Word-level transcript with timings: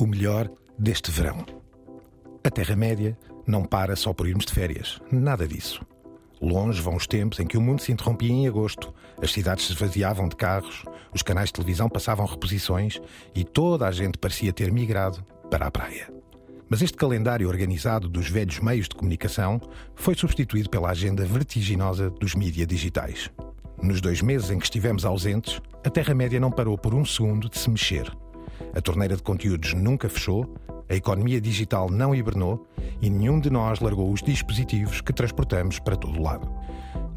o 0.00 0.06
melhor 0.06 0.50
deste 0.78 1.10
verão. 1.10 1.44
A 2.42 2.50
Terra-média 2.50 3.18
não 3.46 3.62
para 3.62 3.94
só 3.94 4.14
por 4.14 4.26
irmos 4.26 4.46
de 4.46 4.52
férias. 4.54 4.98
Nada 5.12 5.46
disso. 5.46 5.84
Longe 6.40 6.80
vão 6.80 6.96
os 6.96 7.06
tempos 7.06 7.38
em 7.38 7.46
que 7.46 7.58
o 7.58 7.60
mundo 7.60 7.82
se 7.82 7.92
interrompia 7.92 8.32
em 8.32 8.48
agosto, 8.48 8.94
as 9.22 9.30
cidades 9.30 9.66
se 9.66 9.74
esvaziavam 9.74 10.26
de 10.26 10.36
carros, 10.36 10.84
os 11.14 11.20
canais 11.20 11.50
de 11.50 11.52
televisão 11.52 11.86
passavam 11.86 12.24
reposições 12.24 12.98
e 13.34 13.44
toda 13.44 13.86
a 13.86 13.92
gente 13.92 14.16
parecia 14.16 14.54
ter 14.54 14.72
migrado 14.72 15.22
para 15.50 15.66
a 15.66 15.70
praia. 15.70 16.10
Mas 16.66 16.80
este 16.80 16.96
calendário 16.96 17.46
organizado 17.46 18.08
dos 18.08 18.26
velhos 18.26 18.58
meios 18.58 18.88
de 18.88 18.94
comunicação 18.94 19.60
foi 19.94 20.14
substituído 20.14 20.70
pela 20.70 20.88
agenda 20.88 21.26
vertiginosa 21.26 22.08
dos 22.08 22.34
mídias 22.34 22.66
digitais. 22.66 23.30
Nos 23.82 24.00
dois 24.00 24.22
meses 24.22 24.50
em 24.50 24.58
que 24.58 24.64
estivemos 24.64 25.04
ausentes, 25.04 25.60
a 25.84 25.90
Terra-média 25.90 26.40
não 26.40 26.50
parou 26.50 26.78
por 26.78 26.94
um 26.94 27.04
segundo 27.04 27.50
de 27.50 27.58
se 27.58 27.68
mexer. 27.68 28.10
A 28.74 28.80
torneira 28.80 29.16
de 29.16 29.22
conteúdos 29.22 29.74
nunca 29.74 30.08
fechou, 30.08 30.54
a 30.88 30.94
economia 30.94 31.40
digital 31.40 31.88
não 31.88 32.14
hibernou 32.14 32.66
e 33.00 33.08
nenhum 33.08 33.38
de 33.38 33.50
nós 33.50 33.80
largou 33.80 34.12
os 34.12 34.22
dispositivos 34.22 35.00
que 35.00 35.12
transportamos 35.12 35.78
para 35.78 35.96
todo 35.96 36.20
lado. 36.20 36.50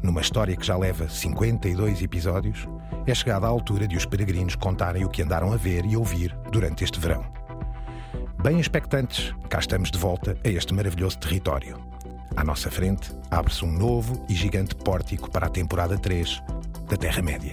Numa 0.02 0.20
história 0.20 0.56
que 0.56 0.66
já 0.66 0.76
leva 0.76 1.08
52 1.08 2.02
episódios, 2.02 2.68
é 3.06 3.14
chegada 3.14 3.46
a 3.46 3.48
altura 3.48 3.88
de 3.88 3.96
os 3.96 4.06
peregrinos 4.06 4.54
contarem 4.54 5.04
o 5.04 5.08
que 5.08 5.22
andaram 5.22 5.52
a 5.52 5.56
ver 5.56 5.84
e 5.84 5.96
ouvir 5.96 6.36
durante 6.52 6.84
este 6.84 7.00
verão. 7.00 7.24
Bem 8.42 8.60
expectantes, 8.60 9.34
cá 9.48 9.58
estamos 9.58 9.90
de 9.90 9.98
volta 9.98 10.36
a 10.44 10.48
este 10.48 10.74
maravilhoso 10.74 11.18
território. 11.18 11.78
À 12.36 12.44
nossa 12.44 12.70
frente, 12.70 13.10
abre-se 13.30 13.64
um 13.64 13.72
novo 13.72 14.24
e 14.28 14.34
gigante 14.34 14.74
pórtico 14.74 15.30
para 15.30 15.46
a 15.46 15.50
temporada 15.50 15.96
3 15.96 16.42
da 16.88 16.96
Terra-média. 16.96 17.52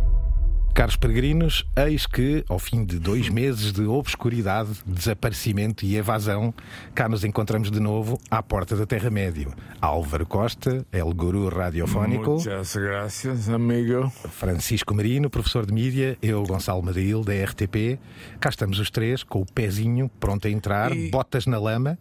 Caros 0.73 0.95
peregrinos, 0.95 1.65
eis 1.75 2.05
que, 2.05 2.45
ao 2.47 2.57
fim 2.57 2.83
de 2.85 2.97
dois 2.97 3.27
meses 3.29 3.73
de 3.73 3.83
obscuridade, 3.83 4.69
desaparecimento 4.85 5.85
e 5.85 5.97
evasão, 5.97 6.53
cá 6.95 7.09
nos 7.09 7.23
encontramos 7.25 7.69
de 7.69 7.79
novo 7.79 8.17
à 8.31 8.41
porta 8.41 8.75
da 8.75 8.85
Terra-média. 8.85 9.47
Álvaro 9.81 10.25
Costa, 10.25 10.85
El 10.91 11.13
Guru 11.13 11.49
Radiofónico. 11.49 12.31
Muchas 12.31 12.75
gracias, 12.75 13.49
amigo. 13.49 14.09
Francisco 14.29 14.95
Marino, 14.95 15.29
professor 15.29 15.65
de 15.65 15.73
mídia, 15.73 16.17
eu, 16.21 16.41
Gonçalo 16.43 16.81
Madril, 16.81 17.21
da 17.23 17.33
RTP. 17.33 17.99
Cá 18.39 18.49
estamos 18.49 18.79
os 18.79 18.89
três, 18.89 19.23
com 19.23 19.41
o 19.41 19.45
pezinho 19.45 20.09
pronto 20.19 20.47
a 20.47 20.51
entrar, 20.51 20.95
E- 20.95 21.09
botas 21.11 21.45
na 21.45 21.59
lama. 21.59 21.97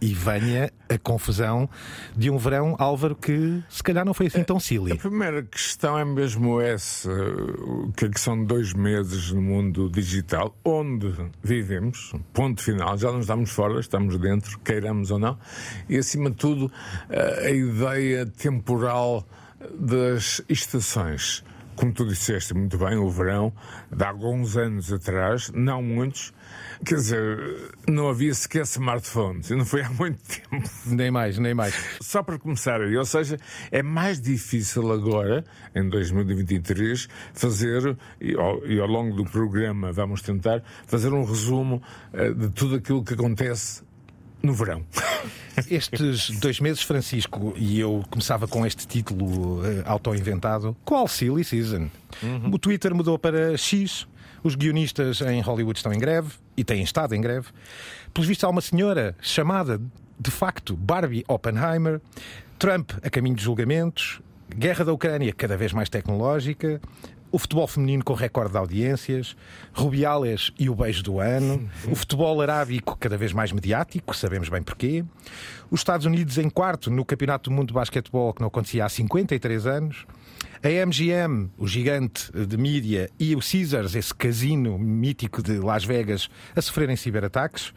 E 0.00 0.14
venha 0.14 0.72
a 0.88 0.98
confusão 0.98 1.68
de 2.16 2.30
um 2.30 2.36
verão, 2.38 2.74
Álvaro, 2.78 3.14
que 3.14 3.62
se 3.68 3.82
calhar 3.82 4.04
não 4.04 4.12
foi 4.12 4.26
assim 4.26 4.42
tão 4.42 4.56
A 4.56 4.60
silly. 4.60 4.98
primeira 4.98 5.42
questão 5.42 5.98
é 5.98 6.04
mesmo 6.04 6.60
essa: 6.60 7.10
que 7.96 8.06
é 8.06 8.08
que 8.08 8.20
são 8.20 8.44
dois 8.44 8.72
meses 8.72 9.30
no 9.30 9.40
mundo 9.40 9.88
digital, 9.90 10.56
onde 10.64 11.14
vivemos, 11.42 12.12
ponto 12.32 12.62
final, 12.62 12.96
já 12.98 13.12
não 13.12 13.20
estamos 13.20 13.50
fora, 13.50 13.78
estamos 13.78 14.18
dentro, 14.18 14.58
queiramos 14.60 15.10
ou 15.10 15.18
não, 15.18 15.38
e 15.88 15.96
acima 15.96 16.30
de 16.30 16.36
tudo, 16.36 16.70
a 17.08 17.46
a 17.46 17.50
ideia 17.50 18.26
temporal 18.26 19.26
das 19.78 20.40
estações. 20.48 21.44
Como 21.80 21.94
tu 21.94 22.04
disseste 22.04 22.52
muito 22.52 22.76
bem, 22.76 22.98
o 22.98 23.08
verão, 23.08 23.54
de 23.90 24.04
alguns 24.04 24.54
anos 24.54 24.92
atrás, 24.92 25.50
não 25.54 25.82
muitos, 25.82 26.30
quer 26.84 26.96
dizer, 26.96 27.72
não 27.88 28.10
havia 28.10 28.34
sequer 28.34 28.64
smartphones, 28.64 29.48
e 29.48 29.56
não 29.56 29.64
foi 29.64 29.80
há 29.80 29.88
muito 29.88 30.20
tempo. 30.22 30.70
Nem 30.84 31.10
mais, 31.10 31.38
nem 31.38 31.54
mais. 31.54 31.74
Só 32.02 32.22
para 32.22 32.38
começar 32.38 32.82
aí, 32.82 32.94
ou 32.94 33.04
seja, 33.06 33.38
é 33.70 33.82
mais 33.82 34.20
difícil 34.20 34.92
agora, 34.92 35.42
em 35.74 35.88
2023, 35.88 37.08
fazer, 37.32 37.96
e 38.20 38.34
ao, 38.34 38.62
e 38.66 38.78
ao 38.78 38.86
longo 38.86 39.16
do 39.16 39.24
programa 39.24 39.90
vamos 39.90 40.20
tentar, 40.20 40.62
fazer 40.86 41.14
um 41.14 41.24
resumo 41.24 41.82
eh, 42.12 42.30
de 42.30 42.50
tudo 42.50 42.76
aquilo 42.76 43.02
que 43.02 43.14
acontece 43.14 43.88
no 44.42 44.52
verão. 44.54 44.84
Estes 45.70 46.30
dois 46.38 46.60
meses, 46.60 46.82
Francisco, 46.82 47.52
e 47.56 47.78
eu 47.78 48.04
começava 48.10 48.48
com 48.48 48.64
este 48.64 48.86
título 48.86 49.64
eh, 49.64 49.82
auto-inventado: 49.84 50.76
Qual 50.84 51.06
Silly 51.06 51.44
Season? 51.44 51.88
O 52.50 52.58
Twitter 52.58 52.94
mudou 52.94 53.18
para 53.18 53.56
X. 53.56 54.06
Os 54.42 54.54
guionistas 54.54 55.20
em 55.20 55.40
Hollywood 55.42 55.78
estão 55.78 55.92
em 55.92 55.98
greve 55.98 56.30
e 56.56 56.64
têm 56.64 56.82
estado 56.82 57.14
em 57.14 57.20
greve. 57.20 57.48
Pelos 58.14 58.26
vistos, 58.26 58.44
há 58.44 58.48
uma 58.48 58.62
senhora 58.62 59.14
chamada, 59.20 59.78
de 60.18 60.30
facto, 60.30 60.74
Barbie 60.74 61.24
Oppenheimer. 61.28 62.00
Trump 62.58 62.92
a 63.02 63.10
caminho 63.10 63.36
de 63.36 63.42
julgamentos. 63.42 64.20
Guerra 64.54 64.84
da 64.84 64.92
Ucrânia 64.92 65.32
cada 65.32 65.56
vez 65.56 65.72
mais 65.72 65.88
tecnológica. 65.88 66.80
O 67.32 67.38
futebol 67.38 67.66
feminino 67.66 68.04
com 68.04 68.12
recorde 68.12 68.52
de 68.52 68.58
audiências, 68.58 69.36
Rubiales 69.72 70.52
e 70.58 70.68
o 70.68 70.74
beijo 70.74 71.02
do 71.02 71.20
ano, 71.20 71.70
o 71.88 71.94
futebol 71.94 72.40
arábico 72.40 72.96
cada 72.98 73.16
vez 73.16 73.32
mais 73.32 73.52
mediático, 73.52 74.16
sabemos 74.16 74.48
bem 74.48 74.62
porquê, 74.62 75.04
os 75.70 75.80
Estados 75.80 76.06
Unidos 76.06 76.38
em 76.38 76.50
quarto 76.50 76.90
no 76.90 77.04
Campeonato 77.04 77.48
do 77.48 77.54
Mundo 77.54 77.68
de 77.68 77.74
Basquetebol, 77.74 78.34
que 78.34 78.40
não 78.40 78.48
acontecia 78.48 78.84
há 78.84 78.88
53 78.88 79.66
anos, 79.66 80.06
a 80.62 80.68
MGM, 80.68 81.50
o 81.56 81.66
gigante 81.66 82.30
de 82.32 82.56
mídia, 82.56 83.08
e 83.18 83.34
o 83.34 83.40
Caesars, 83.40 83.94
esse 83.94 84.14
casino 84.14 84.78
mítico 84.78 85.42
de 85.42 85.58
Las 85.58 85.84
Vegas, 85.84 86.28
a 86.54 86.60
sofrerem 86.60 86.96
ciberataques. 86.96 87.72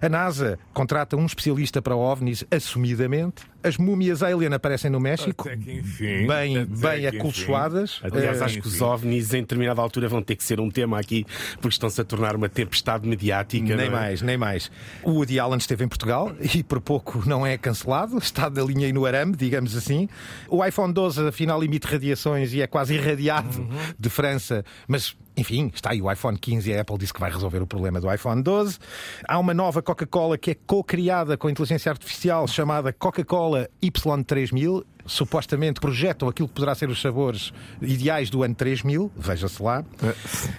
A 0.00 0.08
NASA 0.08 0.58
contrata 0.72 1.16
um 1.16 1.26
especialista 1.26 1.82
para 1.82 1.96
OVNIs, 1.96 2.44
assumidamente. 2.50 3.42
As 3.64 3.78
múmias 3.78 4.22
alien 4.22 4.52
aparecem 4.52 4.90
no 4.90 5.00
México, 5.00 5.48
Até 5.48 5.56
que 5.56 5.72
enfim. 5.72 6.26
bem, 6.26 6.64
bem 6.66 7.06
acolchoadas. 7.06 7.98
Aliás, 8.02 8.40
Eh, 8.40 8.44
acho 8.44 8.60
que 8.60 8.68
os. 8.68 8.80
OVNIs, 8.80 9.32
em 9.32 9.40
determinada 9.40 9.80
altura, 9.80 10.06
vão 10.08 10.22
ter 10.22 10.36
que 10.36 10.44
ser 10.44 10.60
um 10.60 10.70
tema 10.70 10.98
aqui, 11.00 11.24
porque 11.54 11.68
estão-se 11.74 12.00
a 12.00 12.04
tornar 12.04 12.36
uma 12.36 12.48
tempestade 12.48 13.08
mediática. 13.08 13.64
Nem 13.64 13.76
não 13.76 13.96
é? 13.96 14.00
mais, 14.00 14.20
nem 14.22 14.36
mais. 14.36 14.70
O 15.02 15.12
Woody 15.12 15.38
Allen 15.40 15.56
esteve 15.58 15.84
em 15.84 15.88
Portugal 15.88 16.30
e 16.54 16.62
por 16.62 16.80
pouco 16.80 17.22
não 17.26 17.46
é 17.46 17.56
cancelado, 17.56 18.18
está 18.18 18.48
da 18.48 18.62
linha 18.62 18.86
aí 18.86 18.92
no 18.92 19.06
arame, 19.06 19.34
digamos 19.34 19.76
assim. 19.76 20.08
O 20.48 20.64
iPhone 20.64 20.92
12 20.92 21.26
afinal 21.28 21.62
emite 21.64 21.86
radiações 21.86 22.52
e 22.52 22.60
é 22.60 22.66
quase 22.66 22.94
irradiado 22.94 23.58
Uhum. 23.58 23.68
de 23.98 24.10
França, 24.10 24.64
mas 24.86 25.16
enfim, 25.36 25.70
está 25.74 25.90
aí 25.90 26.00
o 26.00 26.10
iPhone 26.10 26.38
15 26.38 26.70
e 26.70 26.76
a 26.76 26.80
Apple 26.80 26.98
disse 26.98 27.12
que 27.12 27.20
vai 27.20 27.30
resolver 27.30 27.60
o 27.60 27.66
problema 27.66 28.00
do 28.00 28.12
iPhone 28.12 28.42
12. 28.42 28.78
Há 29.26 29.38
uma 29.38 29.52
nova 29.52 29.82
Coca-Cola 29.82 30.38
que 30.38 30.52
é 30.52 30.54
co-criada 30.54 31.36
com 31.36 31.50
inteligência 31.50 31.90
artificial 31.90 32.46
chamada 32.46 32.92
Coca-Cola 32.92 33.68
Y3000. 33.82 34.84
Supostamente 35.06 35.80
projetam 35.80 36.28
aquilo 36.28 36.48
que 36.48 36.54
poderá 36.54 36.74
ser 36.74 36.88
os 36.88 37.00
sabores 37.00 37.52
ideais 37.80 38.30
do 38.30 38.42
ano 38.42 38.54
3000, 38.54 39.12
veja-se 39.16 39.62
lá. 39.62 39.84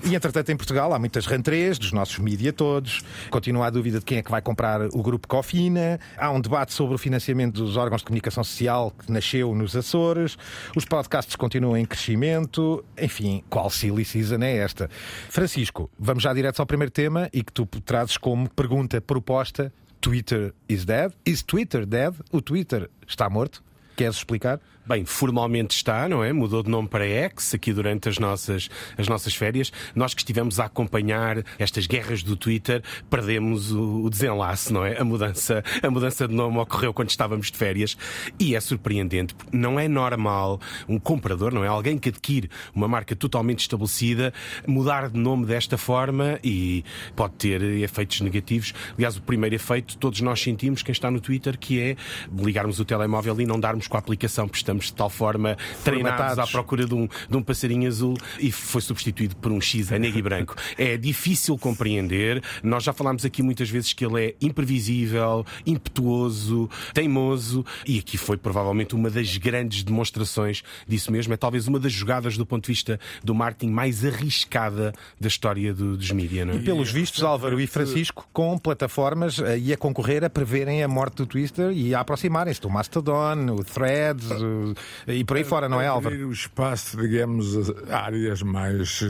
E 0.04 0.16
entretanto, 0.16 0.52
em 0.52 0.58
Portugal 0.58 0.94
há 0.94 1.00
muitas 1.00 1.26
rentrées 1.26 1.80
dos 1.80 1.92
nossos 1.92 2.20
mídia 2.20 2.54
todos. 2.54 3.02
Continua 3.30 3.68
a 3.68 3.70
dúvida 3.70 4.00
de 4.00 4.06
quem 4.06 4.20
é 4.20 4.24
que 4.24 4.32
vai 4.32 4.42
comprar 4.42 4.82
o 4.94 5.02
grupo 5.02 5.28
Cofina. 5.28 6.00
Há 6.18 6.32
um 6.32 6.40
debate 6.40 6.74
sobre 6.74 6.96
o 6.96 6.98
financiamento 6.98 7.56
dos 7.56 7.78
órgãos 7.78 8.02
de 8.02 8.06
comunicação 8.06 8.44
social 8.44 8.92
que 8.92 9.12
nasceu 9.12 9.54
nos 9.56 9.76
Açores. 9.76 10.38
Os 10.76 10.86
podcasts 10.86 11.36
continuam 11.36 11.78
em 11.78 11.86
crescimento. 11.86 12.84
Enfim, 13.00 13.44
qual 13.50 13.70
silly 13.70 14.06
season 14.06 14.44
é 14.44 14.58
esta? 14.58 14.90
Francisco, 15.30 15.90
vamos 15.98 16.24
já 16.24 16.34
direto 16.34 16.60
ao 16.60 16.66
primeiro 16.66 16.92
tema 16.92 17.30
e 17.34 17.44
que 17.44 17.52
tu 17.52 17.66
trazes 17.66 18.18
como 18.18 18.50
pergunta 18.50 19.02
proposta: 19.02 19.74
Twitter 20.00 20.54
is 20.70 20.86
dead? 20.86 21.12
Is 21.26 21.42
Twitter 21.42 21.86
dead? 21.86 22.14
O 22.32 22.42
Twitter 22.42 22.90
está 23.08 23.30
morto? 23.30 23.65
Queres 23.96 24.18
explicar? 24.18 24.60
Bem, 24.88 25.04
formalmente 25.04 25.76
está, 25.76 26.08
não 26.08 26.24
é? 26.24 26.32
Mudou 26.32 26.62
de 26.62 26.70
nome 26.70 26.88
para 26.88 27.08
X 27.08 27.56
aqui 27.56 27.74
durante 27.74 28.08
as 28.08 28.20
nossas, 28.20 28.70
as 28.96 29.08
nossas 29.08 29.34
férias. 29.34 29.72
Nós 29.96 30.14
que 30.14 30.22
estivemos 30.22 30.60
a 30.60 30.66
acompanhar 30.66 31.44
estas 31.58 31.88
guerras 31.88 32.22
do 32.22 32.36
Twitter, 32.36 32.84
perdemos 33.10 33.72
o, 33.72 34.04
o 34.04 34.10
desenlace, 34.12 34.72
não 34.72 34.86
é? 34.86 35.00
A 35.00 35.04
mudança, 35.04 35.64
a 35.82 35.90
mudança 35.90 36.28
de 36.28 36.36
nome 36.36 36.60
ocorreu 36.60 36.94
quando 36.94 37.10
estávamos 37.10 37.50
de 37.50 37.58
férias 37.58 37.98
e 38.40 38.54
é 38.54 38.60
surpreendente, 38.60 39.36
não 39.52 39.80
é 39.80 39.88
normal 39.88 40.62
um 40.88 41.00
comprador, 41.00 41.52
não 41.52 41.64
é? 41.64 41.68
Alguém 41.68 41.98
que 41.98 42.10
adquire 42.10 42.48
uma 42.76 42.88
marca 42.88 43.16
totalmente 43.16 43.62
estabelecida 43.62 44.32
mudar 44.68 45.10
de 45.10 45.18
nome 45.18 45.48
desta 45.48 45.80
forma 45.80 46.40
e 46.44 46.84
pode 47.16 47.34
ter 47.36 47.60
efeitos 47.64 48.22
negativos. 48.22 48.72
Aliás, 48.96 49.18
o 49.18 49.22
primeiro 49.24 49.56
efeito 49.56 49.98
todos 49.98 50.22
nós 50.22 50.40
sentimos, 50.40 50.84
quem 50.84 50.94
está 50.94 51.10
no 51.10 51.20
Twitter, 51.20 51.58
que 51.58 51.82
é 51.82 51.96
ligarmos 52.38 52.80
o 52.80 52.86
telemóvel 52.86 53.42
e 53.42 53.48
não 53.48 53.60
darmos 53.60 53.88
com 53.88 53.98
a 53.98 54.00
aplicação, 54.00 54.48
porque 54.48 54.75
de 54.78 54.94
tal 54.94 55.10
forma 55.10 55.58
treinados 55.84 56.40
à 56.40 56.48
procura 56.48 56.86
de 56.86 56.94
um, 56.94 57.08
de 57.30 57.38
um 57.38 57.42
passarinho 57.42 57.88
azul 57.88 58.18
e 58.40 58.52
foi 58.52 58.82
substituído 58.82 59.36
por 59.38 59.52
um 59.52 59.62
X 59.62 59.92
a 59.92 60.00
negro 60.00 60.20
e 60.20 60.22
branco. 60.22 60.56
É 60.78 60.98
difícil 60.98 61.58
compreender. 61.58 62.44
Nós 62.62 62.84
já 62.84 62.92
falámos 62.92 63.24
aqui 63.24 63.42
muitas 63.42 63.70
vezes 63.70 63.94
que 63.94 64.06
ele 64.06 64.26
é 64.26 64.36
imprevisível, 64.42 65.46
impetuoso, 65.66 66.70
teimoso 66.94 67.66
e 67.86 68.00
aqui 68.00 68.18
foi 68.18 68.38
provavelmente 68.38 68.94
uma 68.94 69.10
das 69.10 69.38
grandes 69.38 69.84
demonstrações 69.84 70.64
disso 70.88 71.12
mesmo. 71.12 71.34
É 71.34 71.38
talvez 71.38 71.68
uma 71.68 71.80
das 71.80 71.94
jogadas 71.94 72.38
do 72.38 72.46
ponto 72.46 72.66
de 72.66 72.72
vista 72.72 73.00
do 73.24 73.34
marketing 73.34 73.72
mais 73.72 74.04
arriscada 74.04 74.94
da 75.20 75.28
história 75.28 75.74
do, 75.74 75.98
dos 75.98 76.12
mídias. 76.12 76.50
É? 76.50 76.56
E 76.56 76.60
pelos 76.60 76.92
vistos, 76.92 77.24
Álvaro 77.24 77.60
e 77.60 77.68
Francisco, 77.68 78.28
com 78.34 78.58
plataformas 78.58 79.38
uh, 79.38 79.58
e 79.58 79.72
a 79.72 79.78
concorrer 79.78 80.24
a 80.24 80.30
preverem 80.30 80.84
a 80.84 80.88
morte 80.88 81.18
do 81.18 81.26
Twitter 81.26 81.72
e 81.72 81.94
a 81.94 82.00
aproximarem-se 82.00 82.62
do 82.62 82.70
Mastodon, 82.70 83.52
o 83.52 83.64
Threads 83.64 84.30
uh, 84.32 84.65
e 85.08 85.24
por 85.24 85.38
aí 85.38 85.44
fora, 85.44 85.70
não 85.70 85.82
é, 85.82 85.88
Álvaro? 85.88 86.28
O 86.28 86.32
espaço, 86.32 86.98
digamos, 86.98 87.56
áreas 87.90 88.42
mais, 88.42 89.02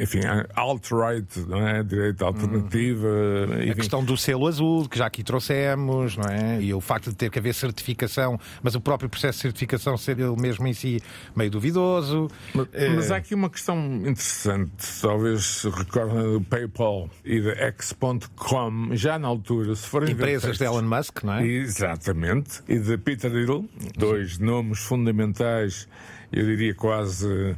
enfim, 0.00 0.20
alt-right, 0.54 1.40
não 1.48 1.66
é? 1.66 1.82
Direita 1.82 2.24
alternativa. 2.24 3.08
Hum. 3.08 3.70
A 3.70 3.74
questão 3.74 4.04
do 4.04 4.16
selo 4.16 4.46
azul, 4.46 4.88
que 4.88 4.98
já 4.98 5.06
aqui 5.06 5.22
trouxemos, 5.22 6.16
não 6.16 6.28
é? 6.28 6.60
E 6.60 6.72
o 6.74 6.80
facto 6.80 7.10
de 7.10 7.16
ter 7.16 7.30
que 7.30 7.38
haver 7.38 7.54
certificação, 7.54 8.38
mas 8.62 8.74
o 8.74 8.80
próprio 8.80 9.08
processo 9.08 9.38
de 9.38 9.42
certificação 9.42 9.96
ser 9.96 10.18
ele 10.18 10.36
mesmo 10.40 10.66
em 10.66 10.72
si 10.72 11.02
meio 11.34 11.50
duvidoso. 11.50 12.28
Mas, 12.54 12.68
mas 12.94 13.10
há 13.10 13.16
aqui 13.16 13.34
uma 13.34 13.50
questão 13.50 13.78
interessante, 13.96 14.72
talvez 15.00 15.44
se 15.44 15.68
recordem 15.68 16.34
do 16.34 16.40
PayPal 16.42 17.08
e 17.24 17.40
da 17.40 17.52
X.com, 17.52 18.90
já 18.92 19.18
na 19.18 19.28
altura, 19.28 19.74
se 19.74 19.86
forem 19.86 20.12
Empresas 20.12 20.58
de 20.58 20.64
Elon 20.64 20.82
Musk, 20.82 21.22
não 21.22 21.34
é? 21.34 21.46
Exatamente. 21.46 22.62
E 22.68 22.78
de 22.78 22.98
Peter 22.98 23.30
Thiel, 23.30 23.64
dois 23.96 24.38
nomes 24.38 24.79
fundamentais, 24.82 25.88
eu 26.32 26.44
diria 26.44 26.74
quase 26.74 27.56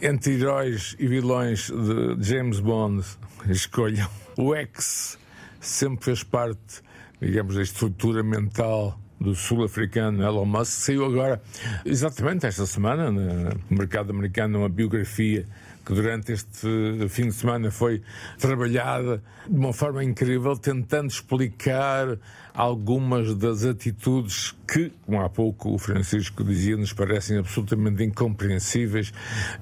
entre 0.00 0.34
heróis 0.34 0.96
e 0.98 1.06
vilões 1.06 1.70
de 1.70 2.22
James 2.22 2.60
Bond, 2.60 3.04
escolham. 3.48 4.08
O 4.36 4.54
X 4.54 5.18
sempre 5.60 6.04
fez 6.04 6.22
parte, 6.22 6.82
digamos, 7.20 7.54
da 7.54 7.62
estrutura 7.62 8.22
mental 8.22 8.98
do 9.18 9.34
sul-africano 9.34 10.22
Elon 10.22 10.44
Musk, 10.44 10.72
saiu 10.72 11.06
agora, 11.06 11.42
exatamente 11.84 12.46
esta 12.46 12.66
semana, 12.66 13.10
no 13.10 13.50
mercado 13.70 14.10
americano, 14.10 14.58
uma 14.58 14.68
biografia 14.68 15.46
que 15.86 15.94
durante 15.94 16.32
este 16.32 17.08
fim 17.08 17.28
de 17.28 17.32
semana 17.32 17.70
foi 17.70 18.02
trabalhada 18.38 19.22
de 19.48 19.56
uma 19.56 19.72
forma 19.72 20.02
incrível, 20.02 20.56
tentando 20.56 21.08
explicar 21.08 22.18
algumas 22.52 23.32
das 23.36 23.64
atitudes 23.64 24.52
que, 24.66 24.92
como 25.04 25.20
há 25.20 25.28
pouco 25.28 25.72
o 25.72 25.78
Francisco 25.78 26.42
dizia, 26.42 26.76
nos 26.76 26.92
parecem 26.92 27.38
absolutamente 27.38 28.02
incompreensíveis, 28.02 29.12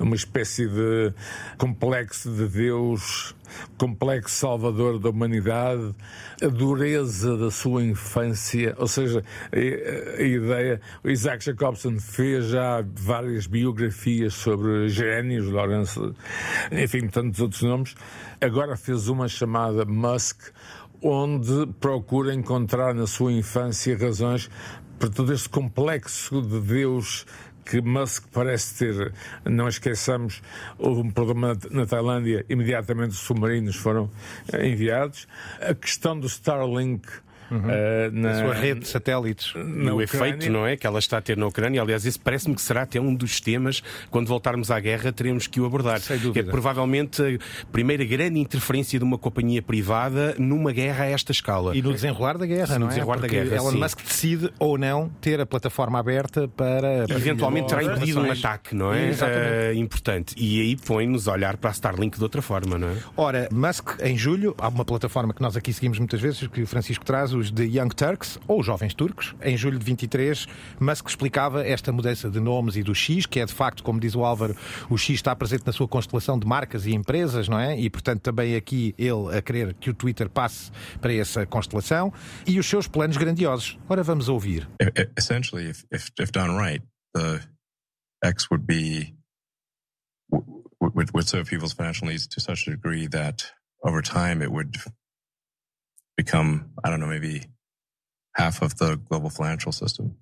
uma 0.01 0.17
espécie 0.17 0.67
de 0.67 1.13
complexo 1.59 2.31
de 2.31 2.49
Deus, 2.49 3.35
complexo 3.79 4.37
salvador 4.37 4.99
da 4.99 5.11
humanidade, 5.11 5.95
a 6.43 6.49
dureza 6.49 7.37
da 7.37 7.51
sua 7.51 7.83
infância, 7.83 8.75
ou 8.79 8.87
seja, 8.87 9.23
a, 9.53 10.23
ideia, 10.23 10.81
o 11.03 11.11
Isaac 11.11 11.45
Jacobson 11.45 11.99
fez 11.99 12.47
já 12.47 12.85
várias 12.97 13.47
biografias 13.47 14.35
sobre 14.35 14.89
gênios, 14.89 15.49
Lawrence, 15.49 16.01
enfim, 16.73 17.09
tantos 17.09 17.41
outros 17.41 17.63
nomes, 17.63 17.95
agora 18.41 18.77
fez 18.77 19.09
uma 19.09 19.29
chamada 19.29 19.85
Musk, 19.85 20.41
onde 21.03 21.67
procura 21.81 22.33
encontrar 22.33 22.95
na 22.95 23.07
sua 23.07 23.33
infância 23.33 23.97
razões 23.97 24.51
para 24.99 25.11
todo 25.11 25.33
este 25.33 25.49
complexo 25.49 26.41
de 26.41 26.61
Deus 26.61 27.27
que 27.65 27.81
Musk 27.81 28.27
parece 28.33 28.79
ter. 28.79 29.13
Não 29.45 29.69
esqueçamos, 29.69 30.43
houve 30.79 31.01
um 31.01 31.11
problema 31.11 31.57
na 31.71 31.87
Tailândia, 31.87 32.45
imediatamente 32.49 33.11
os 33.11 33.19
submarinos 33.19 33.77
foram 33.77 34.11
enviados. 34.63 35.27
A 35.61 35.75
questão 35.75 36.19
do 36.19 36.27
Starlink 36.27 37.09
Uhum. 37.51 37.59
Uh, 37.59 38.11
na 38.13 38.31
a 38.31 38.35
sua 38.41 38.55
rede 38.55 38.81
de 38.81 38.89
satélites. 38.89 39.55
E 39.55 39.91
o 39.91 40.01
efeito, 40.01 40.51
não 40.51 40.67
é? 40.67 40.77
Que 40.77 40.87
ela 40.87 40.99
está 40.99 41.19
a 41.19 41.21
ter 41.21 41.37
na 41.37 41.47
Ucrânia. 41.47 41.81
Aliás, 41.81 42.05
esse 42.07 42.19
parece-me 42.19 42.55
que 42.55 42.63
será 42.63 42.83
até 42.83 43.01
um 43.01 43.15
dos 43.15 43.41
temas, 43.41 43.83
quando 44.11 44.27
voltarmos 44.27 44.71
à 44.71 44.81
guerra, 44.81 45.13
teremos 45.13 45.47
que 45.47 45.61
o 45.61 45.67
abordar. 45.67 46.01
Sem 46.01 46.19
dúvida. 46.19 46.49
é 46.49 46.51
provavelmente 46.51 47.23
a 47.23 47.67
primeira 47.73 48.05
grande 48.05 48.39
interferência 48.41 48.99
de 48.99 49.05
uma 49.05 49.19
companhia 49.19 49.63
privada 49.63 50.35
numa 50.39 50.73
guerra 50.73 51.05
a 51.05 51.09
esta 51.09 51.33
escala. 51.33 51.77
E 51.77 51.83
no 51.83 51.93
desenrolar 51.93 52.39
da 52.39 52.47
guerra, 52.47 52.75
sim, 52.75 52.79
não 52.79 52.87
é? 52.87 52.91
desenrolar 52.91 53.19
Porque 53.19 53.37
da 53.37 53.45
guerra, 53.45 53.57
Elon 53.57 53.71
sim. 53.71 53.79
Musk 53.79 54.03
decide 54.03 54.51
ou 54.59 54.79
não 54.79 55.09
ter 55.21 55.41
a 55.41 55.47
plataforma 55.47 55.99
aberta 55.99 56.49
para. 56.49 57.05
Eventualmente 57.09 57.69
terá 57.69 57.83
impedido 57.83 58.21
um 58.21 58.31
ataque, 58.31 58.75
não 58.75 58.93
é? 58.93 59.11
Uh, 59.11 59.75
importante. 59.75 60.35
E 60.37 60.61
aí 60.61 60.77
põe-nos 60.77 61.29
a 61.29 61.33
olhar 61.33 61.57
para 61.57 61.71
a 61.71 61.73
Starlink 61.73 62.17
de 62.17 62.23
outra 62.23 62.43
forma, 62.43 62.79
não 62.79 62.89
é? 62.89 62.97
Ora, 63.17 63.49
Musk, 63.53 64.01
em 64.03 64.17
julho, 64.17 64.55
há 64.59 64.69
uma 64.69 64.85
plataforma 64.85 65.35
que 65.35 65.43
nós 65.43 65.57
aqui 65.57 65.73
seguimos 65.73 65.99
muitas 65.99 66.21
vezes, 66.21 66.47
que 66.49 66.63
o 66.63 66.67
Francisco 66.67 67.05
traz, 67.05 67.33
os 67.35 67.51
de 67.51 67.65
Young 67.65 67.91
Turks, 67.95 68.39
ou 68.47 68.63
Jovens 68.63 68.95
Turcos. 68.95 69.35
Em 69.43 69.57
julho 69.57 69.79
de 69.79 69.85
23, 69.85 70.47
Musk 70.81 71.09
explicava 71.09 71.67
esta 71.67 71.93
mudança 71.93 72.31
de 72.31 72.41
nomes 72.41 72.77
e 72.77 72.83
do 72.83 72.95
X, 72.95 73.27
que 73.27 73.41
é 73.41 73.45
de 73.45 73.53
facto, 73.53 73.83
como 73.83 74.01
diz 74.01 74.15
o 74.15 74.25
Álvaro, 74.25 74.57
o 74.89 74.97
X 74.97 75.17
está 75.17 75.35
presente 75.35 75.67
na 75.67 75.73
sua 75.73 75.89
constelação 75.89 76.39
de 76.39 76.47
marcas 76.47 76.87
e 76.87 76.95
empresas, 76.95 77.49
não 77.49 77.59
é? 77.59 77.79
E 77.79 77.91
portanto 77.91 78.23
também 78.23 78.57
aqui 78.57 78.95
ele 78.97 79.37
a 79.37 79.43
querer 79.43 79.75
que 79.75 79.91
o 79.91 79.95
Twitter 79.95 80.29
passe 80.29 80.71
para 81.01 81.13
essa 81.13 81.45
constelação 81.45 82.13
e 82.47 82.59
os 82.59 82.67
seus 82.67 82.87
planos 82.89 83.17
grandiosos. 83.17 83.79
Ora, 83.89 84.03
vamos 84.03 84.29
ouvir. 84.29 84.69
Essentially, 85.19 85.71
if, 85.71 85.85
if 85.93 86.11
if 86.19 86.31
done 86.31 86.57
right, 86.57 86.83
the 87.15 87.41
X 88.23 88.51
would 88.51 88.67
be 88.67 89.15
would 90.31 91.11
would 91.13 91.29
serve 91.29 91.49
people's 91.49 91.73
financial 91.73 92.09
needs 92.09 92.27
to 92.27 92.41
such 92.41 92.69
a 92.69 92.71
degree 92.71 93.07
that 93.09 93.45
over 93.85 94.03
time 94.03 94.43
it 94.43 94.51
would 94.51 94.77
become 96.17 96.73
I 96.85 96.91
don't 96.91 97.01
know 97.01 97.07
maybe 97.07 97.47
half 98.37 98.63
of 98.63 98.77
the 98.79 98.97
global 98.97 99.31
financial 99.31 99.73
system. 99.73 100.17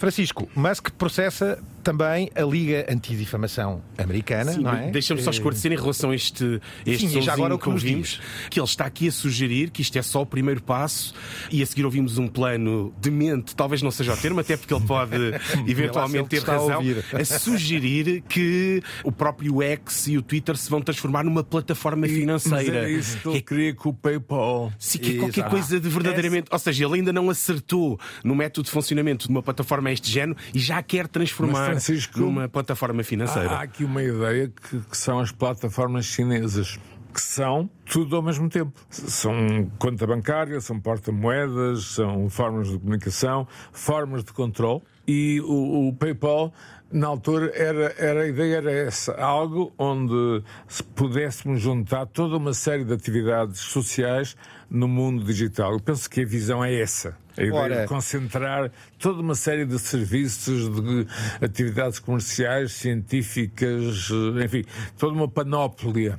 Francisco, 0.00 0.48
Musk 0.56 0.90
processa 0.92 1.62
também 1.82 2.30
a 2.34 2.42
Liga 2.42 2.86
Antidifamação 2.90 3.80
Americana, 3.96 4.52
Sim, 4.52 4.60
não 4.60 4.72
é? 4.74 4.90
Deixa-me 4.90 5.22
só 5.22 5.30
Eh, 5.30 5.34
esclarecer 5.34 5.72
em 5.72 5.76
relação 5.76 6.10
a 6.10 6.14
este, 6.14 6.44
a 6.44 6.90
este 6.90 7.08
Sim, 7.08 7.18
e 7.18 7.22
já 7.22 7.32
agora 7.32 7.54
o 7.54 7.58
que 7.58 7.64
que 7.64 7.70
ouvimos, 7.70 8.20
que 8.50 8.60
ele 8.60 8.66
está 8.66 8.84
aqui 8.84 9.08
a 9.08 9.12
sugerir 9.12 9.70
que 9.70 9.80
isto 9.80 9.96
é 9.98 10.02
só 10.02 10.20
o 10.22 10.26
primeiro 10.26 10.62
passo 10.62 11.14
e 11.50 11.62
a 11.62 11.66
seguir 11.66 11.84
ouvimos 11.84 12.18
um 12.18 12.28
plano 12.28 12.92
demente, 13.00 13.54
talvez 13.56 13.80
não 13.82 13.90
seja 13.90 14.12
o 14.12 14.16
termo, 14.16 14.40
até 14.40 14.56
porque 14.58 14.74
ele 14.74 14.84
pode 14.84 15.14
eventualmente 15.66 16.28
ter 16.28 16.48
a 16.50 16.52
razão, 16.54 16.76
ouvir. 16.78 17.04
a 17.14 17.24
sugerir 17.24 18.22
que 18.28 18.82
o 19.04 19.12
próprio 19.12 19.62
X 19.62 20.06
e 20.08 20.18
o 20.18 20.22
Twitter 20.22 20.56
se 20.56 20.68
vão 20.70 20.80
transformar 20.82 21.24
numa 21.24 21.42
plataforma 21.44 22.02
Mas 22.02 22.12
financeira. 22.12 22.76
era 22.78 22.90
isso 22.90 23.18
que 23.18 23.28
ele 23.28 23.38
é 23.38 23.40
queria 23.40 23.74
com 23.74 23.88
o 23.90 23.94
PayPal. 23.94 24.72
Sim, 24.78 24.98
que 24.98 25.10
é 25.12 25.18
qualquer 25.18 25.40
Exato. 25.40 25.50
coisa 25.50 25.80
de 25.80 25.88
verdadeiramente. 25.88 26.48
Ou 26.50 26.58
seja, 26.58 26.84
ele 26.84 26.96
ainda 26.96 27.12
não 27.12 27.28
acertou 27.30 27.98
no 28.24 28.34
método 28.34 28.66
de 28.66 28.70
funcionamento 28.70 29.26
de 29.26 29.30
uma 29.32 29.42
plataforma 29.42 29.89
a 29.90 29.92
este 29.92 30.10
género 30.10 30.38
e 30.54 30.58
já 30.58 30.82
quer 30.82 31.06
transformar 31.06 31.76
numa 32.16 32.48
plataforma 32.48 33.02
financeira. 33.02 33.50
Há, 33.50 33.58
há 33.58 33.62
aqui 33.62 33.84
uma 33.84 34.02
ideia 34.02 34.48
que, 34.48 34.80
que 34.80 34.96
são 34.96 35.18
as 35.18 35.32
plataformas 35.32 36.06
chinesas. 36.06 36.78
Que 37.12 37.20
são 37.20 37.68
tudo 37.84 38.14
ao 38.14 38.22
mesmo 38.22 38.48
tempo. 38.48 38.72
São 38.88 39.68
conta 39.80 40.06
bancária, 40.06 40.60
são 40.60 40.78
porta-moedas, 40.78 41.86
são 41.86 42.30
formas 42.30 42.70
de 42.70 42.78
comunicação, 42.78 43.48
formas 43.72 44.22
de 44.22 44.32
controle. 44.32 44.80
E 45.08 45.40
o, 45.40 45.88
o 45.88 45.92
PayPal, 45.92 46.54
na 46.92 47.08
altura, 47.08 47.50
era, 47.52 47.92
era, 47.98 48.22
a 48.22 48.28
ideia 48.28 48.58
era 48.58 48.70
essa: 48.70 49.12
algo 49.14 49.72
onde 49.76 50.44
se 50.68 50.84
pudéssemos 50.84 51.60
juntar 51.60 52.06
toda 52.06 52.36
uma 52.36 52.54
série 52.54 52.84
de 52.84 52.92
atividades 52.92 53.58
sociais 53.58 54.36
no 54.70 54.86
mundo 54.86 55.24
digital. 55.24 55.72
Eu 55.72 55.80
penso 55.80 56.08
que 56.08 56.20
a 56.20 56.24
visão 56.24 56.64
é 56.64 56.80
essa. 56.80 57.18
A 57.36 57.42
ideia 57.42 57.54
Ora- 57.54 57.80
de 57.82 57.86
concentrar 57.86 58.70
toda 58.98 59.20
uma 59.20 59.34
série 59.34 59.64
de 59.64 59.78
serviços, 59.78 60.68
de 60.68 61.06
atividades 61.44 61.98
comerciais, 61.98 62.72
científicas, 62.72 64.08
enfim, 64.44 64.64
toda 64.98 65.14
uma 65.14 65.28
panóplia 65.28 66.18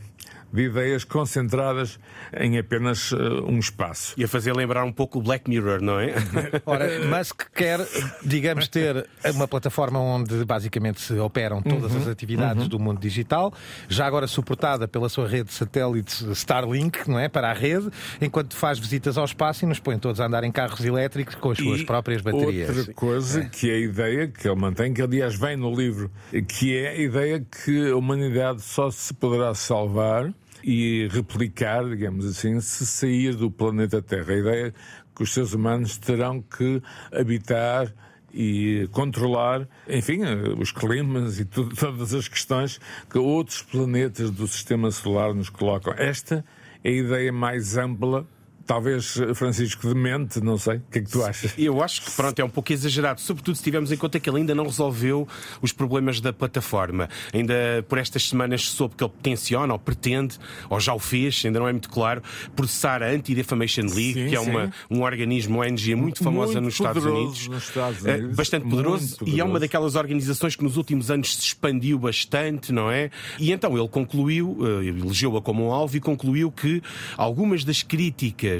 de 0.53 0.63
ideias 0.63 1.03
concentradas 1.03 1.99
em 2.37 2.57
apenas 2.57 3.11
eh, 3.11 3.17
um 3.47 3.59
espaço. 3.59 4.13
E 4.17 4.23
a 4.23 4.27
fazer 4.27 4.53
lembrar 4.53 4.83
um 4.83 4.91
pouco 4.91 5.19
o 5.19 5.21
Black 5.21 5.49
Mirror, 5.49 5.81
não 5.81 5.99
é? 5.99 6.13
Ora, 6.65 6.87
Musk 7.05 7.43
quer, 7.53 7.79
digamos, 8.23 8.67
ter 8.67 9.07
uma 9.33 9.47
plataforma 9.47 9.99
onde 9.99 10.43
basicamente 10.45 11.01
se 11.01 11.13
operam 11.19 11.61
todas 11.61 11.95
as 11.95 12.07
atividades 12.07 12.67
do 12.67 12.79
mundo 12.79 12.99
digital, 12.99 13.53
já 13.87 14.05
agora 14.05 14.27
suportada 14.27 14.87
pela 14.87 15.09
sua 15.09 15.27
rede 15.27 15.49
de 15.49 15.53
satélites 15.53 16.21
Starlink, 16.21 17.09
não 17.09 17.19
é? 17.19 17.27
Para 17.27 17.49
a 17.49 17.53
rede, 17.53 17.89
enquanto 18.21 18.55
faz 18.55 18.79
visitas 18.79 19.17
ao 19.17 19.25
espaço 19.25 19.65
e 19.65 19.67
nos 19.67 19.79
põe 19.79 19.97
todos 19.97 20.19
a 20.19 20.25
andar 20.25 20.43
em 20.43 20.51
carros 20.51 20.83
elétricos 20.83 21.35
com 21.35 21.51
as 21.51 21.57
suas 21.57 21.81
E 21.81 21.85
próprias 21.85 22.21
baterias. 22.21 22.77
Outra 22.77 22.93
coisa 22.93 23.45
que 23.45 23.69
é 23.69 23.75
a 23.75 23.79
ideia 23.79 24.27
que 24.27 24.47
ele 24.47 24.59
mantém, 24.59 24.93
que 24.93 25.01
aliás 25.01 25.35
vem 25.35 25.55
no 25.55 25.73
livro, 25.73 26.11
que 26.47 26.75
é 26.77 26.89
a 26.89 26.97
ideia 26.97 27.39
que 27.39 27.91
a 27.91 27.95
humanidade 27.95 28.61
só 28.61 28.89
se 28.91 29.13
poderá 29.13 29.53
salvar 29.53 30.33
e 30.63 31.07
replicar, 31.11 31.87
digamos 31.87 32.25
assim, 32.25 32.59
se 32.59 32.85
sair 32.85 33.35
do 33.35 33.49
planeta 33.49 34.01
Terra. 34.01 34.33
A 34.33 34.37
ideia 34.37 34.73
que 35.15 35.23
os 35.23 35.33
seres 35.33 35.53
humanos 35.53 35.97
terão 35.97 36.41
que 36.41 36.81
habitar 37.11 37.93
e 38.33 38.87
controlar, 38.91 39.67
enfim, 39.87 40.21
os 40.57 40.71
climas 40.71 41.39
e 41.39 41.45
tudo, 41.45 41.75
todas 41.75 42.13
as 42.13 42.27
questões 42.27 42.79
que 43.09 43.17
outros 43.17 43.61
planetas 43.61 44.31
do 44.31 44.47
sistema 44.47 44.89
solar 44.91 45.33
nos 45.33 45.49
colocam. 45.49 45.93
Esta 45.97 46.45
é 46.83 46.89
a 46.89 46.93
ideia 46.93 47.31
mais 47.31 47.77
ampla 47.77 48.25
talvez 48.65 49.15
Francisco 49.35 49.87
de 49.87 49.95
mente, 49.95 50.39
não 50.41 50.57
sei. 50.57 50.77
O 50.77 50.83
que 50.91 50.99
é 50.99 51.01
que 51.01 51.11
tu 51.11 51.23
achas? 51.23 51.53
Eu 51.57 51.81
acho 51.83 52.01
que 52.01 52.11
pronto, 52.11 52.39
é 52.39 52.43
um 52.43 52.49
pouco 52.49 52.71
exagerado, 52.71 53.21
sobretudo 53.21 53.55
se 53.55 53.63
tivermos 53.63 53.91
em 53.91 53.97
conta 53.97 54.19
que 54.19 54.29
ele 54.29 54.39
ainda 54.39 54.55
não 54.55 54.65
resolveu 54.65 55.27
os 55.61 55.71
problemas 55.71 56.19
da 56.19 56.33
plataforma. 56.33 57.09
Ainda 57.33 57.85
por 57.87 57.97
estas 57.97 58.27
semanas 58.27 58.69
soube 58.69 58.95
que 58.95 59.03
ele 59.03 59.13
tenciona 59.21 59.73
ou 59.73 59.79
pretende, 59.79 60.37
ou 60.69 60.79
já 60.79 60.93
o 60.93 60.99
fez, 60.99 61.43
ainda 61.45 61.59
não 61.59 61.67
é 61.67 61.71
muito 61.71 61.89
claro, 61.89 62.21
processar 62.55 63.03
a 63.03 63.07
Anti-Defamation 63.07 63.83
League, 63.83 64.13
sim, 64.13 64.29
que 64.29 64.35
é 64.35 64.39
uma, 64.39 64.71
um 64.89 65.01
organismo, 65.01 65.57
uma 65.57 65.65
ONG 65.65 65.95
muito 65.95 66.23
famosa 66.23 66.53
muito 66.53 66.65
nos, 66.65 66.73
Estados 66.75 67.03
Unidos, 67.03 67.47
nos 67.47 67.63
Estados 67.63 68.05
eh, 68.05 68.15
Unidos. 68.15 68.35
Bastante 68.35 68.69
poderoso, 68.69 69.17
poderoso, 69.17 69.37
e 69.37 69.39
é 69.39 69.43
uma 69.43 69.59
daquelas 69.59 69.95
organizações 69.95 70.55
que 70.55 70.63
nos 70.63 70.77
últimos 70.77 71.11
anos 71.11 71.35
se 71.35 71.41
expandiu 71.41 71.99
bastante, 71.99 72.71
não 72.71 72.89
é? 72.89 73.09
E 73.39 73.51
então 73.51 73.77
ele 73.77 73.87
concluiu, 73.87 74.57
eh, 74.61 74.85
elegeu-a 74.85 75.41
como 75.41 75.67
um 75.67 75.71
alvo 75.71 75.97
e 75.97 75.99
concluiu 75.99 76.51
que 76.51 76.81
algumas 77.17 77.63
das 77.63 77.83
críticas 77.83 78.51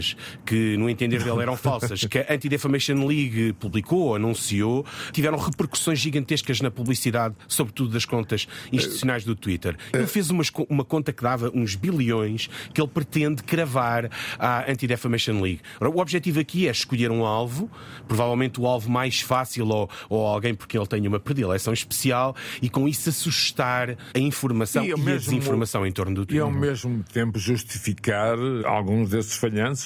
que, 0.46 0.78
no 0.78 0.90
entender 0.90 1.24
dele, 1.24 1.42
eram 1.42 1.58
falsas, 1.58 2.04
que 2.06 2.20
a 2.20 2.34
Anti-Defamation 2.34 3.06
League 3.06 3.54
publicou 3.54 4.08
ou 4.08 4.16
anunciou, 4.16 4.86
tiveram 5.12 5.38
repercussões 5.38 6.00
gigantescas 6.00 6.62
na 6.62 6.72
publicidade, 6.72 7.36
sobretudo 7.48 7.92
das 7.92 8.06
contas 8.06 8.48
institucionais 8.72 9.24
do 9.24 9.36
Twitter. 9.36 9.78
Ele 9.94 10.08
fez 10.08 10.30
uma, 10.30 10.44
uma 10.70 10.84
conta 10.84 11.12
que 11.14 11.24
dava 11.24 11.52
uns 11.54 11.76
bilhões 11.76 12.50
que 12.74 12.82
ele 12.82 12.90
pretende 12.90 13.44
cravar 13.44 14.10
à 14.38 14.70
Anti-Defamation 14.72 15.42
League. 15.42 15.62
o 15.80 16.00
objetivo 16.00 16.40
aqui 16.40 16.68
é 16.68 16.72
escolher 16.72 17.12
um 17.12 17.26
alvo, 17.26 17.70
provavelmente 18.08 18.60
o 18.60 18.68
alvo 18.68 18.90
mais 18.90 19.22
fácil 19.22 19.68
ou, 19.68 19.90
ou 20.10 20.26
alguém 20.26 20.54
porque 20.54 20.78
ele 20.78 20.88
tem 20.88 21.08
uma 21.08 21.20
predileção 21.20 21.74
especial 21.74 22.36
e 22.62 22.70
com 22.70 22.88
isso 22.88 23.10
assustar 23.10 23.98
a 24.14 24.20
informação 24.20 24.84
e, 24.84 24.90
e 24.90 24.96
mesmo, 24.96 25.10
a 25.10 25.16
desinformação 25.18 25.86
em 25.86 25.92
torno 25.92 26.16
do 26.16 26.26
Twitter. 26.26 26.38
E 26.38 26.40
ao 26.40 26.52
mesmo 26.52 27.04
tempo 27.12 27.40
justificar 27.40 28.38
alguns 28.66 29.10
desses 29.10 29.36
falhanços 29.36 29.81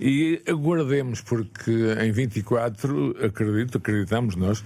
e 0.00 0.42
aguardemos, 0.48 1.20
porque 1.20 1.70
em 2.00 2.10
24, 2.12 3.16
acredito, 3.24 3.78
acreditamos 3.78 4.36
nós, 4.36 4.64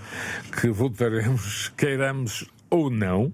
que 0.60 0.68
voltaremos, 0.68 1.72
queiramos 1.76 2.44
ou 2.70 2.90
não, 2.90 3.32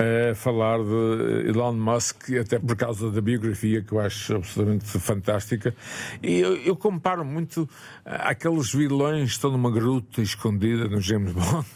a 0.00 0.34
falar 0.34 0.78
de 0.78 1.48
Elon 1.48 1.72
Musk, 1.72 2.30
até 2.40 2.58
por 2.58 2.76
causa 2.76 3.10
da 3.10 3.20
biografia 3.20 3.82
que 3.82 3.92
eu 3.92 4.00
acho 4.00 4.36
absolutamente 4.36 4.86
fantástica. 4.98 5.74
E 6.22 6.40
eu, 6.40 6.56
eu 6.56 6.76
comparo 6.76 7.24
muito 7.24 7.68
àqueles 8.04 8.72
vilões 8.72 9.30
que 9.30 9.34
estão 9.36 9.50
numa 9.50 9.70
gruta 9.70 10.22
escondida 10.22 10.88
no 10.88 11.00
James 11.00 11.32
Bond. 11.32 11.66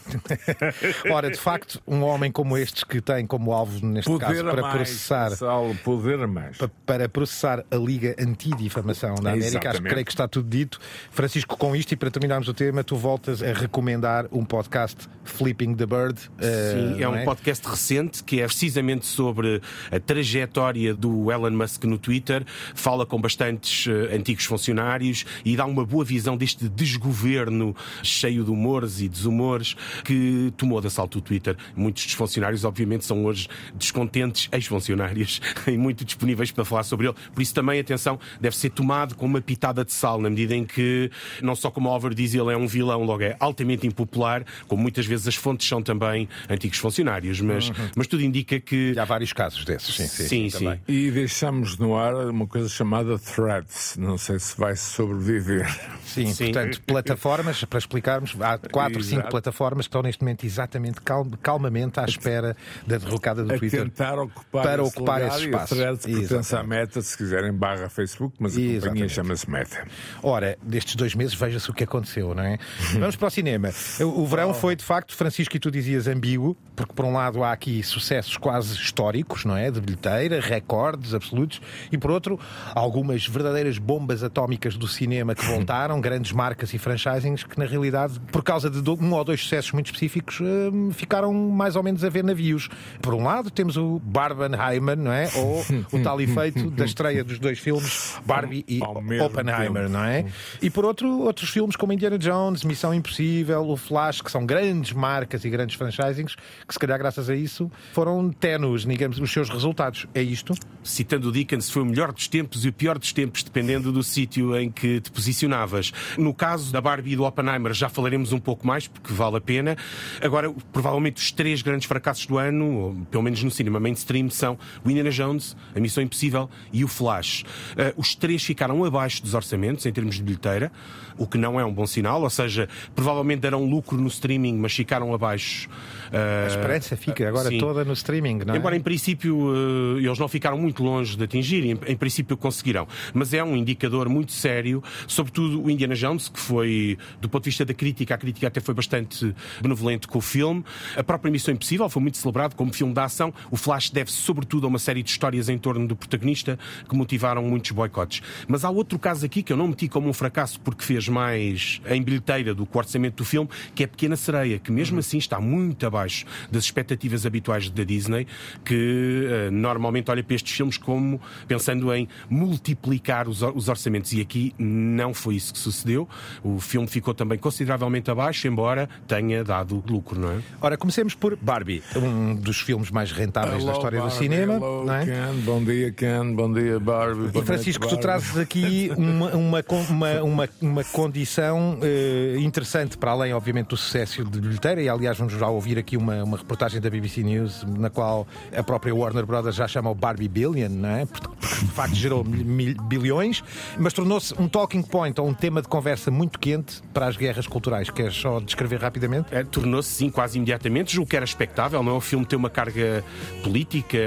Ora, 1.11 1.29
de 1.29 1.37
facto, 1.37 1.81
um 1.87 2.01
homem 2.03 2.31
como 2.31 2.57
estes 2.57 2.83
que 2.83 3.01
tem 3.01 3.25
como 3.25 3.51
alvo, 3.51 3.85
neste 3.85 4.09
poder 4.09 4.25
caso, 4.25 4.43
para 4.43 4.61
mais, 4.61 4.75
processar. 4.75 5.29
Gonçalo, 5.29 5.75
poder 5.83 6.19
a 6.21 6.27
mais. 6.27 6.57
Para, 6.57 6.71
para 6.85 7.09
processar 7.09 7.63
a 7.69 7.75
Liga 7.75 8.15
Antidifamação 8.19 9.15
da 9.15 9.31
América, 9.31 9.47
Exatamente. 9.47 9.67
acho 9.67 9.81
que 9.81 9.89
creio 9.89 10.05
que 10.05 10.11
está 10.11 10.27
tudo 10.27 10.49
dito. 10.49 10.79
Francisco, 11.11 11.57
com 11.57 11.75
isto 11.75 11.91
e 11.91 11.95
para 11.95 12.09
terminarmos 12.11 12.47
o 12.47 12.53
tema, 12.53 12.83
tu 12.83 12.95
voltas 12.95 13.41
a 13.41 13.53
recomendar 13.53 14.27
um 14.31 14.43
podcast 14.43 15.07
Flipping 15.23 15.75
the 15.75 15.85
Bird. 15.85 16.19
Sim, 16.19 16.93
uh, 16.93 17.03
é 17.03 17.09
um 17.09 17.15
é? 17.15 17.23
podcast 17.23 17.67
recente 17.67 18.14
que 18.21 18.41
é 18.41 18.45
precisamente 18.45 19.05
sobre 19.05 19.61
a 19.91 19.99
trajetória 19.99 20.93
do 20.93 21.31
Elon 21.31 21.51
Musk 21.51 21.83
no 21.85 21.97
Twitter. 21.97 22.45
Fala 22.73 23.05
com 23.05 23.19
bastantes 23.19 23.87
uh, 23.87 24.15
antigos 24.15 24.45
funcionários 24.45 25.25
e 25.43 25.55
dá 25.55 25.65
uma 25.65 25.85
boa 25.85 26.05
visão 26.05 26.37
deste 26.37 26.67
desgoverno 26.69 27.75
cheio 28.03 28.43
de 28.43 28.51
humores 28.51 29.01
e 29.01 29.09
desumores 29.09 29.75
que 30.03 30.53
tomou 30.57 30.81
de 30.81 30.87
assalto 30.87 31.19
o 31.19 31.21
Twitter. 31.21 31.55
Muitos 31.75 32.05
dos 32.05 32.13
funcionários, 32.13 32.63
obviamente, 32.63 33.05
são 33.05 33.25
hoje 33.25 33.47
descontentes 33.73 34.47
ex-funcionários 34.51 35.41
e 35.67 35.77
muito 35.77 36.05
disponíveis 36.05 36.51
para 36.51 36.65
falar 36.65 36.83
sobre 36.83 37.07
ele. 37.07 37.15
Por 37.33 37.41
isso, 37.41 37.53
também, 37.53 37.79
atenção, 37.79 38.19
deve 38.39 38.55
ser 38.55 38.69
tomado 38.69 39.15
com 39.15 39.25
uma 39.25 39.41
pitada 39.41 39.83
de 39.83 39.93
sal, 39.93 40.19
na 40.19 40.29
medida 40.29 40.55
em 40.55 40.65
que, 40.65 41.09
não 41.41 41.55
só 41.55 41.69
como 41.71 41.89
o 41.89 41.93
Oliver 41.93 42.13
diz, 42.13 42.33
ele 42.33 42.51
é 42.51 42.57
um 42.57 42.67
vilão, 42.67 43.03
logo 43.03 43.23
é 43.23 43.35
altamente 43.39 43.87
impopular, 43.87 44.45
como 44.67 44.81
muitas 44.81 45.05
vezes 45.05 45.27
as 45.27 45.35
fontes 45.35 45.67
são 45.67 45.81
também 45.81 46.27
antigos 46.49 46.77
funcionários. 46.77 47.41
Mas, 47.41 47.69
uhum. 47.69 47.75
mas 47.95 48.04
tudo 48.07 48.23
indica 48.23 48.59
que. 48.59 48.93
E 48.93 48.99
há 48.99 49.05
vários 49.05 49.33
casos 49.33 49.63
desses, 49.65 49.95
sim. 49.95 50.07
Sim, 50.07 50.49
sim. 50.49 50.49
sim. 50.49 50.79
E 50.87 51.11
deixamos 51.11 51.77
no 51.77 51.95
ar 51.97 52.13
uma 52.15 52.47
coisa 52.47 52.67
chamada 52.69 53.17
Threads. 53.19 53.95
Não 53.97 54.17
sei 54.17 54.39
se 54.39 54.57
vai 54.57 54.75
sobreviver. 54.75 55.67
Sim, 56.05 56.33
sim. 56.33 56.45
portanto, 56.45 56.81
plataformas, 56.83 57.63
para 57.65 57.79
explicarmos, 57.79 58.35
há 58.39 58.57
quatro, 58.57 58.99
Exato. 58.99 59.15
cinco 59.15 59.29
plataformas 59.29 59.85
que 59.85 59.89
estão 59.89 60.01
neste 60.01 60.21
momento 60.23 60.45
exatamente 60.45 61.01
cal 61.01 61.25
calmamente 61.41 61.99
à 61.99 62.05
espera 62.05 62.55
da 62.85 62.97
derrocada 62.97 63.43
do 63.43 63.53
a 63.53 63.57
Twitter. 63.57 63.83
tentar 63.83 64.17
ocupar 64.19 64.63
para 64.63 64.81
esse 64.83 64.97
ocupar 64.97 65.21
lugar, 65.21 65.37
esse 65.37 65.45
espaço. 65.45 65.75
E 65.75 65.77
a 65.77 65.81
Threads 65.81 66.05
pertence 66.05 66.55
à 66.55 66.63
Meta, 66.63 67.01
se 67.01 67.17
quiserem, 67.17 67.53
barra 67.53 67.89
Facebook, 67.89 68.35
mas 68.39 68.55
a 68.55 68.61
Exatamente. 68.61 68.81
companhia 68.81 69.09
chama-se 69.09 69.49
Meta. 69.49 69.87
Ora, 70.23 70.57
destes 70.63 70.95
dois 70.95 71.15
meses, 71.15 71.33
veja-se 71.33 71.69
o 71.69 71.73
que 71.73 71.83
aconteceu, 71.83 72.33
não 72.33 72.43
é? 72.43 72.57
Vamos 72.99 73.15
para 73.15 73.27
o 73.27 73.31
cinema. 73.31 73.69
O 74.01 74.25
verão 74.25 74.53
foi, 74.53 74.75
de 74.75 74.83
facto, 74.83 75.15
Francisco, 75.15 75.55
e 75.55 75.59
tu 75.59 75.69
dizias 75.69 76.07
ambíguo, 76.07 76.55
porque 76.75 76.93
por 76.93 77.05
um 77.05 77.13
lado 77.13 77.43
há 77.43 77.51
aqui 77.51 77.81
sucessos 77.95 78.35
quase 78.37 78.73
históricos, 78.75 79.45
não 79.45 79.55
é? 79.55 79.71
De 79.71 79.79
bilheteira, 79.79 80.39
recordes 80.41 81.13
absolutos, 81.13 81.61
e 81.91 81.97
por 81.97 82.11
outro, 82.11 82.39
algumas 82.73 83.25
verdadeiras 83.25 83.77
bombas 83.77 84.23
atómicas 84.23 84.75
do 84.75 84.87
cinema 84.87 85.33
que 85.33 85.45
voltaram, 85.45 85.99
grandes 86.01 86.31
marcas 86.31 86.73
e 86.73 86.77
franchisings 86.77 87.43
que, 87.43 87.57
na 87.57 87.65
realidade, 87.65 88.19
por 88.31 88.43
causa 88.43 88.69
de 88.69 88.89
um 88.89 89.13
ou 89.13 89.23
dois 89.23 89.41
sucessos 89.41 89.71
muito 89.71 89.87
específicos, 89.87 90.39
hum, 90.41 90.91
ficaram 90.91 91.33
mais 91.33 91.75
ou 91.75 91.83
menos 91.83 92.03
a 92.03 92.09
ver 92.09 92.23
navios. 92.23 92.69
Por 93.01 93.13
um 93.13 93.23
lado, 93.23 93.49
temos 93.49 93.77
o 93.77 93.99
Barbenheimer, 94.03 94.97
não 94.97 95.11
é? 95.11 95.29
Ou 95.35 95.65
o 95.91 96.03
tal 96.03 96.19
efeito 96.19 96.69
da 96.69 96.85
estreia 96.85 97.23
dos 97.23 97.39
dois 97.39 97.59
filmes, 97.59 98.19
Barbie 98.25 98.65
e 98.67 98.81
Oppenheimer, 99.21 99.89
não 99.89 100.03
é? 100.03 100.25
E 100.61 100.69
por 100.69 100.85
outro, 100.85 101.21
outros 101.21 101.49
filmes 101.49 101.75
como 101.75 101.93
Indiana 101.93 102.17
Jones, 102.17 102.63
Missão 102.63 102.93
Impossível, 102.93 103.67
o 103.69 103.77
Flash, 103.77 104.21
que 104.21 104.31
são 104.31 104.45
grandes 104.45 104.91
marcas 104.91 105.45
e 105.45 105.49
grandes 105.49 105.75
franchisings, 105.75 106.35
que 106.67 106.73
se 106.73 106.79
calhar 106.79 106.97
graças 106.97 107.29
a 107.29 107.35
isso 107.35 107.71
foram 107.93 108.31
ténues, 108.31 108.85
digamos, 108.85 109.19
os 109.19 109.31
seus 109.31 109.49
resultados. 109.49 110.07
É 110.13 110.21
isto? 110.21 110.53
Citando 110.83 111.29
o 111.29 111.31
Dickens, 111.31 111.69
foi 111.69 111.81
o 111.81 111.85
melhor 111.85 112.11
dos 112.11 112.27
tempos 112.27 112.65
e 112.65 112.69
o 112.69 112.73
pior 112.73 112.97
dos 112.97 113.11
tempos, 113.11 113.43
dependendo 113.43 113.91
do 113.91 114.03
sítio 114.03 114.55
em 114.57 114.69
que 114.69 115.01
te 115.01 115.11
posicionavas. 115.11 115.91
No 116.17 116.33
caso 116.33 116.71
da 116.71 116.81
Barbie 116.81 117.13
e 117.13 117.15
do 117.15 117.23
Oppenheimer, 117.23 117.73
já 117.73 117.89
falaremos 117.89 118.31
um 118.31 118.39
pouco 118.39 118.65
mais, 118.65 118.87
porque 118.87 119.13
vale 119.13 119.37
a 119.37 119.41
pena. 119.41 119.77
Agora, 120.21 120.53
provavelmente 120.71 121.17
os 121.17 121.31
três 121.31 121.61
grandes 121.61 121.87
fracassos 121.87 122.25
do 122.25 122.37
ano, 122.37 122.77
ou 122.77 122.95
pelo 123.09 123.23
menos 123.23 123.41
no 123.43 123.51
cinema 123.51 123.79
mainstream, 123.79 124.29
são 124.29 124.57
o 124.83 124.89
Indiana 124.89 125.11
Jones, 125.11 125.55
a 125.75 125.79
Missão 125.79 126.03
Impossível 126.03 126.49
e 126.71 126.83
o 126.83 126.87
Flash. 126.87 127.41
Uh, 127.41 127.93
os 127.97 128.15
três 128.15 128.43
ficaram 128.43 128.83
abaixo 128.83 129.21
dos 129.23 129.33
orçamentos 129.33 129.85
em 129.85 129.91
termos 129.91 130.15
de 130.15 130.23
bilheteira, 130.23 130.71
o 131.17 131.25
que 131.25 131.37
não 131.37 131.59
é 131.59 131.65
um 131.65 131.73
bom 131.73 131.87
sinal, 131.87 132.21
ou 132.21 132.29
seja, 132.29 132.67
provavelmente 132.93 133.39
darão 133.39 133.65
lucro 133.65 133.97
no 133.97 134.07
streaming, 134.07 134.57
mas 134.57 134.73
ficaram 134.73 135.13
abaixo. 135.13 135.69
Uh, 136.07 136.45
a 136.45 136.47
esperança 136.47 136.97
fica 136.97 137.27
agora 137.27 137.49
sim. 137.49 137.57
Toda 137.65 137.83
no 137.83 137.93
streaming, 137.93 138.39
não 138.45 138.53
é? 138.53 138.57
Embora 138.57 138.75
em 138.75 138.79
princípio 138.81 139.37
uh, 139.37 139.97
eles 139.97 140.19
não 140.19 140.27
ficaram 140.27 140.57
muito 140.57 140.83
longe 140.83 141.17
de 141.17 141.23
atingir, 141.23 141.65
em, 141.65 141.77
em, 141.87 141.95
princípio 141.95 142.37
conseguirão. 142.37 142.87
Mas 143.13 143.33
é 143.33 143.43
um 143.43 143.55
indicador 143.55 144.07
muito 144.09 144.31
sério, 144.31 144.83
sobretudo 145.07 145.63
o 145.63 145.69
Indiana 145.69 145.95
Jones, 145.95 146.29
que 146.29 146.39
foi, 146.39 146.97
do 147.19 147.27
ponto 147.27 147.43
de 147.43 147.49
vista 147.49 147.65
da 147.65 147.73
crítica, 147.73 148.13
a 148.13 148.17
crítica 148.17 148.47
até 148.47 148.59
foi 148.59 148.73
bastante 148.73 149.35
benevolente 149.61 150.07
com 150.07 150.19
o 150.19 150.21
filme. 150.21 150.63
A 150.95 151.03
própria 151.03 151.31
Missão 151.31 151.53
Impossível 151.53 151.89
foi 151.89 152.01
muito 152.01 152.17
celebrado 152.17 152.55
como 152.55 152.73
filme 152.73 152.93
de 152.93 152.99
ação. 152.99 153.33
O 153.49 153.57
Flash 153.57 153.89
deve-se 153.89 154.17
sobretudo 154.17 154.65
a 154.65 154.67
uma 154.67 154.79
série 154.79 155.01
de 155.01 155.09
histórias 155.09 155.49
em 155.49 155.57
torno 155.57 155.87
do 155.87 155.95
protagonista 155.95 156.59
que 156.87 156.95
motivaram 156.95 157.43
muitos 157.43 157.71
boicotes. 157.71 158.21
Mas 158.47 158.63
há 158.63 158.69
outro 158.69 158.99
caso 158.99 159.25
aqui 159.25 159.41
que 159.41 159.51
eu 159.51 159.57
não 159.57 159.67
meti 159.67 159.87
como 159.87 160.09
um 160.09 160.13
fracasso 160.13 160.59
porque 160.59 160.83
fez 160.83 161.07
mais 161.07 161.81
em 161.87 162.01
bilheteira 162.01 162.53
do 162.53 162.65
que 162.65 162.75
o 162.75 162.79
orçamento 162.79 163.17
do 163.17 163.25
filme, 163.25 163.49
que 163.73 163.83
é 163.83 163.87
Pequena 163.87 164.15
Sereia, 164.15 164.59
que 164.59 164.71
mesmo 164.71 164.99
assim 164.99 165.17
está 165.17 165.39
muito 165.39 165.85
abaixo 165.85 166.25
das 166.51 166.63
expectativas 166.63 167.25
habituais 167.25 167.54
da 167.69 167.83
Disney, 167.83 168.27
que 168.63 169.27
uh, 169.27 169.51
normalmente 169.51 170.11
olha 170.11 170.23
para 170.23 170.35
estes 170.35 170.55
filmes 170.55 170.77
como 170.77 171.19
pensando 171.47 171.93
em 171.93 172.07
multiplicar 172.29 173.27
os, 173.27 173.41
os 173.41 173.67
orçamentos. 173.67 174.11
E 174.13 174.21
aqui 174.21 174.53
não 174.57 175.13
foi 175.13 175.35
isso 175.35 175.53
que 175.53 175.59
sucedeu. 175.59 176.07
O 176.43 176.59
filme 176.59 176.87
ficou 176.87 177.13
também 177.13 177.37
consideravelmente 177.37 178.09
abaixo, 178.11 178.47
embora 178.47 178.89
tenha 179.07 179.43
dado 179.43 179.83
lucro, 179.87 180.19
não 180.19 180.31
é? 180.31 180.39
Ora, 180.61 180.77
comecemos 180.77 181.13
por 181.15 181.35
Barbie, 181.35 181.83
um 181.95 182.35
dos 182.35 182.59
filmes 182.59 182.91
mais 182.91 183.11
rentáveis 183.11 183.55
hello, 183.55 183.67
da 183.67 183.71
história 183.73 183.99
Barbie, 183.99 184.15
do 184.15 184.19
cinema. 184.19 184.53
Hello, 184.55 184.85
não 184.85 184.93
é? 184.93 185.05
Ken. 185.05 185.39
Bom 185.43 185.63
dia, 185.63 185.91
Ken. 185.91 186.33
Bom 186.33 186.53
dia, 186.53 186.79
Barbie. 186.79 187.37
E 187.37 187.41
Francisco, 187.43 187.87
tu 187.87 187.97
trazes 187.97 188.37
aqui 188.37 188.91
uma, 188.97 189.35
uma, 189.35 189.65
uma, 189.89 190.21
uma, 190.21 190.49
uma 190.61 190.83
condição 190.85 191.79
uh, 191.79 192.39
interessante, 192.39 192.97
para 192.97 193.11
além, 193.11 193.33
obviamente, 193.33 193.67
do 193.67 193.77
sucesso 193.77 194.23
de 194.23 194.39
bilheteira, 194.39 194.81
e 194.81 194.89
aliás, 194.89 195.17
vamos 195.17 195.33
já 195.33 195.47
ouvir 195.47 195.77
aqui 195.77 195.97
uma, 195.97 196.23
uma 196.23 196.37
reportagem 196.37 196.79
da 196.81 196.89
BBC 196.89 197.23
News 197.23 197.44
News, 197.45 197.63
na 197.77 197.89
qual 197.89 198.27
a 198.55 198.63
própria 198.63 198.93
Warner 198.93 199.25
Brothers 199.25 199.55
já 199.55 199.67
chama 199.67 199.89
o 199.89 199.95
Barbie 199.95 200.27
Billion, 200.27 200.69
não 200.69 200.89
é? 200.89 201.05
Porque, 201.05 201.27
de 201.37 201.71
facto 201.71 201.95
gerou 201.95 202.23
bilhões, 202.23 203.43
mas 203.77 203.93
tornou-se 203.93 204.33
um 204.39 204.47
talking 204.47 204.81
point 204.81 205.19
ou 205.21 205.27
um 205.27 205.33
tema 205.33 205.61
de 205.61 205.67
conversa 205.67 206.09
muito 206.09 206.39
quente 206.39 206.81
para 206.93 207.07
as 207.07 207.15
guerras 207.15 207.47
culturais. 207.47 207.89
Queres 207.89 208.15
só 208.15 208.39
descrever 208.39 208.81
rapidamente? 208.81 209.33
É, 209.33 209.43
tornou-se, 209.43 209.89
sim, 209.89 210.09
quase 210.09 210.37
imediatamente. 210.37 210.93
Julgo 210.93 211.09
que 211.09 211.15
era 211.15 211.25
expectável, 211.25 211.81
não 211.83 211.93
é? 211.93 211.95
O 211.95 212.01
filme 212.01 212.25
tem 212.25 212.37
uma 212.37 212.49
carga 212.49 213.03
política 213.43 213.97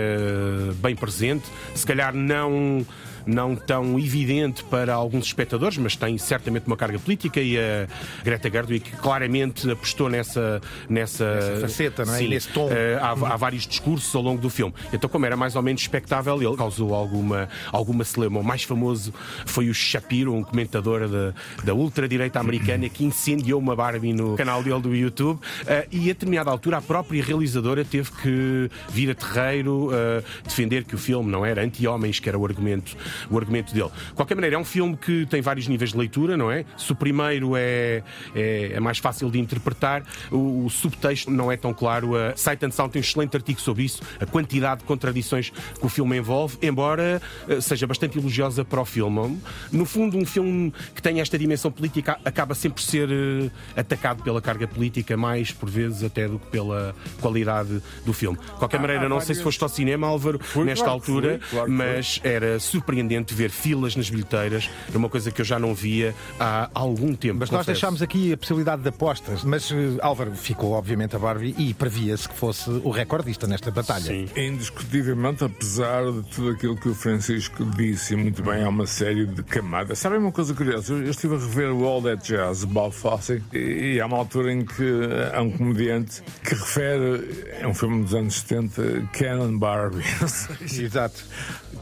bem 0.77 0.97
presente, 0.97 1.47
se 1.75 1.87
calhar 1.87 2.15
não 2.15 2.85
não 3.29 3.55
tão 3.55 3.99
evidente 3.99 4.65
para 4.65 4.95
alguns 4.95 5.27
espectadores, 5.27 5.77
mas 5.77 5.95
tem 5.95 6.17
certamente 6.17 6.67
uma 6.67 6.77
carga 6.77 6.99
política 6.99 7.41
e 7.41 7.59
a 7.59 7.87
Greta 8.25 8.51
Gerwig 8.51 8.91
claramente 9.03 9.71
apostou 9.71 10.09
nessa 10.09 10.61
nessa, 10.89 11.35
nessa 11.35 11.61
faceta, 11.61 12.05
não 12.05 12.15
é? 12.15 12.19
Sim, 12.19 12.29
nesse 12.29 12.49
tom. 12.49 12.67
Uh, 12.67 12.71
há, 13.01 13.11
há, 13.11 13.37
vários 13.37 13.67
discursos 13.67 14.15
ao 14.15 14.23
longo 14.23 14.41
do 14.41 14.49
filme. 14.49 14.75
Então, 14.93 15.09
como 15.09 15.27
era 15.27 15.37
mais 15.37 15.55
ou 15.55 15.63
menos 15.63 15.83
expectável, 15.83 16.43
ele 16.43 16.57
causou 16.57 16.95
alguma 16.95 17.49
alguma 17.71 18.05
celeuma. 18.05 18.41
O 18.41 18.45
mais 18.45 18.63
famoso 18.63 19.13
foi 19.45 19.69
o 19.69 19.75
Shapiro, 19.75 20.35
um 20.35 20.43
comentador 20.43 21.09
da, 21.09 21.35
da 21.65 21.75
ultradireita 21.75 22.41
americana 22.41 22.89
que 22.89 23.05
incendiou 23.05 23.61
uma 23.61 23.77
Barbie 23.77 24.13
no 24.13 24.37
canal 24.37 24.63
dele 24.63 24.81
do 24.81 24.95
YouTube 24.95 25.39
uh, 25.39 25.89
e 25.91 26.05
a 26.05 26.15
determinada 26.15 26.51
altura 26.51 26.79
a 26.79 26.83
própria 26.83 27.23
realizadora 27.23 27.85
teve 27.85 28.11
que 28.13 28.71
vir 28.89 29.11
a 29.11 29.15
terreiro 29.15 29.89
uh, 29.89 30.25
defender 30.45 30.85
que 30.85 30.95
o 30.95 30.99
filme 30.99 31.31
não 31.31 31.45
era 31.45 31.63
anti-homens, 31.63 32.21
que 32.21 32.29
era 32.29 32.39
o 32.39 32.45
argumento 32.45 32.97
o 33.31 33.39
argumento 33.39 33.73
dele. 33.73 33.91
De 34.09 34.15
qualquer 34.15 34.35
maneira, 34.35 34.57
é 34.57 34.59
um 34.59 34.65
filme 34.65 34.97
que 34.97 35.27
tem 35.27 35.41
vários 35.41 35.67
níveis 35.67 35.93
de 35.93 35.99
leitura, 35.99 36.37
não 36.37 36.51
é? 36.51 36.65
Se 36.77 36.93
o 36.93 36.95
primeiro 36.95 37.57
é, 37.57 38.03
é, 38.35 38.73
é 38.75 38.81
mais 38.81 38.99
fácil 38.99 39.31
de 39.31 39.39
interpretar, 39.39 40.03
o, 40.31 40.67
o, 40.67 40.71
subtexto 40.71 41.31
não 41.31 41.51
é 41.51 41.57
tão 41.57 41.73
claro. 41.73 42.17
A 42.17 42.37
Sight 42.37 42.65
and 42.65 42.71
Sound 42.71 42.93
tem 42.93 43.01
um 43.01 43.05
excelente 43.05 43.37
artigo 43.37 43.61
sobre 43.61 43.85
isso, 43.85 44.03
a 44.21 44.27
quantidade 44.27 44.81
de 44.81 44.87
contradições 44.87 45.51
que 45.51 45.85
o 45.87 45.89
filme 45.89 46.17
envolve, 46.17 46.59
embora 46.63 47.21
eh, 47.49 47.61
seja 47.61 47.87
bastante 47.87 48.19
elogiosa 48.19 48.65
para 48.65 48.81
o 48.81 48.85
filme. 48.85 49.39
No 49.73 49.85
fundo, 49.85 50.17
um 50.17 50.25
filme 50.25 50.73
que 50.95 51.03
tem 51.03 51.21
esta 51.21 51.39
dimensão 51.39 51.71
política 51.71 52.19
acaba 52.25 52.55
sempre 52.55 52.83
por 52.83 52.89
ser 52.89 53.09
uh, 53.09 53.51
atacado 53.77 54.23
pela 54.23 54.41
carga 54.41 54.67
política, 54.67 55.17
mais 55.17 55.51
por 55.51 55.69
vezes 55.69 56.03
até 56.03 56.29
do 56.29 56.39
que 56.39 56.47
pela 56.47 56.95
qualidade 57.21 57.81
do 58.05 58.13
filme. 58.13 58.39
De 58.39 58.53
qualquer 58.53 58.81
maneira, 58.81 59.09
não 59.09 59.21
sei 59.21 59.35
se 59.35 59.43
foste 59.43 59.63
ao 59.63 59.69
cinema, 59.69 60.07
Álvaro, 60.07 60.41
nesta 60.65 60.89
altura, 60.89 61.41
mas 61.67 62.21
era 62.23 62.59
surpreendente 62.59 63.08
surpreendente 63.09 63.35
ver 63.35 63.51
filas 63.51 63.97
nas 63.97 64.11
bilheteiras. 64.11 64.69
É 64.93 64.97
uma 64.97 65.09
coisa 65.09 65.31
que 65.31 65.41
eu 65.41 65.45
já 65.45 65.59
não 65.59 65.75
via 65.75 66.15
há 66.39 66.69
algum 66.75 67.15
tempo. 67.15 67.39
Mas 67.41 67.49
confesso. 67.49 67.55
nós 67.57 67.67
deixámos 67.67 68.03
aqui 68.03 68.33
a 68.33 68.37
possibilidade 68.37 68.83
de 68.83 68.89
apostas. 68.89 69.43
Mas 69.43 69.71
eh, 69.71 69.99
Álvaro 70.01 70.35
ficou, 70.35 70.73
obviamente, 70.73 71.17
a 71.17 71.19
Barbie 71.19 71.55
e 71.59 71.73
previa-se 71.73 72.29
que 72.29 72.35
fosse 72.35 72.69
o 72.71 72.91
recordista 72.91 73.47
nesta 73.47 73.71
batalha. 73.71 74.05
Sim. 74.05 74.29
Indiscutivelmente, 74.37 75.45
apesar 75.45 76.05
de 76.05 76.23
tudo 76.35 76.51
aquilo 76.51 76.77
que 76.77 76.89
o 76.89 76.95
Francisco 76.95 77.65
disse, 77.65 78.15
muito 78.15 78.43
bem, 78.43 78.63
há 78.63 78.69
uma 78.69 78.87
série 78.87 79.27
de 79.27 79.43
camadas. 79.43 79.99
Sabem 79.99 80.19
uma 80.19 80.33
coisa 80.33 80.53
curiosa? 80.55 80.93
Eu 80.93 81.11
estive 81.11 81.35
a 81.35 81.39
rever 81.39 81.71
o 81.73 81.85
All 81.87 82.03
That 82.03 82.27
Jazz, 82.27 82.65
Bob 82.65 82.93
Fosse, 82.93 83.43
e 83.53 84.01
há 84.01 84.07
uma 84.07 84.19
altura 84.19 84.53
em 84.53 84.65
que 84.65 84.85
há 85.33 85.41
um 85.41 85.51
comediante 85.51 86.23
que 86.43 86.55
refere, 86.55 87.47
é 87.61 87.67
um 87.67 87.75
filme 87.75 88.05
dos 88.05 88.15
anos 88.15 88.41
70, 88.41 89.09
Canon 89.13 89.57
Barbie. 89.59 90.05
Exato. 90.61 91.25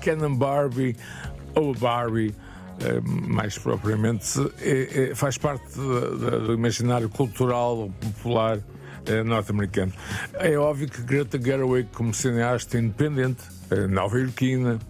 Canon 0.01 0.35
Barbie 0.37 0.97
ou 1.55 1.75
Barbie. 1.75 2.35
Eh, 2.79 3.01
mais 3.03 3.57
propriamente, 3.57 4.39
é, 4.61 5.11
é, 5.11 5.15
faz 5.15 5.39
parte 5.39 5.65
do 5.77 6.53
imaginário 6.53 7.09
cultural 7.09 7.91
popular 8.01 8.59
norte-americano. 9.25 9.93
É 10.35 10.59
óbvio 10.59 10.87
que 10.89 11.01
Greta 11.01 11.41
Gerwig, 11.41 11.89
como 11.95 12.13
cineasta 12.13 12.77
independente, 12.77 13.41
nova-iorquina, 13.89 14.81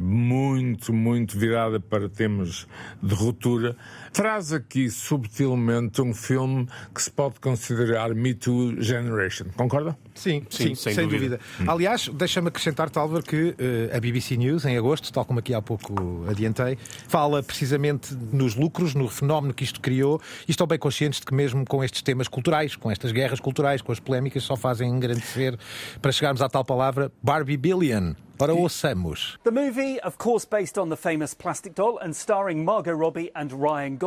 muito, 0.00 0.90
muito 0.90 1.38
virada 1.38 1.78
para 1.78 2.08
temas 2.08 2.66
de 3.02 3.14
ruptura, 3.14 3.76
traz 4.16 4.50
aqui 4.50 4.88
subtilmente 4.88 6.00
um 6.00 6.14
filme 6.14 6.66
que 6.94 7.02
se 7.02 7.10
pode 7.10 7.38
considerar 7.38 8.14
Me 8.14 8.32
Too 8.32 8.80
Generation. 8.80 9.44
Concorda? 9.54 9.94
Sim, 10.14 10.42
sim, 10.48 10.68
sim 10.68 10.74
sem, 10.74 10.94
sem, 10.94 11.04
dúvida. 11.06 11.38
dúvida. 11.58 11.70
Aliás, 11.70 12.08
deixa-me 12.08 12.48
acrescentar, 12.48 12.90
Álvaro, 12.96 13.22
que 13.22 13.50
uh, 13.50 13.94
a 13.94 14.00
BBC 14.00 14.38
News, 14.38 14.64
em 14.64 14.78
agosto, 14.78 15.12
tal 15.12 15.26
como 15.26 15.40
aqui 15.40 15.52
há 15.52 15.60
pouco 15.60 16.24
adiantei, 16.30 16.78
fala 17.06 17.42
precisamente 17.42 18.14
nos 18.32 18.54
lucros, 18.54 18.94
no 18.94 19.06
fenómeno 19.06 19.52
que 19.52 19.64
isto 19.64 19.82
criou 19.82 20.18
e 20.48 20.50
estão 20.50 20.66
bem 20.66 20.78
conscientes 20.78 21.20
de 21.20 21.26
que, 21.26 21.34
mesmo 21.34 21.66
com 21.66 21.84
estes 21.84 22.00
temas 22.00 22.26
culturais, 22.26 22.74
com 22.74 22.90
estas 22.90 23.12
guerras 23.12 23.38
culturais, 23.38 23.82
com 23.82 23.92
as 23.92 24.00
polémicas, 24.00 24.44
só 24.44 24.56
fazem 24.56 24.88
engrandecer 24.88 25.58
para 26.00 26.10
chegarmos 26.10 26.40
à 26.40 26.48
tal 26.48 26.64
palavra 26.64 27.12
Barbie 27.22 27.58
Billion. 27.58 28.14
Ora, 28.38 28.52
ouçamos. 28.52 29.38
The 29.44 29.50
movie, 29.50 29.98
of 30.04 30.18
course 30.18 30.44
based 30.44 30.78
on 30.78 30.90
the 30.90 30.96
famous 30.96 31.32
plastic 31.32 31.74
doll 31.74 31.98
and 32.02 32.10
starring 32.10 32.62
Margot 32.62 32.92
Robbie 32.92 33.30
and 33.34 33.50
Ryan 33.50 33.96
Gosling, 33.96 34.05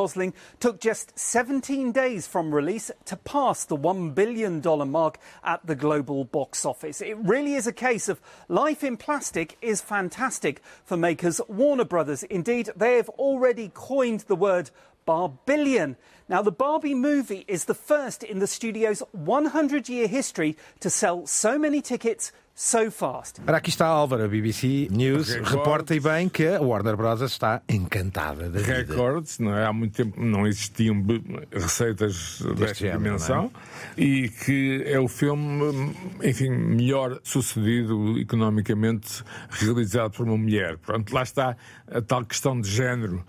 took 0.60 0.80
just 0.80 1.18
17 1.18 1.92
days 1.92 2.28
from 2.28 2.54
release 2.54 2.92
to 3.06 3.18
pass 3.18 3.66
the 3.66 3.78
$1 3.78 4.16
billion 4.16 4.62
mark 4.90 5.20
at 5.44 5.66
the 5.66 5.76
global 5.76 6.24
box 6.24 6.66
office. 6.66 7.02
It 7.02 7.18
really 7.18 7.56
is 7.56 7.68
a 7.68 7.74
case 7.74 8.08
of 8.10 8.22
life 8.48 8.84
in 8.84 8.98
plastic 8.98 9.58
is 9.62 9.82
fantastic 9.82 10.62
for 10.86 10.98
makers 10.98 11.42
Warner 11.48 11.86
Brothers. 11.86 12.24
Indeed, 12.24 12.70
they 12.76 12.96
have 12.96 13.10
already 13.10 13.72
coined 13.74 14.22
the 14.22 14.36
word 14.36 14.72
Barbillion. 15.14 15.96
Now, 16.30 16.44
the 16.44 16.52
Barbie 16.52 16.94
movie 16.94 17.44
is 17.48 17.66
the 17.66 17.74
first 17.74 18.24
in 18.24 18.38
the 18.38 18.46
studio's 18.46 19.02
100 19.14 19.90
year 19.90 20.08
history 20.08 20.56
to 20.82 20.90
sell 20.92 21.26
so 21.26 21.58
many 21.58 21.82
tickets 21.82 22.32
so 22.54 22.92
fast. 22.92 23.42
Ora, 23.48 23.58
aqui 23.58 23.70
está 23.72 23.88
Álvaro, 23.88 24.26
a 24.26 24.28
BBC 24.28 24.90
News, 24.92 25.30
Record. 25.34 25.50
reporta 25.56 25.96
e 25.96 26.00
bem 26.00 26.30
que 26.30 26.46
a 26.46 26.62
Warner 26.62 26.96
Bros. 26.96 27.22
está 27.22 27.62
encantada 27.68 28.50
da 28.50 28.60
vida. 28.60 28.74
Records, 28.74 29.40
não 29.40 29.58
é? 29.58 29.66
Há 29.66 29.74
muito 29.74 29.96
tempo 29.96 30.22
não 30.24 30.46
existiam 30.46 31.04
receitas 31.52 32.40
Deste 32.42 32.54
desta 32.56 32.76
género, 32.76 33.00
dimensão 33.00 33.52
é? 33.98 34.02
e 34.02 34.30
que 34.30 34.84
é 34.86 35.00
o 35.00 35.08
filme, 35.08 35.96
enfim, 36.24 36.50
melhor 36.50 37.20
sucedido 37.24 38.20
economicamente 38.20 39.24
realizado 39.50 40.12
por 40.12 40.28
uma 40.28 40.38
mulher. 40.38 40.78
Pronto, 40.78 41.12
lá 41.12 41.24
está 41.24 41.56
a 41.90 42.02
tal 42.02 42.24
questão 42.26 42.60
de 42.60 42.70
género 42.70 43.24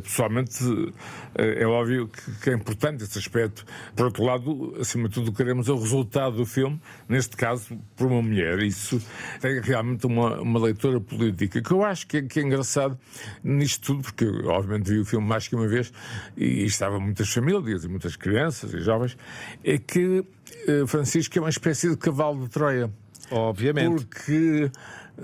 pessoalmente, 0.00 0.64
eh, 1.34 1.62
é 1.62 1.66
óbvio 1.66 2.08
que 2.42 2.50
é 2.50 2.54
importante 2.54 3.04
esse 3.04 3.18
aspecto. 3.18 3.64
Por 3.94 4.06
outro 4.06 4.24
lado, 4.24 4.76
acima 4.80 5.08
de 5.08 5.14
tudo, 5.14 5.32
queremos 5.32 5.68
o 5.68 5.76
resultado 5.76 6.36
do 6.36 6.46
filme, 6.46 6.80
neste 7.08 7.36
caso, 7.36 7.78
por 7.96 8.06
uma 8.06 8.22
mulher. 8.22 8.60
Isso 8.60 9.02
tem 9.40 9.60
realmente 9.60 10.06
uma, 10.06 10.40
uma 10.40 10.60
leitura 10.60 11.00
política, 11.00 11.60
que 11.60 11.72
eu 11.72 11.84
acho 11.84 12.06
que 12.06 12.18
é, 12.18 12.22
que 12.22 12.40
é 12.40 12.42
engraçado 12.42 12.98
nisto 13.42 13.86
tudo, 13.86 14.02
porque 14.02 14.24
eu, 14.24 14.46
obviamente 14.48 14.90
vi 14.90 15.00
o 15.00 15.04
filme 15.04 15.26
mais 15.26 15.48
que 15.48 15.54
uma 15.54 15.68
vez 15.68 15.92
e, 16.36 16.44
e 16.44 16.64
estavam 16.64 17.00
muitas 17.00 17.28
famílias 17.32 17.84
e 17.84 17.88
muitas 17.88 18.16
crianças 18.16 18.72
e 18.72 18.80
jovens, 18.80 19.16
é 19.64 19.78
que 19.78 20.24
eh, 20.66 20.86
Francisco 20.86 21.36
é 21.38 21.40
uma 21.40 21.50
espécie 21.50 21.90
de 21.90 21.96
cavalo 21.96 22.44
de 22.44 22.50
Troia. 22.50 22.90
Obviamente. 23.30 24.04
Porque 24.04 24.70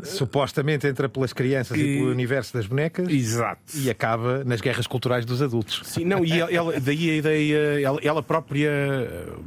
supostamente 0.05 0.87
entra 0.87 1.09
pelas 1.09 1.33
crianças 1.33 1.77
e, 1.77 1.81
e, 1.81 1.99
pelo 1.99 2.11
universo 2.11 2.55
das 2.55 2.67
bonecas 2.67 3.09
Exato. 3.09 3.61
e 3.75 3.91
acaba 3.91 4.45
nas 4.45 4.61
guerras 4.61 4.87
culturais 4.87 5.25
dos 5.25 5.43
adultos. 5.43 5.83
Sim, 5.85 6.05
não, 6.05 6.25
e 6.25 6.33
ela, 6.41 6.79
daí 6.81 7.11
a 7.11 7.17
ideia, 7.17 7.81
ela, 7.81 8.01
ela, 8.03 8.23
própria 8.23 8.71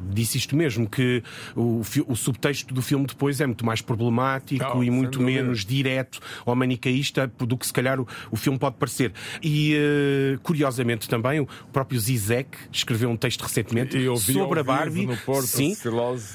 disse 0.10 0.38
isto 0.38 0.56
mesmo, 0.56 0.90
que 0.90 1.24
o, 1.56 1.82
o, 2.08 2.16
subtexto 2.16 2.74
do 2.74 2.82
filme 2.82 3.06
depois 3.06 3.40
é 3.42 3.46
muito 3.46 3.66
mais 3.66 3.82
problemático 3.82 4.78
oh, 4.78 4.84
e 4.84 4.90
muito 4.90 5.22
menos 5.22 5.66
direto 5.66 6.20
ou 6.46 6.56
manicaísta 6.56 7.32
do 7.38 7.58
que 7.58 7.66
se 7.66 7.74
calhar 7.74 8.00
o, 8.00 8.08
o 8.32 8.36
filme 8.36 8.58
pode 8.58 8.76
parecer. 8.78 9.12
E 9.42 9.76
uh, 9.76 10.40
curiosamente 10.42 11.08
também 11.08 11.40
o 11.40 11.48
próprio 11.72 12.00
Zizek 12.00 12.58
escreveu 12.72 13.10
um 13.10 13.18
texto 13.18 13.42
recentemente 13.42 13.98
sobre 14.18 14.60
a 14.60 14.64
Barbie. 14.64 15.08
Porto, 15.26 15.48
sim, 15.48 15.76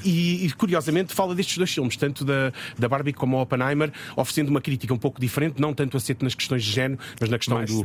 e, 0.05 0.47
e, 0.47 0.53
curiosamente 0.53 1.15
fala 1.15 1.35
destes 1.35 1.57
dois 1.57 1.73
filmes, 1.73 1.97
tanto 1.97 2.25
da, 2.25 2.53
da 2.79 2.89
Barbie 2.89 3.13
como 3.13 3.37
o 3.37 3.41
Oppenheimer, 3.41 3.93
oferecendo 4.15 4.49
uma 4.49 4.61
crítica 4.61 4.93
um 4.93 4.99
pouco 4.99 5.21
diferente, 5.21 5.61
não 5.61 5.73
tanto 5.73 5.97
assente 5.97 6.23
nas 6.23 6.35
questões 6.35 6.65
de 6.65 6.71
género, 6.71 7.01
mas 7.21 7.31
na 7.31 7.39
questão 7.39 7.59
Mais 7.59 7.71
do. 7.71 7.85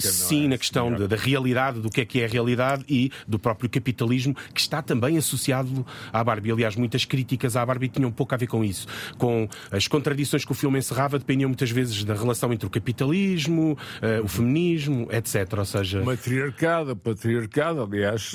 Sim, 0.00 0.46
é? 0.46 0.48
na 0.48 0.58
questão 0.58 0.92
da, 0.92 1.06
da, 1.06 1.16
realidade, 1.16 1.80
do 1.80 1.90
que 1.90 2.00
é 2.00 2.04
que 2.04 2.20
é 2.20 2.24
a 2.24 2.28
realidade 2.28 2.84
e 2.88 3.10
do 3.26 3.38
próprio 3.38 3.68
capitalismo, 3.68 4.34
que 4.54 4.60
está 4.60 4.82
também 4.82 5.16
associado 5.16 5.84
à 6.12 6.22
Barbie. 6.22 6.52
Aliás, 6.52 6.76
muitas 6.76 7.04
críticas 7.04 7.56
à 7.56 7.64
Barbie 7.64 7.88
tinham 7.88 8.10
pouco 8.10 8.34
a 8.34 8.38
ver 8.38 8.46
com 8.46 8.64
isso. 8.64 8.86
Com 9.18 9.48
as 9.70 9.86
contradições 9.88 10.44
que 10.44 10.52
o 10.52 10.54
filme 10.54 10.78
encerrava, 10.78 11.18
dependiam 11.18 11.48
muitas 11.48 11.70
vezes 11.70 12.04
da 12.04 12.14
relação 12.14 12.52
entre 12.52 12.66
o 12.66 12.70
capitalismo, 12.70 13.76
uh, 14.02 14.24
o 14.24 14.28
feminismo, 14.28 15.08
etc. 15.10 15.58
Ou 15.58 15.64
seja. 15.64 16.02
Matriarcado, 16.02 16.96
patriarcado. 16.96 17.82
Aliás, 17.82 18.32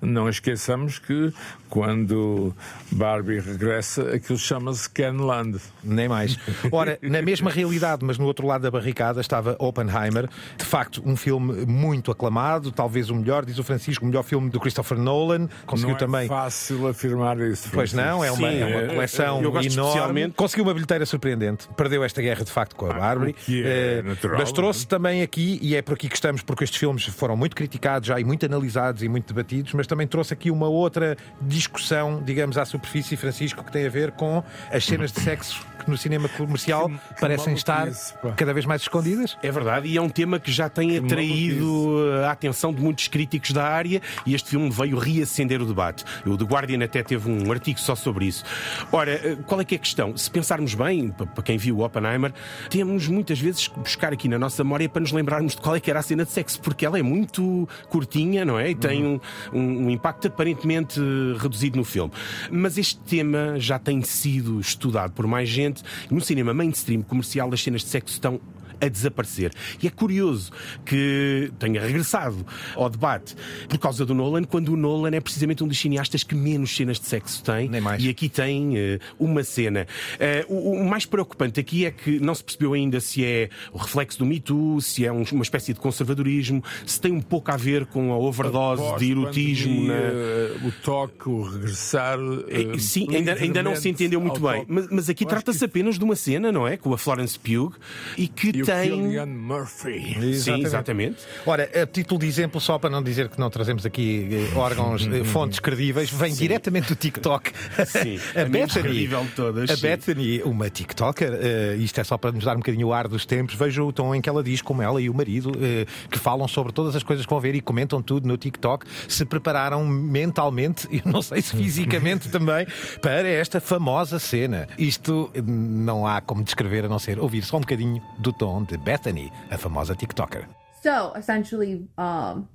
não 0.00 0.28
esqueçamos 0.28 0.98
que 0.98 1.32
quando 1.68 2.54
Barbie 2.90 3.40
regressa, 3.40 4.14
aquilo 4.14 4.38
chama-se 4.38 4.88
Kenland. 4.90 5.58
Nem 5.82 6.08
mais. 6.08 6.38
Ora, 6.70 6.98
na 7.02 7.22
mesma 7.22 7.50
realidade, 7.50 8.04
mas 8.04 8.18
no 8.18 8.26
outro 8.26 8.46
lado 8.46 8.62
da 8.62 8.70
barricada, 8.70 9.20
estava 9.20 9.56
Oppenheimer. 9.58 10.28
De 10.56 10.64
facto, 10.64 11.02
um 11.04 11.16
filme 11.16 11.66
muito 11.66 12.10
aclamado, 12.10 12.70
talvez 12.70 13.10
o 13.10 13.14
melhor, 13.14 13.44
diz 13.44 13.58
o 13.58 13.64
Francisco, 13.64 14.04
o 14.04 14.08
melhor 14.08 14.22
filme 14.22 14.50
do 14.50 14.60
Christopher 14.60 14.98
Nolan. 14.98 15.48
Conseguiu 15.66 15.92
não 15.92 15.98
também. 15.98 16.24
É 16.24 16.28
fácil 16.28 16.86
afirmar 16.88 17.38
isso. 17.40 17.68
Pois 17.72 17.92
não, 17.92 18.24
é 18.24 18.30
uma, 18.30 18.48
Sim, 18.50 18.58
é 18.60 18.66
uma 18.66 18.80
é- 18.82 18.86
coleção 18.88 19.38
enorme. 19.40 19.66
especialmente- 19.66 20.34
Conseguiu 20.34 20.64
uma 20.64 20.74
bilheteira 20.74 21.06
surpreendente. 21.06 21.68
Perdeu 21.76 22.02
esta 22.04 22.20
guerra 22.22 22.44
de 22.44 22.50
facto 22.50 22.74
com 22.76 22.86
a 22.86 22.92
Barbie. 22.94 23.32
que 23.32 23.62
é 23.64 23.98
Eh, 23.98 24.02
natural, 24.02 24.38
mas 24.38 24.52
trouxe 24.52 24.84
é? 24.84 24.88
também 24.88 25.22
aqui, 25.22 25.58
e 25.62 25.74
é 25.76 25.82
por 25.82 25.94
aqui 25.94 26.08
que 26.08 26.14
estamos, 26.14 26.42
porque 26.42 26.64
estes 26.64 26.78
filmes 26.78 27.04
foram 27.06 27.36
muito 27.36 27.54
criticados 27.56 28.08
já 28.08 28.18
e 28.20 28.24
muito 28.24 28.44
analisados 28.46 29.02
e 29.02 29.08
muito 29.08 29.26
debatidos, 29.32 29.72
mas 29.74 29.86
também 29.86 30.06
trouxe 30.06 30.32
aqui 30.34 30.50
uma 30.50 30.68
outra 30.68 31.16
discussão, 31.40 32.22
digamos, 32.24 32.56
à 32.58 32.64
superfície, 32.64 33.16
Francisco, 33.16 33.62
que 33.62 33.70
tem 33.72 33.86
a 33.86 33.90
ver 33.90 34.12
com 34.12 34.42
as 34.72 34.84
cenas 34.84 35.12
de 35.12 35.20
sexo 35.20 35.64
que 35.84 35.90
no 35.90 35.96
cinema 35.98 36.28
comercial 36.46 36.90
parecem 37.20 37.54
estar 37.54 37.88
cada 38.36 38.52
vez 38.52 38.64
mais 38.66 38.82
escondidas. 38.82 39.36
É 39.42 39.50
verdade, 39.50 39.88
e 39.88 39.96
é 39.96 40.00
um 40.02 40.08
tema 40.08 40.38
que 40.38 40.50
já 40.52 40.68
tem 40.68 40.96
atraído 40.98 41.98
a 42.26 42.30
atenção 42.30 42.72
de 42.72 42.80
muitos 42.82 43.08
críticos 43.08 43.52
da 43.52 43.64
área 43.64 44.00
e 44.26 44.34
este 44.34 44.50
filme 44.50 44.70
veio 44.70 44.98
reacender 44.98 45.60
o 45.62 45.66
debate. 45.66 46.04
O 46.26 46.36
The 46.36 46.44
Guardian 46.44 46.84
até 46.84 47.02
teve 47.02 47.30
um 47.30 47.50
artigo 47.50 47.78
só 47.80 47.94
sobre 47.94 48.26
isso. 48.26 48.44
Ora, 48.90 49.12
eh, 49.12 49.36
qual 49.46 49.60
é 49.60 49.64
que 49.64 49.74
é 49.74 49.78
a 49.78 49.80
questão? 49.80 50.16
Se 50.16 50.30
pensarmos 50.30 50.74
bem, 50.74 51.08
pa- 51.10 51.26
para 51.26 51.42
quem 51.42 51.56
viu 51.58 51.78
o 51.78 51.84
Oppenheimer, 51.84 52.32
temos 52.70 53.06
muitas 53.08 53.38
vezes 53.40 53.68
que 53.68 53.78
buscar 53.78 54.12
aqui 54.12 54.28
na 54.28 54.38
nossa 54.38 54.62
memória 54.62 54.88
para 54.88 55.00
nos 55.00 55.12
lembrarmos 55.12 55.54
de 55.54 55.60
qual 55.60 55.76
é 55.76 55.80
que 55.80 55.90
era 55.90 56.00
a 56.00 56.02
cena 56.02 56.24
de 56.24 56.30
sexo, 56.30 56.60
porque 56.60 56.84
ela 56.86 56.98
é 56.98 57.02
muito 57.02 57.68
curtinha, 57.88 58.44
não 58.44 58.58
é? 58.58 58.70
E 58.70 58.74
tem 58.74 59.04
um, 59.04 59.20
um- 59.52 59.86
um 59.86 59.90
impacto 59.90 60.28
aparentemente 60.28 61.00
eh, 61.00 61.38
reduzido 61.40 61.76
no 61.78 61.84
filme. 61.84 62.12
Mas 62.50 62.78
este 62.78 62.98
tema 63.00 63.54
já 63.58 63.78
tem 63.78 64.02
sido 64.02 64.60
estudado 64.60 65.12
por 65.12 65.26
mais 65.26 65.48
gente. 65.48 65.82
No 66.10 66.20
cinema 66.32 66.54
mainstream 66.54 67.02
comercial, 67.02 67.52
as 67.52 67.62
cenas 67.62 67.82
de 67.82 67.88
sexo 67.88 68.14
estão 68.14 68.40
a 68.82 68.88
desaparecer. 68.88 69.52
E 69.82 69.86
é 69.86 69.90
curioso 69.90 70.50
que 70.84 71.52
tenha 71.58 71.80
regressado 71.80 72.44
ao 72.74 72.90
debate 72.90 73.34
por 73.68 73.78
causa 73.78 74.04
do 74.04 74.14
Nolan, 74.14 74.42
quando 74.44 74.70
o 74.70 74.76
Nolan 74.76 75.10
é 75.14 75.20
precisamente 75.20 75.62
um 75.64 75.68
dos 75.68 75.78
cineastas 75.78 76.22
que 76.24 76.34
menos 76.34 76.74
cenas 76.74 76.98
de 76.98 77.06
sexo 77.06 77.42
tem. 77.42 77.68
Nem 77.68 77.80
mais. 77.80 78.02
E 78.02 78.08
aqui 78.08 78.28
tem 78.28 78.76
eh, 78.76 78.98
uma 79.18 79.44
cena. 79.44 79.86
Eh, 80.18 80.44
o, 80.48 80.72
o 80.72 80.84
mais 80.88 81.06
preocupante 81.06 81.60
aqui 81.60 81.86
é 81.86 81.90
que 81.90 82.18
não 82.18 82.34
se 82.34 82.42
percebeu 82.42 82.72
ainda 82.72 83.00
se 83.00 83.24
é 83.24 83.48
o 83.72 83.78
reflexo 83.78 84.18
do 84.18 84.26
Me 84.26 84.40
Too, 84.40 84.80
se 84.80 85.06
é 85.06 85.12
um- 85.12 85.24
uma 85.32 85.42
espécie 85.42 85.72
de 85.72 85.80
conservadorismo, 85.80 86.62
se 86.84 87.00
tem 87.00 87.12
um 87.12 87.20
pouco 87.20 87.50
a 87.52 87.56
ver 87.56 87.86
com 87.86 88.12
a 88.12 88.16
overdose 88.18 88.82
de 88.98 89.10
erotismo. 89.12 89.86
na- 89.86 89.92
Pós-pandemia, 89.94 90.68
O 90.68 90.72
toque, 90.82 91.28
o 91.28 91.42
regressar. 91.42 92.18
eh, 92.48 92.74
eh, 92.74 92.78
Sim, 92.78 93.06
ainda, 93.14 93.34
ainda 93.34 93.62
não 93.62 93.76
se 93.76 93.88
entendeu 93.88 94.20
muito 94.20 94.40
bem. 94.40 94.64
Mas, 94.68 94.88
mas 94.90 95.08
aqui 95.08 95.24
trata-se 95.24 95.60
que- 95.60 95.64
apenas 95.66 95.98
de 95.98 96.04
uma 96.04 96.16
cena, 96.16 96.50
não 96.50 96.66
é? 96.66 96.76
Com 96.76 96.92
a 96.92 96.98
Florence 96.98 97.38
Pugh 97.38 97.72
e 98.18 98.26
que 98.28 98.48
E 98.56 98.62
o 98.62 98.66
tem. 98.74 98.90
Cillian 98.90 99.26
Murphy. 99.26 100.34
Sim, 100.34 100.60
exatamente. 100.62 101.18
Ora, 101.46 101.68
a 101.82 101.86
título 101.86 102.20
de 102.20 102.26
exemplo, 102.26 102.60
só 102.60 102.78
para 102.78 102.90
não 102.90 103.02
dizer 103.02 103.28
que 103.28 103.38
não 103.38 103.50
trazemos 103.50 103.86
aqui 103.86 104.28
eh, 104.30 104.58
órgãos, 104.58 105.06
eh, 105.06 105.24
fontes 105.24 105.58
credíveis, 105.58 106.10
vem 106.10 106.32
diretamente 106.34 106.88
do 106.88 106.96
TikTok. 106.96 107.52
Sim, 107.86 108.18
a 108.36 108.42
a 108.42 108.48
Bethany, 108.48 109.08
todas, 109.34 109.70
a 109.70 109.76
sim. 109.76 109.82
Bethany, 109.82 110.42
uma 110.42 110.68
TikToker, 110.68 111.32
eh, 111.32 111.76
isto 111.78 112.00
é 112.00 112.04
só 112.04 112.18
para 112.18 112.32
nos 112.32 112.44
dar 112.44 112.54
um 112.54 112.58
bocadinho 112.60 112.88
o 112.88 112.92
ar 112.92 113.08
dos 113.08 113.24
tempos, 113.24 113.54
vejo 113.54 113.86
o 113.86 113.92
tom 113.92 114.14
em 114.14 114.20
que 114.20 114.28
ela 114.28 114.42
diz, 114.42 114.60
como 114.62 114.82
ela 114.82 115.00
e 115.00 115.08
o 115.08 115.14
marido, 115.14 115.52
eh, 115.60 115.86
que 116.10 116.18
falam 116.18 116.46
sobre 116.48 116.72
todas 116.72 116.94
as 116.96 117.02
coisas 117.02 117.24
que 117.24 117.30
vão 117.30 117.40
ver 117.40 117.54
e 117.54 117.60
comentam 117.60 118.02
tudo 118.02 118.26
no 118.26 118.36
TikTok, 118.36 118.86
se 119.08 119.24
prepararam 119.24 119.86
mentalmente, 119.86 120.88
e 120.92 121.02
não 121.04 121.22
sei 121.22 121.40
se 121.42 121.56
fisicamente 121.56 122.28
também, 122.30 122.66
para 123.00 123.28
esta 123.28 123.60
famosa 123.60 124.18
cena. 124.18 124.68
Isto 124.78 125.30
eh, 125.34 125.42
não 125.42 126.06
há 126.06 126.20
como 126.20 126.42
descrever 126.42 126.84
a 126.84 126.88
não 126.88 126.98
ser 126.98 127.18
ouvir 127.18 127.42
só 127.42 127.56
um 127.56 127.60
bocadinho 127.60 128.02
do 128.18 128.32
tom 128.32 128.61
de 128.64 128.78
Bethany, 128.78 129.32
a 129.50 129.58
famosa 129.58 129.94
TikToker. 129.94 130.46
So 130.82 131.12
essentially, 131.14 131.86
um, 131.96 132.48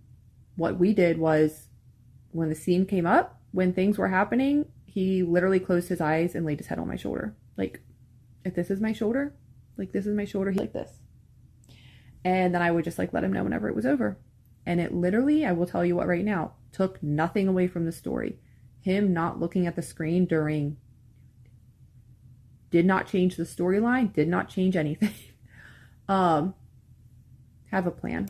what 0.56 0.78
we 0.78 0.94
did 0.94 1.18
was 1.18 1.68
when 2.32 2.50
the 2.50 2.56
scene 2.56 2.86
came 2.86 3.06
up, 3.06 3.40
when 3.52 3.74
things 3.74 3.98
were 3.98 4.10
happening, 4.10 4.66
he 4.86 5.24
literally 5.24 5.60
closed 5.60 5.90
his 5.90 6.02
eyes 6.02 6.36
and 6.36 6.46
laid 6.46 6.60
his 6.60 6.68
head 6.68 6.80
on 6.80 6.88
my 6.88 6.96
shoulder. 6.96 7.36
Like, 7.58 7.82
if 8.44 8.56
this 8.56 8.70
is 8.70 8.82
my 8.82 8.94
shoulder, 8.94 9.34
like 9.78 9.92
this 9.92 10.06
is 10.06 10.16
my 10.16 10.26
shoulder, 10.26 10.52
he 10.52 10.60
like 10.60 10.74
this. 10.74 11.00
And 12.26 12.54
then 12.54 12.62
I 12.62 12.72
would 12.72 12.84
just 12.84 12.98
like 12.98 13.14
let 13.14 13.24
him 13.24 13.32
know 13.32 13.44
whenever 13.44 13.70
it 13.70 13.76
was 13.76 13.86
over. 13.86 14.18
And 14.66 14.82
it 14.82 14.94
literally, 14.94 15.46
I 15.46 15.54
will 15.54 15.66
tell 15.66 15.86
you 15.86 15.96
what 15.96 16.08
right 16.08 16.26
now, 16.26 16.54
took 16.72 17.02
nothing 17.02 17.48
away 17.48 17.68
from 17.68 17.86
the 17.86 17.92
story. 17.92 18.40
Him 18.82 19.14
not 19.14 19.40
looking 19.40 19.66
at 19.66 19.76
the 19.76 19.82
screen 19.82 20.26
during 20.26 20.78
did 22.70 22.86
not 22.86 23.08
change 23.08 23.38
the 23.38 23.44
storyline, 23.44 24.14
did 24.14 24.28
not 24.28 24.50
change 24.50 24.76
anything. 24.76 25.14
um 26.10 26.54
have 27.72 27.88
a 27.88 27.92
plan 27.92 28.26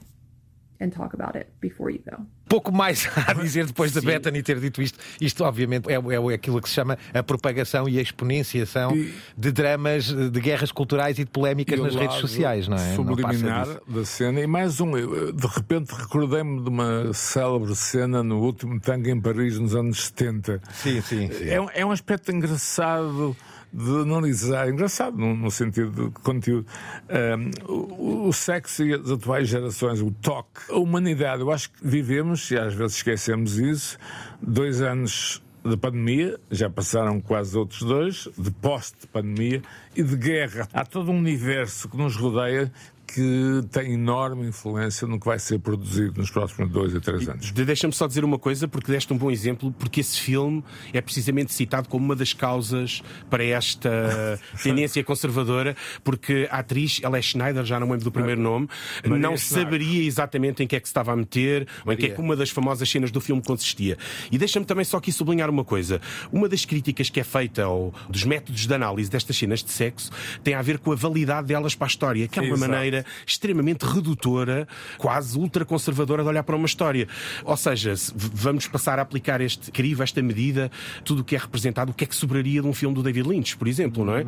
and 0.80 0.90
talk 0.92 1.14
about 1.16 1.36
it 1.36 1.48
before 1.60 1.92
you 1.92 2.00
go. 2.10 2.24
Pouco 2.50 2.72
mais 2.72 3.10
a 3.28 3.34
dizer 3.34 3.66
depois 3.66 3.92
da 3.92 4.00
Bethany 4.00 4.42
ter 4.42 4.60
dito 4.60 4.82
isto. 4.82 4.98
Isto, 5.20 5.44
obviamente, 5.44 5.90
é, 5.92 5.96
é 5.96 6.34
aquilo 6.34 6.62
que 6.62 6.70
se 6.70 6.76
chama 6.76 6.98
a 7.14 7.22
propagação 7.22 7.90
e 7.90 7.98
a 8.00 8.02
exponenciação 8.02 8.96
E- 8.96 9.14
de 9.38 9.52
dramas, 9.52 10.06
de 10.06 10.40
guerras 10.40 10.72
culturais 10.72 11.20
e 11.20 11.26
de 11.26 11.30
polémicas 11.32 11.78
E 11.78 11.82
nas 11.82 11.94
redes 11.96 12.18
sociais, 12.18 12.68
não 12.68 12.78
é? 12.78 12.88
Não 12.90 12.96
Subliminar 12.96 13.66
disso. 13.66 13.82
da 13.88 14.06
cena. 14.06 14.40
E 14.40 14.48
mais 14.48 14.80
um, 14.80 14.96
eu, 14.98 15.34
de 15.34 15.48
repente 15.48 15.92
recordei-me 15.92 16.62
de 16.64 16.70
uma 16.70 17.12
célebre 17.14 17.76
cena 17.76 18.24
no 18.24 18.40
último 18.40 18.80
tango 18.80 19.10
em 19.10 19.20
Paris 19.20 19.60
nos 19.60 19.76
anos 19.76 20.06
70. 20.06 20.62
Sim, 20.72 21.02
sim. 21.02 21.30
sim. 21.32 21.50
É, 21.50 21.60
um- 21.60 21.70
é 21.74 21.86
um 21.86 21.92
aspecto 21.92 22.32
engraçado 22.32 23.36
de 23.72 24.02
analisar, 24.02 24.70
engraçado 24.70 25.18
no, 25.18 25.36
no 25.36 25.52
sentido 25.52 26.10
de 26.10 26.20
conteúdo. 26.22 26.66
Ahm, 27.10 27.52
o, 27.68 28.28
o 28.28 28.34
sexo 28.34 28.86
e 28.86 28.94
as 28.94 29.10
atuais 29.10 29.48
gerações, 29.48 30.02
o 30.02 30.12
toque, 30.12 30.62
a 30.70 30.78
humanidade, 30.78 31.42
eu 31.42 31.52
acho 31.52 31.72
que 31.72 31.86
vivemos, 31.86 32.50
e 32.52 32.58
às 32.58 32.74
vezes 32.74 32.98
esquecemos 32.98 33.58
isso, 33.58 33.98
dois 34.42 34.82
anos 34.82 35.42
de 35.64 35.76
pandemia, 35.76 36.40
já 36.50 36.70
passaram 36.70 37.20
quase 37.20 37.58
outros 37.58 37.82
dois, 37.82 38.30
de 38.38 38.52
pós-pandemia 38.52 39.62
e 39.96 40.02
de 40.02 40.16
guerra. 40.16 40.68
Há 40.74 40.86
todo 40.86 41.12
um 41.12 41.18
universo 41.18 41.90
que 41.90 41.98
nos 41.98 42.16
rodeia 42.16 42.72
que 43.08 43.64
tem 43.72 43.94
enorme 43.94 44.48
influência 44.48 45.08
no 45.08 45.18
que 45.20 45.26
vai 45.26 45.40
ser 45.40 45.60
produzido 45.60 46.20
nos 46.20 46.30
próximos 46.30 46.70
dois 46.70 46.94
a 46.96 47.00
três 47.00 47.28
anos. 47.28 47.52
De- 47.52 47.66
Deixa-me 47.66 47.94
só 47.94 48.06
dizer 48.08 48.24
uma 48.26 48.38
coisa, 48.38 48.68
porque 48.68 48.92
deste 48.92 49.14
um 49.14 49.18
bom 49.18 49.32
exemplo, 49.32 49.72
porque 49.80 50.02
esse 50.02 50.20
filme 50.20 50.64
é 50.94 51.00
precisamente 51.02 51.54
citado 51.54 51.88
como 51.88 52.04
uma 52.06 52.16
das 52.16 52.34
causas 52.34 53.02
para 53.30 53.44
esta 53.44 54.40
tendência 54.62 55.04
conservadora, 55.04 55.76
porque 56.04 56.48
a 56.52 56.60
atriz, 56.60 57.00
ela 57.04 57.18
é 57.18 57.22
Schneider, 57.22 57.64
já 57.64 57.80
não 57.80 57.88
lembro 57.90 58.04
do 58.04 58.12
primeiro 58.12 58.42
nome, 58.42 58.68
Maria 59.06 59.18
não 59.18 59.38
Schneider. 59.38 59.64
saberia 59.66 60.04
exatamente 60.06 60.62
em 60.64 60.68
que 60.68 60.76
é 60.76 60.80
que 60.80 60.88
se 60.88 60.92
estava 60.92 61.14
a 61.14 61.16
meter, 61.16 61.68
ou 61.86 61.94
em 61.94 61.98
que 61.98 62.08
é 62.08 62.10
que 62.10 62.20
uma 62.20 62.36
das 62.36 62.50
famosas 62.50 62.90
cenas 62.90 63.10
do 63.12 63.22
filme 63.22 63.42
consistia. 63.42 63.98
E 64.32 64.38
deixa-me 64.38 64.66
também 64.66 64.84
só 64.84 64.98
aqui 64.98 65.12
sublinhar 65.12 65.50
uma 65.50 65.64
coisa. 65.64 66.02
Uma 66.32 66.50
das 66.50 66.66
críticas 66.66 67.10
que 67.10 67.20
é 67.20 67.24
feita 67.24 67.64
ao, 67.64 67.94
dos 68.10 68.24
métodos 68.26 68.68
de 68.68 68.74
análise 68.74 69.10
destas 69.10 69.38
cenas 69.38 69.64
de 69.64 69.72
sexo 69.72 70.12
tem 70.44 70.54
a 70.54 70.62
ver 70.62 70.78
com 70.80 70.92
a 70.92 70.96
validade 70.96 71.48
delas 71.48 71.74
para 71.76 71.88
a 71.88 71.90
história, 71.90 72.28
que 72.28 72.40
é 72.40 72.42
uma 72.42 72.56
Exato. 72.56 72.72
maneira 72.72 72.97
extremamente 73.26 73.84
redutora, 73.86 74.68
quase 74.98 75.38
ultraconservadora 75.38 76.24
de 76.24 76.30
olhar 76.30 76.44
para 76.44 76.56
uma 76.56 76.66
história. 76.66 77.08
Ou 77.44 77.58
seja, 77.58 77.96
se 77.96 78.12
vamos 78.16 78.68
passar 78.68 79.00
a 79.00 79.02
aplicar 79.02 79.42
este 79.42 79.72
crivo, 79.72 80.04
esta 80.04 80.22
medida, 80.22 80.72
tudo 81.04 81.22
o 81.22 81.24
que 81.24 81.36
é 81.36 81.40
representado, 81.40 81.92
o 81.92 81.94
que 81.94 82.04
é 82.04 82.08
que 82.08 82.16
sobraria 82.16 82.62
de 82.62 82.68
um 82.68 82.74
filme 82.74 82.96
do 82.96 83.04
David 83.04 83.28
Lynch, 83.28 83.58
por 83.58 83.68
exemplo, 83.68 84.04
não 84.06 84.16
é? 84.16 84.26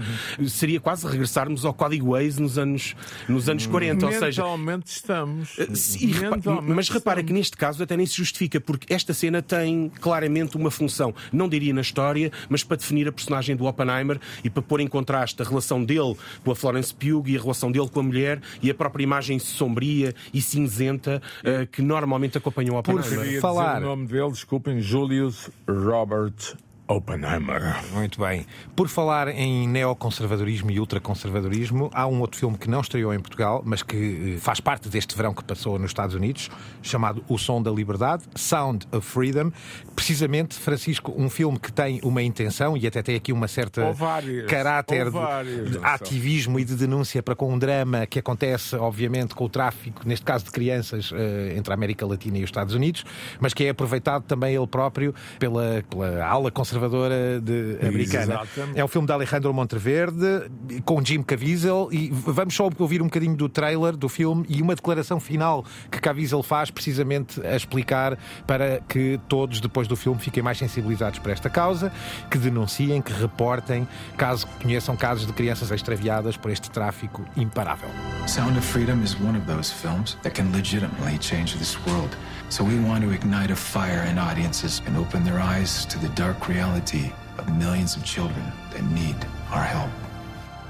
Seria 0.48 0.80
quase 0.80 1.06
regressarmos 1.08 1.66
ao 1.66 1.74
código 1.74 2.12
Waze 2.12 2.42
nos 2.42 2.58
anos, 2.58 2.96
nos 3.28 3.48
anos 3.50 3.66
40, 3.68 4.06
ou 4.06 4.12
seja, 4.12 4.42
Mentalmente 4.44 4.88
estamos. 4.88 5.50
Sim, 5.74 6.08
e 6.08 6.12
repa- 6.12 6.36
Mentalmente 6.36 6.74
mas 6.74 6.90
repara 6.90 7.18
que 7.22 7.26
estamos. 7.28 7.40
neste 7.40 7.58
caso 7.58 7.84
até 7.84 7.96
nem 7.98 8.06
se 8.06 8.16
justifica, 8.16 8.60
porque 8.60 8.92
esta 8.94 9.14
cena 9.14 9.42
tem 9.42 9.90
claramente 10.02 10.56
uma 10.58 10.72
função, 10.72 11.14
não 11.32 11.48
diria 11.50 11.74
na 11.74 11.82
história, 11.82 12.32
mas 12.50 12.64
para 12.64 12.78
definir 12.78 13.08
a 13.08 13.12
personagem 13.12 13.56
do 13.56 13.66
Oppenheimer 13.66 14.20
e 14.44 14.50
para 14.50 14.62
pôr 14.62 14.80
em 14.82 14.88
contraste 14.88 15.42
a 15.42 15.46
relação 15.46 15.84
dele 15.84 16.16
com 16.44 16.52
a 16.52 16.56
Florence 16.56 16.94
Pugh 16.94 17.24
e 17.28 17.38
a 17.38 17.42
relação 17.42 17.72
dele 17.72 17.90
com 17.90 18.00
a 18.00 18.04
mulher 18.04 18.42
e 18.62 18.70
a 18.70 18.74
própria 18.74 19.04
imagem 19.04 19.40
sombria 19.40 20.14
e 20.34 20.42
cinzenta 20.42 21.22
eh, 21.44 21.66
que 21.66 21.82
normalmente 21.82 22.38
acompanham 22.38 22.76
o 22.76 22.84
Por 22.84 22.96
Oppenheimer. 23.00 23.26
Queria 23.26 23.42
falar- 23.42 23.82
o 23.82 23.86
nome 23.86 24.08
dele, 24.08 24.32
desculpem, 24.32 24.80
Julius 24.82 25.50
Robert 25.68 26.56
Oppenheimer. 26.90 27.76
Muito 27.94 28.20
bem. 28.20 28.48
Por 28.76 28.88
falar 28.90 29.28
em 29.28 29.68
neoconservadorismo 29.68 30.72
e 30.72 30.80
ultraconservadorismo, 30.80 31.92
há 31.94 32.08
um 32.08 32.20
outro 32.20 32.40
filme 32.40 32.58
que 32.58 32.68
não 32.68 32.82
estreou 32.82 33.14
em 33.14 33.20
Portugal, 33.20 33.62
mas 33.64 33.84
que 33.84 34.34
eh, 34.38 34.40
faz 34.40 34.60
parte 34.60 34.90
deste 34.90 35.16
verão 35.16 35.32
que 35.32 35.44
passou 35.44 35.78
nos 35.78 35.92
Estados 35.92 36.16
Unidos, 36.16 36.50
chamado 36.82 37.24
O 37.30 37.38
Som 37.38 37.62
da 37.62 37.70
Liberdade, 37.70 38.24
Sound 38.34 38.88
of 38.92 39.06
Freedom. 39.08 39.52
Precisamente, 39.96 40.56
Francisco, 40.56 41.14
um 41.16 41.30
filme 41.30 41.60
que 41.60 41.72
tem 41.72 42.00
uma 42.04 42.24
intenção 42.24 42.76
e 42.76 42.88
até 42.88 43.04
tem 43.04 43.16
aqui 43.16 43.32
uma 43.32 43.48
certa 43.48 43.92
várias. 43.94 44.48
caráter 44.48 45.12
de- 45.12 45.70
de, 45.70 45.80
ativismo 45.84 46.60
e 46.60 46.66
de 46.66 46.74
denúncia 46.76 47.22
para 47.22 47.36
com 47.36 47.54
um 47.54 47.60
drama 47.60 48.08
que 48.08 48.18
acontece, 48.18 48.76
obviamente, 48.76 49.36
com 49.36 49.44
o 49.46 49.50
tráfico, 49.50 50.02
neste 50.08 50.26
caso 50.26 50.46
de 50.46 50.52
crianças, 50.52 51.12
eh, 51.14 51.54
entre 51.56 51.72
a 51.72 51.76
América 51.76 52.04
Latina 52.08 52.40
e 52.40 52.44
os 52.44 52.48
Estados 52.48 52.74
Unidos, 52.74 53.06
mas 53.40 53.54
que 53.54 53.66
é 53.66 53.70
aproveitado 53.70 54.24
também 54.24 54.56
ele 54.56 54.66
próprio 54.66 55.14
pela, 55.38 55.84
pela 55.88 56.26
ala 56.26 56.50
conservadora 56.50 56.79
conservadora 56.80 57.42
de, 57.42 57.78
americana. 57.86 58.42
Exatamente. 58.44 58.80
É 58.80 58.86
um 58.86 58.88
filme 58.88 59.06
de 59.06 59.14
Alejandro 59.14 59.54
Monteverde, 59.54 60.50
com 60.86 61.04
Jim 61.04 61.22
Caviezel, 61.22 61.90
e 61.92 62.10
vamos 62.10 62.56
só 62.56 62.70
ouvir 62.78 63.02
um 63.02 63.06
bocadinho 63.06 63.36
do 63.36 63.50
trailer 63.50 63.96
do 63.96 64.08
filme 64.08 64.46
e 64.48 64.62
uma 64.62 64.76
declaração 64.76 65.20
final 65.20 65.66
que 65.92 66.00
Caviezel 66.00 66.42
faz, 66.42 66.72
precisamente 66.72 67.46
a 67.46 67.56
explicar 67.56 68.18
para 68.48 68.80
que 68.88 69.20
todos, 69.28 69.60
depois 69.60 69.88
do 69.88 69.96
filme, 69.96 70.20
fiquem 70.20 70.42
mais 70.42 70.58
sensibilizados 70.58 71.20
para 71.20 71.34
esta 71.34 71.50
causa, 71.50 71.92
que 72.32 72.38
denunciem, 72.38 73.02
que 73.02 73.14
reportem, 73.14 73.88
caso 74.18 74.48
conheçam 74.62 74.96
casos 74.96 75.28
de 75.28 75.34
crianças 75.34 75.72
extraviadas 75.72 76.38
por 76.38 76.52
este 76.52 76.70
tráfico 76.72 77.26
imparável. 77.36 77.90
Sound 78.28 78.58
of 78.58 78.66
Freedom 78.66 79.04
is 79.04 79.16
one 79.16 79.38
of 79.38 79.46
those 79.46 79.72
films 79.72 80.18
that 80.24 80.36
can 80.36 80.52
legitimately 80.52 81.18
change 81.20 81.58
this 81.58 81.78
world. 81.88 82.16
So 82.50 82.64
we 82.64 82.80
want 82.80 83.04
to 83.04 83.12
ignite 83.12 83.52
a 83.52 83.56
fire 83.56 84.04
in 84.10 84.18
audiences 84.18 84.82
and 84.88 84.98
open 84.98 85.24
their 85.24 85.40
eyes 85.40 85.86
to 85.86 86.00
the 86.00 86.10
dark 86.10 86.48
reality 86.48 87.12
of 87.38 87.56
millions 87.56 87.96
of 87.96 88.04
children 88.04 88.44
that 88.72 88.84
need 88.86 89.16
our 89.52 89.62
help. 89.62 89.92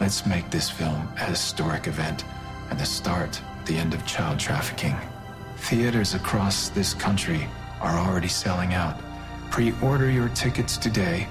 Let's 0.01 0.25
make 0.25 0.49
this 0.49 0.69
film 0.69 1.07
a 1.15 1.23
historic 1.23 1.87
event 1.87 2.25
and 2.69 2.77
the 2.77 2.85
start, 2.85 3.41
the 3.63 3.77
end 3.77 3.93
of 3.93 4.05
child 4.05 4.39
trafficking. 4.39 4.95
Theaters 5.55 6.15
across 6.15 6.67
this 6.67 6.93
country 6.93 7.47
are 7.79 7.97
already 7.97 8.27
selling 8.27 8.73
out. 8.73 8.99
Pre-order 9.49 10.11
your 10.11 10.29
tickets 10.29 10.75
today 10.75 11.29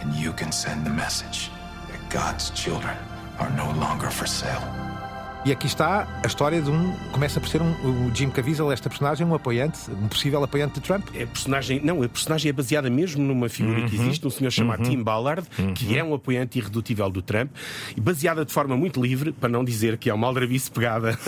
and 0.00 0.14
you 0.14 0.32
can 0.32 0.52
send 0.52 0.86
the 0.86 0.90
message 0.90 1.50
that 1.88 2.08
God's 2.08 2.50
children 2.50 2.96
are 3.40 3.50
no 3.50 3.72
longer 3.72 4.10
for 4.10 4.26
sale. 4.26 4.81
E 5.44 5.50
aqui 5.50 5.66
está 5.66 6.06
a 6.22 6.26
história 6.28 6.62
de 6.62 6.70
um. 6.70 6.92
Começa 7.10 7.40
por 7.40 7.48
ser 7.48 7.60
um, 7.60 7.72
o 8.06 8.14
Jim 8.14 8.30
Caviezel, 8.30 8.70
esta 8.70 8.88
personagem, 8.88 9.26
um 9.26 9.34
apoiante, 9.34 9.90
um 9.90 10.06
possível 10.06 10.42
apoiante 10.44 10.74
de 10.74 10.80
Trump. 10.80 11.08
A 11.08 11.26
personagem, 11.26 11.80
não, 11.82 12.00
a 12.00 12.08
personagem 12.08 12.48
é 12.48 12.52
baseada 12.52 12.88
mesmo 12.88 13.24
numa 13.24 13.48
figura 13.48 13.84
que 13.88 13.96
existe, 13.96 14.24
um 14.24 14.30
senhor 14.30 14.52
chamado 14.52 14.84
Tim 14.84 15.02
Ballard, 15.02 15.44
que 15.74 15.98
é 15.98 16.04
um 16.04 16.14
apoiante 16.14 16.60
irredutível 16.60 17.10
do 17.10 17.20
Trump, 17.20 17.50
e 17.96 18.00
baseada 18.00 18.44
de 18.44 18.52
forma 18.52 18.76
muito 18.76 19.02
livre, 19.02 19.32
para 19.32 19.48
não 19.48 19.64
dizer 19.64 19.98
que 19.98 20.08
é 20.08 20.14
uma 20.14 20.28
aldrabice 20.28 20.70
pegada 20.70 21.18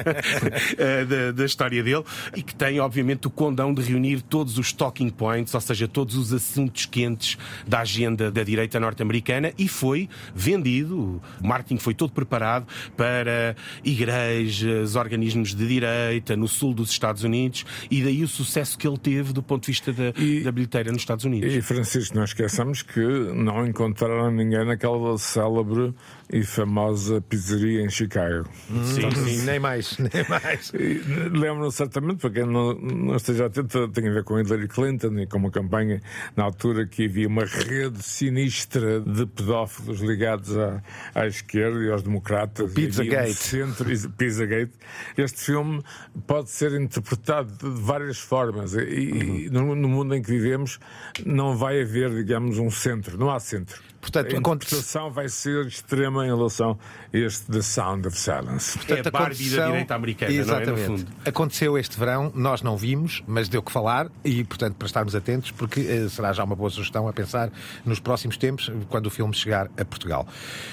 eh, 0.78 1.04
da, 1.04 1.32
da 1.32 1.44
história 1.44 1.82
dele, 1.82 2.04
e 2.34 2.42
que 2.42 2.54
tem, 2.54 2.80
obviamente, 2.80 3.26
o 3.26 3.30
condão 3.30 3.74
de 3.74 3.82
reunir 3.82 4.22
todos 4.22 4.56
os 4.56 4.72
talking 4.72 5.10
points, 5.10 5.52
ou 5.52 5.60
seja, 5.60 5.86
todos 5.86 6.16
os 6.16 6.32
assuntos 6.32 6.86
quentes 6.86 7.36
da 7.68 7.80
agenda 7.80 8.30
da 8.30 8.42
direita 8.42 8.80
norte-americana, 8.80 9.52
e 9.58 9.68
foi 9.68 10.08
vendido, 10.34 11.20
o 11.42 11.46
marketing 11.46 11.76
foi 11.76 11.92
todo 11.92 12.10
preparado 12.10 12.66
para 12.96 13.49
igrejas, 13.84 14.96
organismos 14.96 15.54
de 15.54 15.66
direita 15.66 16.36
no 16.36 16.48
sul 16.48 16.74
dos 16.74 16.90
Estados 16.90 17.22
Unidos, 17.24 17.64
e 17.90 18.02
daí 18.02 18.22
o 18.22 18.28
sucesso 18.28 18.76
que 18.78 18.86
ele 18.86 18.98
teve 18.98 19.32
do 19.32 19.42
ponto 19.42 19.62
de 19.62 19.68
vista 19.68 19.92
da, 19.92 20.12
E- 20.16 20.40
da 20.42 20.52
bilheteira 20.52 20.90
nos 20.92 21.02
Estados 21.02 21.24
Unidos. 21.24 21.54
E 21.54 21.60
Francisco, 21.62 22.16
não 22.16 22.24
esqueçamos 22.24 22.82
que 22.82 23.00
não 23.00 23.66
encontraram 23.66 24.30
ninguém 24.30 24.64
naquela 24.66 25.16
célebre 25.18 25.94
e 26.32 26.44
famosa 26.44 27.20
pizzaria 27.20 27.82
em 27.82 27.90
Chicago. 27.90 28.48
Sim, 28.84 29.10
sim. 29.10 29.42
Nem 29.44 29.58
mais, 29.58 29.98
nem 29.98 30.28
mais. 30.28 30.72
E, 30.74 31.00
Lembram 31.30 31.70
certamente, 31.70 32.20
para 32.20 32.30
quem 32.30 32.46
não, 32.46 32.74
não 32.74 33.16
esteja 33.16 33.46
atento, 33.46 33.88
tem 33.88 34.08
a 34.08 34.12
ver 34.12 34.24
com 34.24 34.38
Hillary 34.38 34.68
Clinton 34.68 35.18
e 35.18 35.26
com 35.26 35.38
uma 35.38 35.50
campanha 35.50 36.00
na 36.36 36.44
altura 36.44 36.86
que 36.86 37.06
havia 37.06 37.26
uma 37.26 37.44
rede 37.44 38.02
sinistra 38.02 39.00
de 39.00 39.26
pedófilos 39.26 40.00
ligados 40.00 40.56
à, 40.56 40.82
à 41.14 41.26
esquerda 41.26 41.80
e 41.80 41.90
aos 41.90 42.02
democratas. 42.02 42.72
Pizzagate. 42.72 43.28
E 43.28 43.30
um 43.30 43.34
centro, 43.34 44.10
Pizzagate. 44.16 44.72
Este 45.16 45.40
filme 45.40 45.82
pode 46.26 46.50
ser 46.50 46.80
interpretado 46.80 47.52
de 47.52 47.82
várias 47.82 48.18
formas 48.18 48.74
e, 48.74 48.80
e 48.80 49.50
no, 49.50 49.74
no 49.74 49.88
mundo 49.88 50.14
em 50.14 50.22
que 50.22 50.30
vivemos 50.30 50.78
não 51.26 51.56
vai 51.56 51.82
haver, 51.82 52.10
digamos, 52.10 52.58
um 52.58 52.70
centro. 52.70 53.18
Não 53.18 53.30
há 53.30 53.40
centro. 53.40 53.80
Portanto, 54.00 54.34
a 54.34 54.38
interpretação 54.38 55.10
vai 55.10 55.28
ser 55.28 55.66
extrema 55.66 56.19
em 56.24 56.28
relação 56.34 56.78
a 57.12 57.16
este 57.16 57.46
The 57.50 57.62
Sound 57.62 58.06
of 58.08 58.18
Silence. 58.18 58.78
É 58.88 59.06
a 59.06 59.10
Barbie 59.10 59.50
da 59.50 59.66
direita 59.66 59.94
americana, 59.94 60.32
Exatamente. 60.32 60.70
não 60.70 60.76
é? 60.76 60.88
No 60.88 60.98
fundo. 60.98 61.12
Aconteceu 61.24 61.78
este 61.78 61.98
verão, 61.98 62.30
nós 62.34 62.62
não 62.62 62.76
vimos, 62.76 63.22
mas 63.26 63.48
deu 63.48 63.62
que 63.62 63.70
falar 63.72 64.08
e, 64.24 64.44
portanto, 64.44 64.74
para 64.76 64.86
estarmos 64.86 65.14
atentos, 65.14 65.50
porque 65.50 65.80
eh, 65.80 66.08
será 66.08 66.32
já 66.32 66.44
uma 66.44 66.54
boa 66.56 66.70
sugestão 66.70 67.08
a 67.08 67.12
pensar 67.12 67.50
nos 67.84 68.00
próximos 68.00 68.36
tempos, 68.36 68.70
quando 68.88 69.06
o 69.06 69.10
filme 69.10 69.34
chegar 69.34 69.66
a 69.78 69.84
Portugal. 69.84 70.26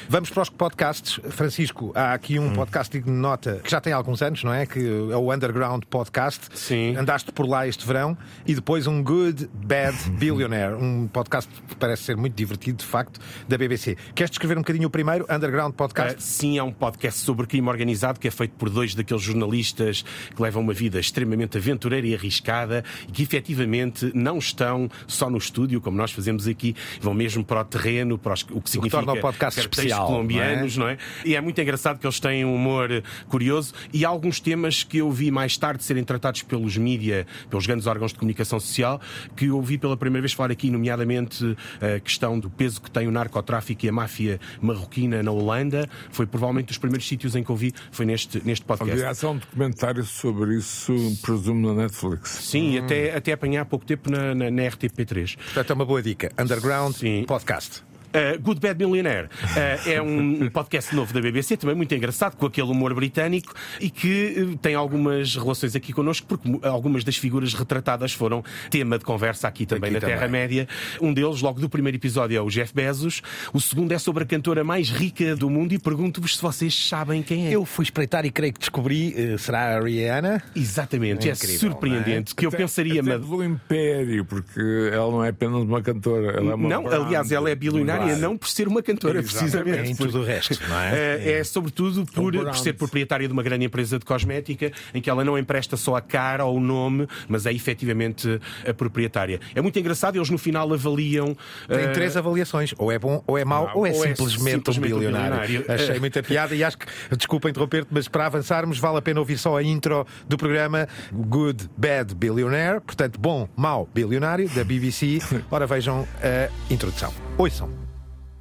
Vamos 0.10 0.30
para 0.30 0.44
os 0.44 0.50
podcasts. 0.50 1.20
Francisco, 1.30 1.92
há 1.96 2.14
aqui 2.14 2.38
Hum. 2.40 2.48
um 2.48 2.54
podcast 2.54 2.92
digno 2.92 3.14
de 3.14 3.20
nota 3.20 3.60
que 3.64 3.70
já 3.72 3.80
tem 3.82 3.94
alguns 3.94 4.22
anos, 4.22 4.44
não 4.44 4.54
é? 4.54 4.66
Que 4.66 4.80
é 5.12 5.16
o 5.16 5.34
Underground 5.34 5.84
Podcast. 5.90 6.48
Sim. 6.54 6.96
Andaste 6.96 7.32
por 7.32 7.48
lá 7.48 7.68
este 7.68 7.86
verão 7.86 8.18
e 8.46 8.54
depois 8.54 8.86
um 8.88 9.04
Good 9.04 9.50
Bad 9.54 9.98
Billionaire, 10.18 10.76
um 10.76 11.08
podcast 11.08 11.50
que 11.68 11.76
parece 11.76 12.04
ser 12.04 12.16
muito 12.18 12.36
divertido, 12.36 12.78
de 12.80 12.86
facto, 12.86 13.20
da 13.48 13.58
BBC. 13.58 13.96
Queres 14.14 14.30
descrever 14.30 14.56
um 14.58 14.62
bocadinho 14.62 14.88
o 14.88 14.92
primeiro, 14.92 15.26
Underground 15.38 15.74
Podcast? 15.74 16.18
Uh, 16.18 16.22
sim, 16.22 16.58
é 16.58 16.64
um 16.64 16.72
podcast 16.72 17.20
sobre 17.22 17.46
crime 17.48 17.70
organizado 17.70 18.20
que 18.20 18.28
é 18.28 18.32
feito 18.32 18.52
por 18.58 18.70
dois 18.70 18.94
daqueles 18.96 19.22
jornalistas 19.24 20.04
que 20.36 20.42
levam 20.42 20.62
uma 20.64 20.74
vida 20.74 21.00
extremamente 21.00 21.58
aventureira 21.58 22.06
e 22.08 22.16
arriscada 22.16 22.84
e 23.08 23.12
que 23.12 23.24
efetivamente 23.24 24.12
não 24.14 24.38
estão 24.40 24.90
só 25.08 25.30
no 25.30 25.38
estúdio, 25.38 25.80
como 25.80 25.96
nós 25.98 26.12
fazemos 26.12 26.48
aqui, 26.48 26.76
vão 27.00 27.14
mesmo 27.14 27.44
para 27.46 27.62
o 27.62 27.66
terreno, 27.66 28.18
para 28.18 28.34
os- 28.34 28.46
o 28.52 28.60
que 28.62 28.70
significa 28.70 29.04
torna 29.04 29.14
o 29.20 29.22
podcast 29.22 29.60
especial, 29.60 30.08
colombianos, 30.08 30.76
não 30.78 30.88
é? 30.88 30.98
E 31.24 31.36
é 31.36 31.42
muito 31.42 31.60
engraçado 31.62 32.00
que 32.00 32.06
eles 32.06 32.20
têm 32.20 32.44
um 32.44 32.56
humor 32.56 33.04
curioso 33.30 33.74
e 33.94 34.04
há 34.06 34.10
alguns 34.10 34.40
temas 34.40 34.84
que 34.84 34.98
eu 34.98 35.12
vi 35.12 35.30
mais 35.32 35.56
tarde 35.58 35.84
serem 35.84 36.04
tratados 36.04 36.42
pelos 36.42 36.76
mídia, 36.78 37.28
pelos 37.50 37.66
grandes 37.68 37.86
órgãos 37.88 38.12
de 38.12 38.18
comunicação 38.20 38.60
social, 38.60 39.00
que 39.36 39.46
eu 39.46 39.56
ouvi 39.56 39.78
pela 39.78 39.96
primeira 39.96 40.22
vez 40.22 40.34
falar 40.34 40.52
aqui, 40.52 40.70
nomeadamente 40.72 41.56
a 41.82 42.00
questão 42.00 42.40
do 42.40 42.50
peso 42.50 42.82
que 42.82 42.90
tem 42.90 43.08
o 43.08 43.12
narcotráfico 43.12 43.86
e 43.86 43.90
a 43.90 43.92
máfia 43.92 44.40
marroquina 44.62 45.22
na 45.28 45.32
Holanda. 45.32 45.88
Foi 46.10 46.26
provavelmente 46.26 46.68
dos 46.68 46.78
primeiros 46.78 47.08
sítios 47.08 47.36
em 47.36 47.44
que 47.44 47.52
ouvi, 47.52 47.74
foi 47.92 48.06
neste, 48.06 48.42
neste 48.46 48.66
podcast. 48.66 48.94
Aliás, 48.94 49.24
há 49.24 49.30
um 49.30 49.38
documentário 49.38 50.04
sobre 50.04 50.56
isso, 50.56 50.94
presumo, 51.22 51.74
na 51.74 51.84
Netflix. 51.84 52.30
Sim, 52.30 52.72
e 52.72 52.78
até, 52.80 53.16
até 53.16 53.34
apanhar 53.34 53.62
há 53.62 53.66
pouco 53.66 53.86
tempo 53.86 54.10
na, 54.10 54.34
na, 54.34 54.50
na 54.50 54.64
RTP3. 54.64 55.38
Portanto, 55.38 55.70
é 55.70 55.74
uma 55.74 55.86
boa 55.86 56.02
dica. 56.02 56.32
Underground 56.40 56.96
Sim. 56.96 57.26
Podcast. 57.28 57.87
Uh, 58.08 58.40
Good 58.42 58.60
Bad 58.62 58.80
Millionaire 58.84 59.26
uh, 59.28 59.90
é 59.90 60.02
um 60.02 60.50
podcast 60.52 60.96
novo 60.96 61.14
da 61.14 61.20
BBC, 61.20 61.58
também 61.58 61.76
muito 61.76 61.94
engraçado, 61.94 62.36
com 62.38 62.46
aquele 62.46 62.70
humor 62.72 62.94
britânico 62.94 63.54
e 63.82 63.90
que 63.90 64.36
uh, 64.54 64.58
tem 64.58 64.76
algumas 64.76 65.36
relações 65.36 65.76
aqui 65.76 65.92
connosco, 65.92 66.26
porque 66.26 66.50
algumas 66.66 67.04
das 67.04 67.18
figuras 67.18 67.54
retratadas 67.54 68.14
foram 68.14 68.44
tema 68.70 68.98
de 68.98 69.04
conversa 69.06 69.48
aqui 69.48 69.66
também 69.66 69.92
Aqui 69.96 70.00
na. 70.06 70.08
Terra-média. 70.08 70.68
Um 71.02 71.14
deles, 71.14 71.42
logo 71.42 71.60
do 71.60 71.70
primeiro 71.70 71.98
episódio, 71.98 72.38
é 72.38 72.42
o 72.42 72.50
Jeff 72.50 72.74
Bezos. 72.74 73.22
O 73.54 73.60
segundo 73.60 73.92
é 73.92 74.00
sobre 74.00 74.24
a 74.24 74.26
cantora 74.26 74.64
mais 74.64 74.90
rica 74.90 75.36
do 75.36 75.50
mundo 75.50 75.74
e 75.74 75.80
pergunto-vos 75.80 76.38
se 76.38 76.42
vocês 76.42 76.88
sabem 76.88 77.22
quem 77.22 77.48
é. 77.48 77.52
Eu 77.56 77.66
fui 77.66 77.84
espreitar 77.84 78.26
e 78.26 78.32
creio 78.32 78.54
que 78.54 78.60
descobri, 78.60 79.38
será 79.38 79.78
a 79.78 79.82
Rihanna? 79.82 80.42
Exatamente, 80.56 81.30
é, 81.30 81.34
Incrível, 81.34 81.60
surpreendente. 81.60 82.34
Que 82.34 82.46
eu 82.46 82.50
Até- 82.50 82.58
pensaria. 82.58 83.02
até 83.02 83.18
mas- 83.18 83.28
pelo 83.28 83.44
império, 83.44 84.24
porque 84.26 84.90
ela 84.94 85.12
não 85.12 85.24
é 85.24 85.30
apenas 85.30 85.62
uma 85.64 85.82
cantora. 85.82 86.38
Ela 86.38 86.52
é 86.52 86.56
uma 86.56 86.70
Não, 86.70 86.88
aliás, 86.88 87.32
ela 87.32 87.50
é 87.50 87.56
bilionária 87.56 87.97
Claro. 88.06 88.20
não 88.20 88.38
por 88.38 88.48
ser 88.50 88.68
uma 88.68 88.82
cantora, 88.82 89.20
Exatamente. 89.20 89.52
precisamente. 89.52 89.92
Em 89.92 89.96
tudo 89.96 90.20
o 90.20 90.24
resto, 90.24 90.58
não 90.68 90.80
é? 90.80 90.94
É, 91.18 91.32
é 91.40 91.44
sobretudo 91.44 92.06
por, 92.06 92.32
brand. 92.32 92.46
por 92.48 92.58
ser 92.58 92.74
proprietária 92.74 93.28
de 93.28 93.34
uma 93.34 93.44
grande 93.44 93.66
empresa 93.66 93.98
de 94.00 94.06
cosmética 94.06 94.72
em 94.94 95.02
que 95.02 95.10
ela 95.10 95.24
não 95.24 95.38
empresta 95.38 95.76
só 95.78 95.96
a 95.96 96.02
cara 96.02 96.46
ou 96.46 96.58
o 96.58 96.60
nome, 96.60 97.08
mas 97.28 97.46
é 97.46 97.54
efetivamente 97.54 98.40
a 98.68 98.74
proprietária. 98.74 99.40
É 99.56 99.62
muito 99.62 99.78
engraçado, 99.80 100.16
eles 100.18 100.30
no 100.30 100.38
final 100.38 100.72
avaliam. 100.74 101.36
Tem 101.68 101.78
eh, 101.80 101.88
três 101.92 102.16
avaliações. 102.18 102.74
Ou 102.78 102.92
é 102.92 103.00
bom, 103.00 103.24
ou 103.28 103.38
é 103.38 103.46
mau, 103.46 103.72
ou 103.74 103.86
é 103.86 103.92
ou 103.92 104.06
é 104.06 104.08
simplesmente, 104.10 104.56
simplesmente 104.74 104.94
um 104.94 104.98
bilionário. 104.98 105.66
Achei 105.68 105.96
É. 105.96 106.00
muita 106.00 106.22
piada 106.24 106.56
e 106.56 106.64
acho 106.64 106.78
que, 106.78 106.86
desculpa 107.16 107.50
interromper-te, 107.50 107.88
mas 107.92 108.08
para 108.08 108.26
avançarmos 108.26 108.78
vale 108.80 108.98
a 108.98 109.02
pena 109.02 109.20
ouvir 109.20 109.38
só 109.38 109.58
a 109.58 109.64
intro 109.64 110.06
do 110.28 110.38
programa 110.38 110.88
Good 111.12 111.70
Bad 111.78 112.16
Billionaire, 112.16 112.82
portanto, 112.82 113.20
bom, 113.20 113.48
mau 113.56 113.88
bilionário, 113.94 114.50
da 114.50 114.64
BBC. 114.64 115.20
Ora 115.50 115.66
vejam 115.68 116.08
a 116.22 116.50
introdução. 116.74 117.14
Ouçam. 117.38 117.87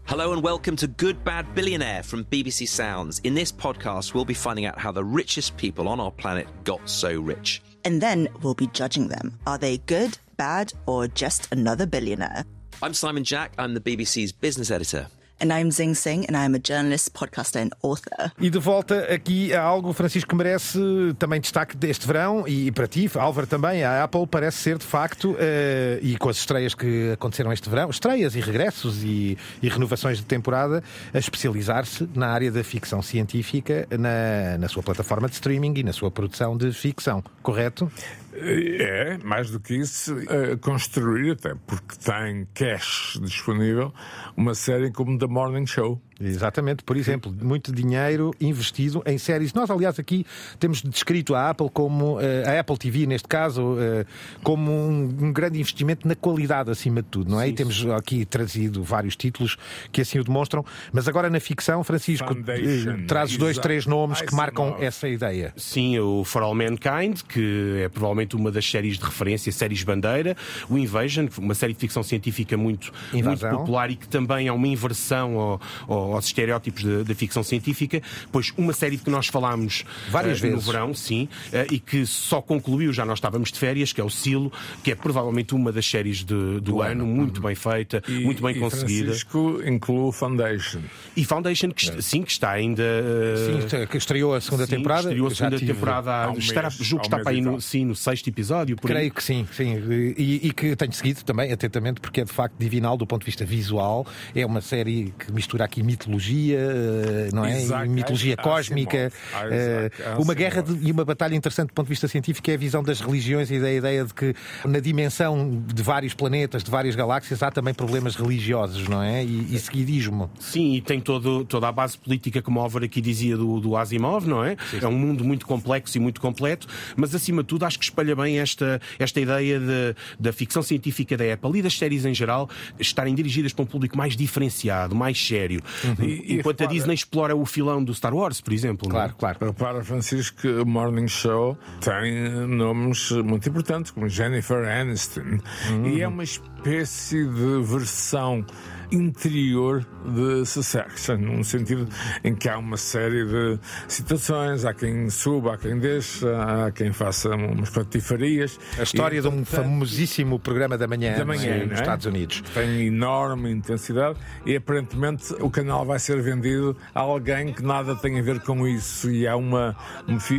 Hello 0.06 0.32
and 0.32 0.40
welcome 0.40 0.76
to 0.76 0.86
Good 0.86 1.24
Bad 1.24 1.52
Billionaire 1.56 2.02
from 2.04 2.24
BBC 2.26 2.68
Sounds. 2.68 3.18
In 3.24 3.34
this 3.34 3.50
podcast, 3.50 4.14
we'll 4.14 4.24
be 4.24 4.34
finding 4.34 4.64
out 4.64 4.78
how 4.78 4.92
the 4.92 5.02
richest 5.04 5.56
people 5.56 5.88
on 5.88 5.98
our 5.98 6.12
planet 6.12 6.46
got 6.62 6.88
so 6.88 7.20
rich. 7.20 7.60
And 7.84 8.00
then 8.00 8.28
we'll 8.40 8.54
be 8.54 8.68
judging 8.68 9.08
them. 9.08 9.36
Are 9.48 9.58
they 9.58 9.78
good, 9.78 10.16
bad, 10.36 10.72
or 10.86 11.08
just 11.08 11.52
another 11.52 11.86
billionaire? 11.86 12.44
I'm 12.80 12.94
Simon 12.94 13.24
Jack, 13.24 13.52
I'm 13.58 13.74
the 13.74 13.80
BBC's 13.80 14.30
business 14.30 14.70
editor. 14.70 15.08
And 15.38 15.48
I'm 15.52 15.70
Zing 15.70 15.94
Singh, 15.94 16.24
and 16.28 16.36
I'm 16.36 16.54
a 16.54 16.58
journalist, 16.58 17.12
podcaster, 17.12 17.60
and 17.60 17.70
author. 17.82 18.32
E 18.40 18.48
de 18.48 18.58
volta 18.58 19.12
aqui 19.12 19.52
a 19.52 19.62
algo, 19.62 19.92
Francisco, 19.92 20.30
que 20.30 20.34
merece 20.34 20.78
também 21.18 21.40
destaque 21.40 21.76
deste 21.76 22.06
verão 22.06 22.48
e 22.48 22.72
para 22.72 22.86
ti, 22.86 23.10
Álvaro, 23.14 23.46
também. 23.46 23.84
A 23.84 24.02
Apple 24.02 24.26
parece 24.26 24.58
ser, 24.58 24.78
de 24.78 24.86
facto, 24.86 25.36
eh, 25.38 25.98
e 26.00 26.16
com 26.16 26.30
as 26.30 26.38
estreias 26.38 26.74
que 26.74 27.12
aconteceram 27.12 27.52
este 27.52 27.68
verão, 27.68 27.90
estreias 27.90 28.34
e 28.34 28.40
regressos 28.40 29.04
e, 29.04 29.36
e 29.62 29.68
renovações 29.68 30.16
de 30.16 30.24
temporada, 30.24 30.82
a 31.12 31.18
especializar-se 31.18 32.08
na 32.14 32.28
área 32.28 32.50
da 32.50 32.64
ficção 32.64 33.02
científica 33.02 33.86
na, 33.90 34.56
na 34.58 34.68
sua 34.68 34.82
plataforma 34.82 35.28
de 35.28 35.34
streaming 35.34 35.74
e 35.76 35.82
na 35.82 35.92
sua 35.92 36.10
produção 36.10 36.56
de 36.56 36.72
ficção, 36.72 37.22
correto? 37.42 37.92
É, 38.38 39.18
mais 39.24 39.50
do 39.50 39.58
que 39.58 39.74
isso, 39.74 40.14
uh, 40.14 40.58
construir, 40.60 41.32
até 41.32 41.54
porque 41.66 41.96
tem 41.96 42.46
cash 42.54 43.18
disponível, 43.22 43.92
uma 44.36 44.54
série 44.54 44.90
como 44.92 45.18
The 45.18 45.26
Morning 45.26 45.66
Show. 45.66 46.00
Exatamente, 46.20 46.82
por 46.82 46.96
exemplo, 46.96 47.34
muito 47.42 47.72
dinheiro 47.72 48.32
investido 48.40 49.02
em 49.04 49.18
séries. 49.18 49.52
Nós, 49.52 49.70
aliás, 49.70 49.98
aqui 49.98 50.24
temos 50.58 50.80
descrito 50.82 51.34
a 51.34 51.50
Apple 51.50 51.68
como, 51.70 52.18
eh, 52.20 52.44
a 52.46 52.60
Apple 52.60 52.78
TV, 52.78 53.06
neste 53.06 53.28
caso, 53.28 53.76
eh, 53.78 54.06
como 54.42 54.72
um, 54.72 55.32
grande 55.32 55.60
investimento 55.60 56.08
na 56.08 56.14
qualidade 56.14 56.70
acima 56.70 57.02
de 57.02 57.08
tudo, 57.08 57.30
não 57.30 57.40
é? 57.40 57.46
Sim, 57.46 57.50
e 57.50 57.54
temos 57.54 57.86
aqui 57.86 58.24
trazido 58.24 58.82
vários 58.82 59.14
títulos 59.14 59.56
que 59.92 60.00
assim 60.00 60.18
o 60.18 60.24
demonstram. 60.24 60.64
Mas 60.90 61.06
agora 61.06 61.28
na 61.28 61.38
ficção, 61.38 61.84
Francisco, 61.84 62.32
Foundation. 62.32 63.04
trazes 63.06 63.36
dois, 63.36 63.58
três 63.58 63.84
nomes 63.84 64.22
que 64.22 64.34
marcam 64.34 64.76
essa 64.80 65.08
ideia. 65.08 65.52
Sim, 65.56 65.98
o 65.98 66.24
For 66.24 66.42
All 66.42 66.54
Mankind, 66.54 67.20
que 67.28 67.82
é 67.84 67.88
provavelmente 67.90 68.34
uma 68.34 68.50
das 68.50 68.68
séries 68.68 68.98
de 68.98 69.04
referência, 69.04 69.52
séries 69.52 69.82
bandeira, 69.82 70.34
o 70.68 70.78
Invasion, 70.78 71.28
uma 71.38 71.54
série 71.54 71.74
de 71.74 71.78
ficção 71.78 72.02
científica 72.02 72.56
muito, 72.56 72.90
muito 73.12 73.46
popular 73.48 73.90
e 73.90 73.96
que 73.96 74.08
também 74.08 74.48
é 74.48 74.52
uma 74.52 74.66
inversão 74.66 75.38
ao, 75.38 75.60
ao 75.86 76.05
aos 76.12 76.26
estereótipos 76.26 76.84
da 77.04 77.14
ficção 77.14 77.42
científica, 77.42 78.02
pois 78.30 78.52
uma 78.56 78.72
série 78.72 78.96
de 78.96 79.02
que 79.02 79.10
nós 79.10 79.26
falámos 79.26 79.84
várias 80.10 80.38
uh, 80.38 80.42
vezes 80.42 80.56
no 80.56 80.60
verão, 80.60 80.94
sim, 80.94 81.28
uh, 81.52 81.72
e 81.72 81.78
que 81.78 82.06
só 82.06 82.40
concluiu, 82.40 82.92
já 82.92 83.04
nós 83.04 83.18
estávamos 83.18 83.50
de 83.52 83.58
férias, 83.58 83.92
que 83.92 84.00
é 84.00 84.04
o 84.04 84.10
Silo, 84.10 84.52
que 84.82 84.90
é 84.90 84.94
provavelmente 84.94 85.54
uma 85.54 85.72
das 85.72 85.86
séries 85.86 86.18
de, 86.18 86.24
do, 86.24 86.60
do 86.60 86.82
ano, 86.82 87.04
ano, 87.04 87.06
muito 87.06 87.40
bem 87.40 87.54
feita, 87.54 88.02
e, 88.08 88.24
muito 88.24 88.42
bem 88.42 88.56
e 88.56 88.58
conseguida. 88.58 89.06
Francisco 89.06 89.60
inclui 89.64 90.12
Foundation. 90.12 90.80
E 91.16 91.24
Foundation, 91.24 91.70
que, 91.70 91.90
é. 91.90 92.00
sim, 92.00 92.22
que 92.22 92.30
está 92.30 92.50
ainda. 92.50 92.82
Uh, 92.82 93.68
sim, 93.68 93.86
que 93.86 93.96
estreou 93.96 94.34
a 94.34 94.40
segunda 94.40 94.66
sim, 94.66 94.76
temporada. 94.76 95.02
Estreou 95.08 95.28
a 95.28 95.34
segunda 95.34 95.58
temporada. 95.58 96.30
A, 96.30 96.32
estará, 96.34 96.68
julgo 96.68 97.02
que 97.02 97.08
está 97.08 97.18
para 97.18 97.30
aí 97.30 97.40
no, 97.40 97.60
sim, 97.60 97.84
no 97.84 97.94
sexto 97.94 98.28
episódio. 98.28 98.76
Creio 98.76 99.00
aí. 99.00 99.10
que 99.10 99.22
sim, 99.22 99.46
sim. 99.52 99.76
E, 100.16 100.48
e, 100.48 100.52
que 100.52 100.74
tenho 100.76 100.92
seguido 100.92 101.24
também 101.24 101.52
atentamente, 101.52 102.00
porque 102.00 102.20
é 102.20 102.24
de 102.24 102.32
facto 102.32 102.54
divinal 102.58 102.96
do 102.96 103.06
ponto 103.06 103.20
de 103.20 103.26
vista 103.26 103.44
visual. 103.44 104.06
É 104.34 104.44
uma 104.44 104.60
série 104.60 105.12
que 105.18 105.32
mistura 105.32 105.64
aqui 105.64 105.82
mitologia, 105.96 106.58
eh, 106.58 107.28
não 107.32 107.44
é? 107.44 107.86
Mitologia 107.86 108.36
cósmica. 108.36 109.10
Isaac, 109.32 110.20
uma 110.20 110.34
guerra 110.34 110.62
de, 110.62 110.86
e 110.86 110.92
uma 110.92 111.04
batalha 111.04 111.34
interessante 111.34 111.68
do 111.68 111.72
ponto 111.72 111.86
de 111.86 111.90
vista 111.90 112.06
científico 112.06 112.50
é 112.50 112.54
a 112.54 112.56
visão 112.56 112.82
das 112.82 113.00
religiões 113.00 113.50
e 113.50 113.58
da 113.58 113.72
ideia 113.72 114.04
de 114.04 114.12
que 114.12 114.34
na 114.64 114.78
dimensão 114.78 115.62
de 115.66 115.82
vários 115.82 116.14
planetas, 116.14 116.62
de 116.62 116.70
várias 116.70 116.94
galáxias, 116.94 117.42
há 117.42 117.50
também 117.50 117.72
problemas 117.72 118.14
religiosos, 118.14 118.86
não 118.88 119.02
é? 119.02 119.24
E, 119.24 119.54
e 119.54 119.58
seguidismo. 119.58 120.30
Sim, 120.38 120.74
e 120.74 120.80
tem 120.80 121.00
todo, 121.00 121.44
toda 121.44 121.68
a 121.68 121.72
base 121.72 121.96
política, 121.96 122.42
como 122.42 122.60
Álvaro 122.60 122.84
aqui 122.84 123.00
dizia, 123.00 123.36
do, 123.36 123.60
do 123.60 123.76
Asimov, 123.76 124.26
não 124.26 124.44
é? 124.44 124.56
Sim. 124.70 124.78
É 124.82 124.86
um 124.86 124.92
mundo 124.92 125.24
muito 125.24 125.46
complexo 125.46 125.96
e 125.96 126.00
muito 126.00 126.20
completo, 126.20 126.66
mas 126.94 127.14
acima 127.14 127.42
de 127.42 127.48
tudo 127.48 127.64
acho 127.64 127.78
que 127.78 127.84
espalha 127.84 128.14
bem 128.14 128.38
esta, 128.38 128.80
esta 128.98 129.20
ideia 129.20 129.58
de, 129.58 129.96
da 130.18 130.32
ficção 130.32 130.62
científica 130.62 131.16
da 131.16 131.32
Apple 131.32 131.58
e 131.58 131.62
das 131.62 131.76
séries 131.76 132.04
em 132.04 132.14
geral 132.14 132.48
estarem 132.78 133.14
dirigidas 133.14 133.52
para 133.52 133.62
um 133.62 133.66
público 133.66 133.96
mais 133.96 134.16
diferenciado, 134.16 134.94
mais 134.94 135.18
sério. 135.24 135.62
Uhum. 135.86 136.04
E, 136.04 136.38
enquanto 136.38 136.62
a 136.62 136.66
Disney 136.66 136.94
explora 136.94 137.34
o 137.36 137.44
filão 137.44 137.82
do 137.82 137.94
Star 137.94 138.14
Wars, 138.14 138.40
por 138.40 138.52
exemplo. 138.52 138.88
Claro, 138.88 139.10
não? 139.10 139.18
claro. 139.18 139.54
Para 139.54 139.84
Francisco, 139.84 140.40
que 140.40 140.48
o 140.48 140.66
Morning 140.66 141.08
Show 141.08 141.56
tem 141.80 142.46
nomes 142.46 143.10
muito 143.10 143.48
importantes, 143.48 143.90
como 143.90 144.08
Jennifer 144.08 144.66
Aniston. 144.68 145.38
Uhum. 145.70 145.86
E 145.88 146.02
é 146.02 146.08
uma 146.08 146.24
espécie 146.24 147.24
de 147.24 147.62
versão 147.62 148.44
interior 148.90 149.86
de 150.04 150.44
Succession, 150.46 151.16
num 151.18 151.42
sentido 151.42 151.88
em 152.24 152.34
que 152.34 152.48
há 152.48 152.58
uma 152.58 152.76
série 152.76 153.24
de 153.24 153.58
situações, 153.88 154.64
há 154.64 154.72
quem 154.72 155.10
suba, 155.10 155.54
há 155.54 155.58
quem 155.58 155.78
deixa, 155.78 156.66
há 156.66 156.70
quem 156.70 156.92
faça 156.92 157.30
umas 157.30 157.70
patifarias. 157.70 158.58
A 158.78 158.82
história 158.82 159.18
e, 159.18 159.20
de 159.20 159.28
um 159.28 159.44
famosíssimo 159.44 160.38
programa 160.38 160.78
da 160.78 160.86
manhã, 160.86 161.16
da 161.16 161.24
manhã 161.24 161.64
nos 161.64 161.72
é? 161.72 161.74
Estados 161.74 162.06
Unidos. 162.06 162.42
Tem 162.54 162.86
enorme 162.86 163.50
intensidade 163.50 164.18
e 164.44 164.56
aparentemente 164.56 165.34
o 165.40 165.50
canal 165.50 165.84
vai 165.84 165.98
ser 165.98 166.20
vendido 166.20 166.76
a 166.94 167.00
alguém 167.00 167.52
que 167.52 167.62
nada 167.62 167.94
tem 167.96 168.18
a 168.18 168.22
ver 168.22 168.40
com 168.40 168.66
isso 168.66 169.10
e 169.10 169.26
há 169.26 169.36
uma, 169.36 169.76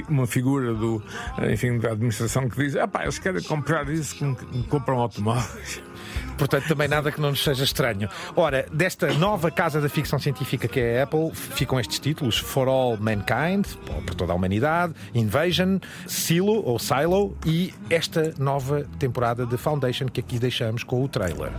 uma 0.09 0.27
figura 0.27 0.73
do, 0.73 1.03
enfim, 1.51 1.77
da 1.79 1.91
administração 1.91 2.47
que 2.49 2.57
diz, 2.57 2.75
ah 2.75 2.87
pá, 2.87 3.03
eles 3.03 3.19
querem 3.19 3.41
comprar 3.43 3.89
isso 3.89 4.15
como 4.17 4.35
compram 4.65 4.99
automóveis. 4.99 5.81
Portanto, 6.37 6.67
também 6.67 6.87
nada 6.87 7.11
que 7.11 7.19
não 7.19 7.31
nos 7.31 7.43
seja 7.43 7.63
estranho. 7.63 8.09
Ora, 8.35 8.65
desta 8.71 9.11
nova 9.13 9.49
casa 9.49 9.81
da 9.81 9.89
ficção 9.89 10.19
científica 10.19 10.67
que 10.67 10.79
é 10.79 10.99
a 10.99 11.03
Apple, 11.03 11.31
ficam 11.33 11.79
estes 11.79 11.99
títulos: 11.99 12.37
For 12.37 12.67
All 12.67 12.97
Mankind, 12.97 13.65
por 14.05 14.15
toda 14.15 14.33
a 14.33 14.35
humanidade, 14.35 14.93
Invasion, 15.13 15.79
Silo 16.05 16.63
ou 16.65 16.77
Silo 16.79 17.35
e 17.45 17.73
esta 17.89 18.33
nova 18.37 18.85
temporada 18.99 19.45
de 19.45 19.57
Foundation 19.57 20.07
que 20.07 20.19
aqui 20.19 20.39
deixamos 20.39 20.83
com 20.83 21.03
o 21.03 21.07
trailer. 21.07 21.51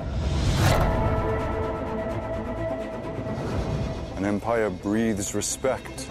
An 4.18 4.26
empire 4.26 4.70
breathes 4.82 5.32
respect. 5.32 6.08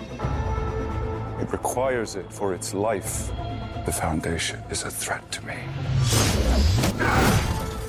It 1.41 1.51
requires 1.51 2.15
it 2.15 2.25
for 2.29 2.53
its 2.53 2.73
life. 2.73 3.31
The 3.85 3.91
Foundation 3.91 4.59
is 4.69 4.83
a 4.83 4.89
threat 4.89 5.29
to 5.31 5.45
me. 5.45 5.55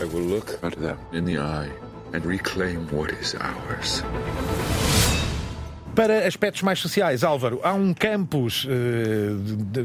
I 0.01 0.05
will 0.05 0.21
look 0.21 0.63
at 0.63 0.75
them 0.75 0.97
in 1.13 1.25
the 1.25 1.39
eye 1.39 1.71
and 2.13 2.25
reclaim 2.25 2.87
what 2.89 3.11
is 3.11 3.35
ours. 3.35 4.03
Para 5.99 6.29
aspectos 6.29 6.63
mais 6.63 6.79
sociais, 6.79 7.25
Álvaro, 7.25 7.59
há 7.61 7.73
um 7.73 7.93
campus 7.93 8.65
uh, 8.67 8.69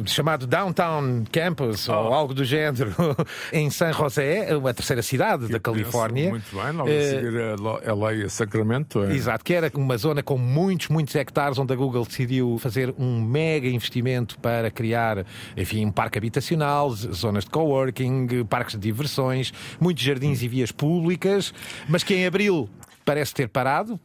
chamado 0.05 0.45
Downtown 0.45 1.23
Campus, 1.31 1.89
oh. 1.89 1.93
ou 1.93 2.13
algo 2.13 2.35
do 2.35 2.45
género, 2.45 2.93
em 3.51 3.67
San 3.71 3.91
José, 3.91 4.47
a 4.51 4.73
terceira 4.75 5.01
cidade 5.01 5.47
da 5.47 5.59
Califórnia. 5.59 6.29
Muito 6.29 6.55
bem, 6.55 6.71
logo 6.71 6.87
uh, 6.87 6.93
a 6.93 7.01
seguir 7.01 7.89
a 7.89 7.93
LA 7.95 8.25
a 8.25 8.29
Sacramento. 8.29 9.03
É. 9.05 9.15
Exato, 9.15 9.43
que 9.43 9.55
era 9.55 9.71
uma 9.73 9.97
zona 9.97 10.21
com 10.21 10.37
muitos, 10.37 10.87
muitos 10.89 11.15
hectares, 11.15 11.57
onde 11.57 11.73
a 11.73 11.75
Google 11.75 12.05
decidiu 12.05 12.59
fazer 12.59 12.93
um 12.95 13.19
mega 13.19 13.67
investimento 13.67 14.37
para 14.37 14.69
criar, 14.69 15.25
enfim, 15.57 15.83
um 15.83 15.91
parque 15.91 16.19
habitacional, 16.19 16.91
zonas 16.91 17.43
de 17.43 17.49
coworking, 17.49 18.45
parques 18.45 18.75
de 18.75 18.81
diversões, 18.81 19.51
muitos 19.79 20.03
jardins 20.03 20.43
e 20.43 20.47
vias 20.47 20.71
públicas, 20.71 21.51
mas 21.89 22.03
que 22.03 22.13
em 22.13 22.27
abril 22.27 22.69
parece 23.03 23.33
ter 23.33 23.49
parado, 23.49 23.99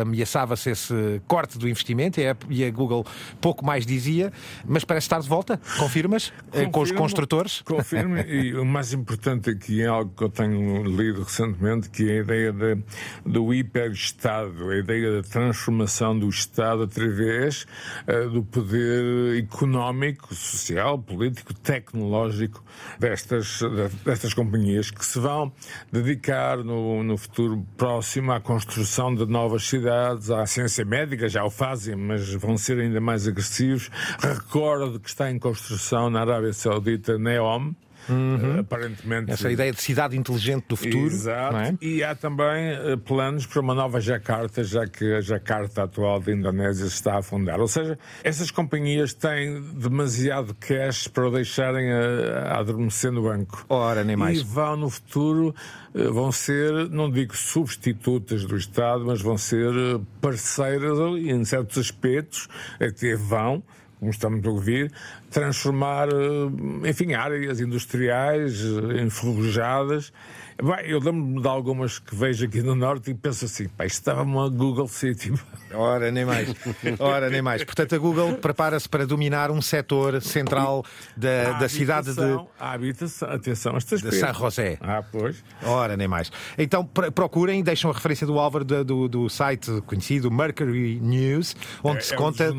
ameaçava-se 0.00 0.70
esse 0.70 1.22
corte 1.26 1.58
do 1.58 1.68
investimento 1.68 2.20
e 2.48 2.64
a 2.64 2.70
Google 2.70 3.06
pouco 3.40 3.64
mais 3.64 3.86
dizia, 3.86 4.32
mas 4.66 4.84
parece 4.84 5.06
estar 5.06 5.20
de 5.20 5.28
volta. 5.28 5.60
Confirmas? 5.78 6.32
Eh, 6.52 6.66
Confirmo, 6.66 6.72
com 6.72 6.82
os 6.82 6.92
construtores? 6.92 7.62
Confirmo, 7.62 8.18
e 8.18 8.54
o 8.58 8.64
mais 8.64 8.92
importante 8.92 9.50
aqui 9.50 9.82
é 9.82 9.86
algo 9.86 10.12
que 10.14 10.24
eu 10.24 10.28
tenho 10.28 10.84
lido 10.84 11.22
recentemente, 11.22 11.88
que 11.88 12.10
é 12.10 12.18
a 12.18 12.20
ideia 12.20 12.52
de, 12.52 12.78
do 13.24 13.52
hiper-Estado, 13.54 14.70
a 14.70 14.76
ideia 14.76 15.22
da 15.22 15.28
transformação 15.28 16.18
do 16.18 16.28
Estado 16.28 16.82
através 16.82 17.66
uh, 18.06 18.28
do 18.30 18.42
poder 18.42 19.38
económico, 19.38 20.34
social, 20.34 20.98
político, 20.98 21.54
tecnológico 21.54 22.62
destas, 22.98 23.60
destas 24.04 24.34
companhias 24.34 24.90
que 24.90 25.04
se 25.04 25.18
vão 25.18 25.52
dedicar 25.90 26.58
no, 26.58 27.02
no 27.02 27.16
futuro 27.16 27.66
próximo 27.76 28.09
à 28.18 28.40
construção 28.40 29.14
de 29.14 29.24
novas 29.24 29.68
cidades, 29.68 30.30
à 30.30 30.44
ciência 30.44 30.84
médica, 30.84 31.28
já 31.28 31.44
o 31.44 31.50
fazem, 31.50 31.94
mas 31.94 32.34
vão 32.34 32.56
ser 32.56 32.80
ainda 32.80 33.00
mais 33.00 33.28
agressivos. 33.28 33.88
Recordo 34.18 34.98
que 34.98 35.08
está 35.08 35.30
em 35.30 35.38
construção 35.38 36.10
na 36.10 36.22
Arábia 36.22 36.52
Saudita 36.52 37.16
Neom, 37.16 37.72
Uhum. 38.08 38.56
Uh, 38.56 38.60
aparentemente. 38.60 39.30
Essa 39.30 39.50
ideia 39.50 39.72
de 39.72 39.80
cidade 39.80 40.16
inteligente 40.16 40.64
do 40.68 40.76
futuro. 40.76 41.06
Exato. 41.06 41.56
É? 41.56 41.74
E 41.80 42.02
há 42.02 42.14
também 42.14 42.72
uh, 42.72 42.98
planos 42.98 43.46
para 43.46 43.60
uma 43.60 43.74
nova 43.74 44.00
Jakarta, 44.00 44.64
já 44.64 44.86
que 44.86 45.14
a 45.14 45.20
Jakarta 45.20 45.84
atual 45.84 46.20
da 46.20 46.32
Indonésia 46.32 46.86
se 46.86 46.94
está 46.94 47.14
a 47.14 47.18
afundar. 47.18 47.60
Ou 47.60 47.68
seja, 47.68 47.98
essas 48.22 48.50
companhias 48.50 49.14
têm 49.14 49.60
demasiado 49.74 50.54
cash 50.54 51.08
para 51.08 51.28
o 51.28 51.30
deixarem 51.30 51.92
a, 51.92 52.54
a 52.54 52.60
adormecer 52.60 53.12
no 53.12 53.22
banco. 53.22 53.64
Ora, 53.68 54.04
nem 54.04 54.16
mais. 54.16 54.40
E 54.40 54.44
vão 54.44 54.76
no 54.76 54.90
futuro, 54.90 55.54
uh, 55.94 56.12
vão 56.12 56.32
ser, 56.32 56.88
não 56.90 57.10
digo 57.10 57.36
substitutas 57.36 58.44
do 58.44 58.56
Estado, 58.56 59.04
mas 59.04 59.20
vão 59.20 59.36
ser 59.36 59.72
parceiras 60.20 60.98
em 61.18 61.44
certos 61.44 61.78
aspectos, 61.78 62.48
até 62.80 63.14
vão 63.14 63.62
como 64.00 64.10
estamos 64.10 64.44
a 64.44 64.50
ouvir, 64.50 64.90
transformar, 65.30 66.08
eh, 66.08 66.88
enfim, 66.88 67.12
áreas 67.12 67.60
industriais 67.60 68.60
eh, 68.62 69.02
enferrujadas 69.02 70.12
Bem, 70.62 70.90
eu 70.90 70.98
lembro-me 70.98 71.40
de 71.40 71.48
algumas 71.48 71.98
que 71.98 72.14
vejo 72.14 72.44
aqui 72.44 72.62
no 72.62 72.74
Norte 72.74 73.10
e 73.10 73.14
penso 73.14 73.46
assim, 73.46 73.66
pá, 73.68 73.86
isto 73.86 73.96
estava 73.96 74.22
uma 74.22 74.48
Google 74.48 74.88
City. 74.88 75.32
Ora, 75.72 76.10
nem 76.10 76.24
mais. 76.24 76.54
Ora, 76.98 77.30
nem 77.30 77.40
mais. 77.40 77.64
Portanto, 77.64 77.94
a 77.94 77.98
Google 77.98 78.34
prepara-se 78.34 78.88
para 78.88 79.06
dominar 79.06 79.50
um 79.50 79.62
setor 79.62 80.20
central 80.20 80.84
da, 81.16 81.52
da 81.58 81.68
cidade 81.68 82.14
de... 82.14 82.20
A 82.58 82.72
habitação, 82.72 83.30
atenção, 83.30 83.76
estas 83.76 84.02
De 84.02 84.12
San 84.12 84.34
José. 84.34 84.78
Ah, 84.80 85.02
pois. 85.10 85.42
Ora, 85.62 85.96
nem 85.96 86.08
mais. 86.08 86.30
Então, 86.58 86.84
procurem, 86.84 87.62
deixam 87.62 87.90
a 87.90 87.94
referência 87.94 88.26
do 88.26 88.38
Álvaro 88.38 88.64
do, 88.64 88.84
do, 88.84 89.08
do 89.08 89.28
site 89.28 89.80
conhecido 89.86 90.30
Mercury 90.30 91.00
News, 91.00 91.56
onde 91.82 91.98
é, 91.98 92.02
se 92.02 92.14
é 92.14 92.16
conta 92.16 92.52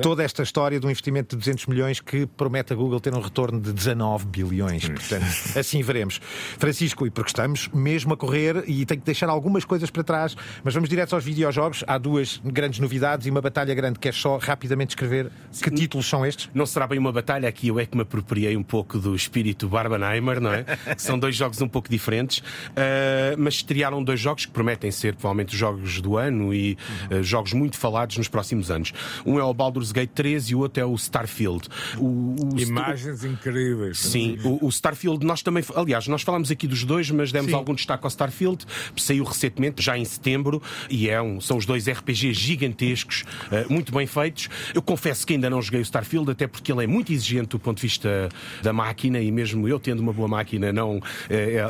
toda 0.00 0.22
esta 0.22 0.42
história 0.42 0.80
de 0.80 0.86
um 0.86 0.90
investimento 0.90 1.36
de 1.36 1.40
200 1.40 1.66
milhões 1.66 2.00
que 2.00 2.26
promete 2.26 2.72
a 2.72 2.76
Google 2.76 3.00
ter 3.00 3.14
um 3.14 3.20
retorno 3.20 3.60
de 3.60 3.72
19 3.72 4.26
bilhões. 4.26 4.88
Portanto, 4.88 5.26
assim 5.58 5.82
veremos. 5.82 6.20
Francisco, 6.58 7.06
e 7.06 7.10
porque 7.18 7.30
estamos 7.30 7.68
mesmo 7.74 8.14
a 8.14 8.16
correr 8.16 8.62
e 8.68 8.86
tenho 8.86 9.00
que 9.00 9.06
deixar 9.06 9.28
algumas 9.28 9.64
coisas 9.64 9.90
para 9.90 10.04
trás, 10.04 10.36
mas 10.62 10.72
vamos 10.72 10.88
direto 10.88 11.16
aos 11.16 11.24
videojogos. 11.24 11.82
Há 11.84 11.98
duas 11.98 12.40
grandes 12.44 12.78
novidades 12.78 13.26
e 13.26 13.30
uma 13.30 13.40
batalha 13.40 13.74
grande. 13.74 13.98
Queres 13.98 14.20
só 14.20 14.38
rapidamente 14.38 14.90
escrever 14.90 15.28
que 15.60 15.68
títulos 15.68 16.06
são 16.06 16.24
estes? 16.24 16.48
Não 16.54 16.64
será 16.64 16.86
bem 16.86 16.96
uma 16.96 17.10
batalha, 17.10 17.48
aqui 17.48 17.66
eu 17.66 17.80
é 17.80 17.86
que 17.86 17.96
me 17.96 18.02
apropriei 18.02 18.56
um 18.56 18.62
pouco 18.62 19.00
do 19.00 19.16
espírito 19.16 19.68
Barbenheimer, 19.68 20.40
não 20.40 20.52
é? 20.52 20.64
São 20.96 21.18
dois 21.18 21.34
jogos 21.34 21.60
um 21.60 21.66
pouco 21.66 21.88
diferentes, 21.88 22.38
uh, 22.38 23.36
mas 23.36 23.54
estrearam 23.54 24.04
dois 24.04 24.20
jogos 24.20 24.46
que 24.46 24.52
prometem 24.52 24.92
ser 24.92 25.16
provavelmente 25.16 25.54
os 25.54 25.58
jogos 25.58 26.00
do 26.00 26.16
ano 26.16 26.54
e 26.54 26.78
uh, 27.10 27.20
jogos 27.20 27.52
muito 27.52 27.76
falados 27.76 28.16
nos 28.16 28.28
próximos 28.28 28.70
anos. 28.70 28.92
Um 29.26 29.40
é 29.40 29.42
o 29.42 29.52
Baldur's 29.52 29.90
Gate 29.90 30.12
3 30.14 30.50
e 30.50 30.54
o 30.54 30.60
outro 30.60 30.80
é 30.80 30.86
o 30.86 30.94
Starfield. 30.94 31.68
O, 31.96 32.36
o 32.54 32.60
Imagens 32.60 33.18
St... 33.18 33.26
incríveis. 33.26 33.98
Sim, 33.98 34.38
o, 34.44 34.66
o, 34.66 34.68
Starfield, 34.68 35.26
nós 35.26 35.42
também, 35.42 35.64
aliás, 35.74 36.06
nós 36.06 36.22
falamos 36.22 36.48
aqui 36.52 36.68
dos 36.68 36.84
dois, 36.84 37.07
mas 37.10 37.32
demos 37.32 37.50
Sim. 37.50 37.56
algum 37.56 37.74
destaque 37.74 38.04
ao 38.04 38.08
Starfield, 38.08 38.64
saiu 38.96 39.24
recentemente, 39.24 39.82
já 39.82 39.96
em 39.96 40.04
setembro, 40.04 40.62
e 40.88 41.08
é 41.08 41.20
um, 41.20 41.40
são 41.40 41.56
os 41.56 41.66
dois 41.66 41.88
RPGs 41.88 42.34
gigantescos, 42.34 43.24
uh, 43.46 43.72
muito 43.72 43.92
bem 43.92 44.06
feitos. 44.06 44.48
Eu 44.74 44.82
confesso 44.82 45.26
que 45.26 45.34
ainda 45.34 45.50
não 45.50 45.60
joguei 45.60 45.80
o 45.80 45.82
Starfield, 45.82 46.30
até 46.30 46.46
porque 46.46 46.72
ele 46.72 46.84
é 46.84 46.86
muito 46.86 47.12
exigente 47.12 47.48
do 47.48 47.58
ponto 47.58 47.76
de 47.76 47.82
vista 47.82 48.28
da 48.62 48.72
máquina, 48.72 49.20
e 49.20 49.30
mesmo 49.30 49.68
eu 49.68 49.78
tendo 49.78 50.00
uma 50.00 50.12
boa 50.12 50.28
máquina, 50.28 50.72
não, 50.72 51.00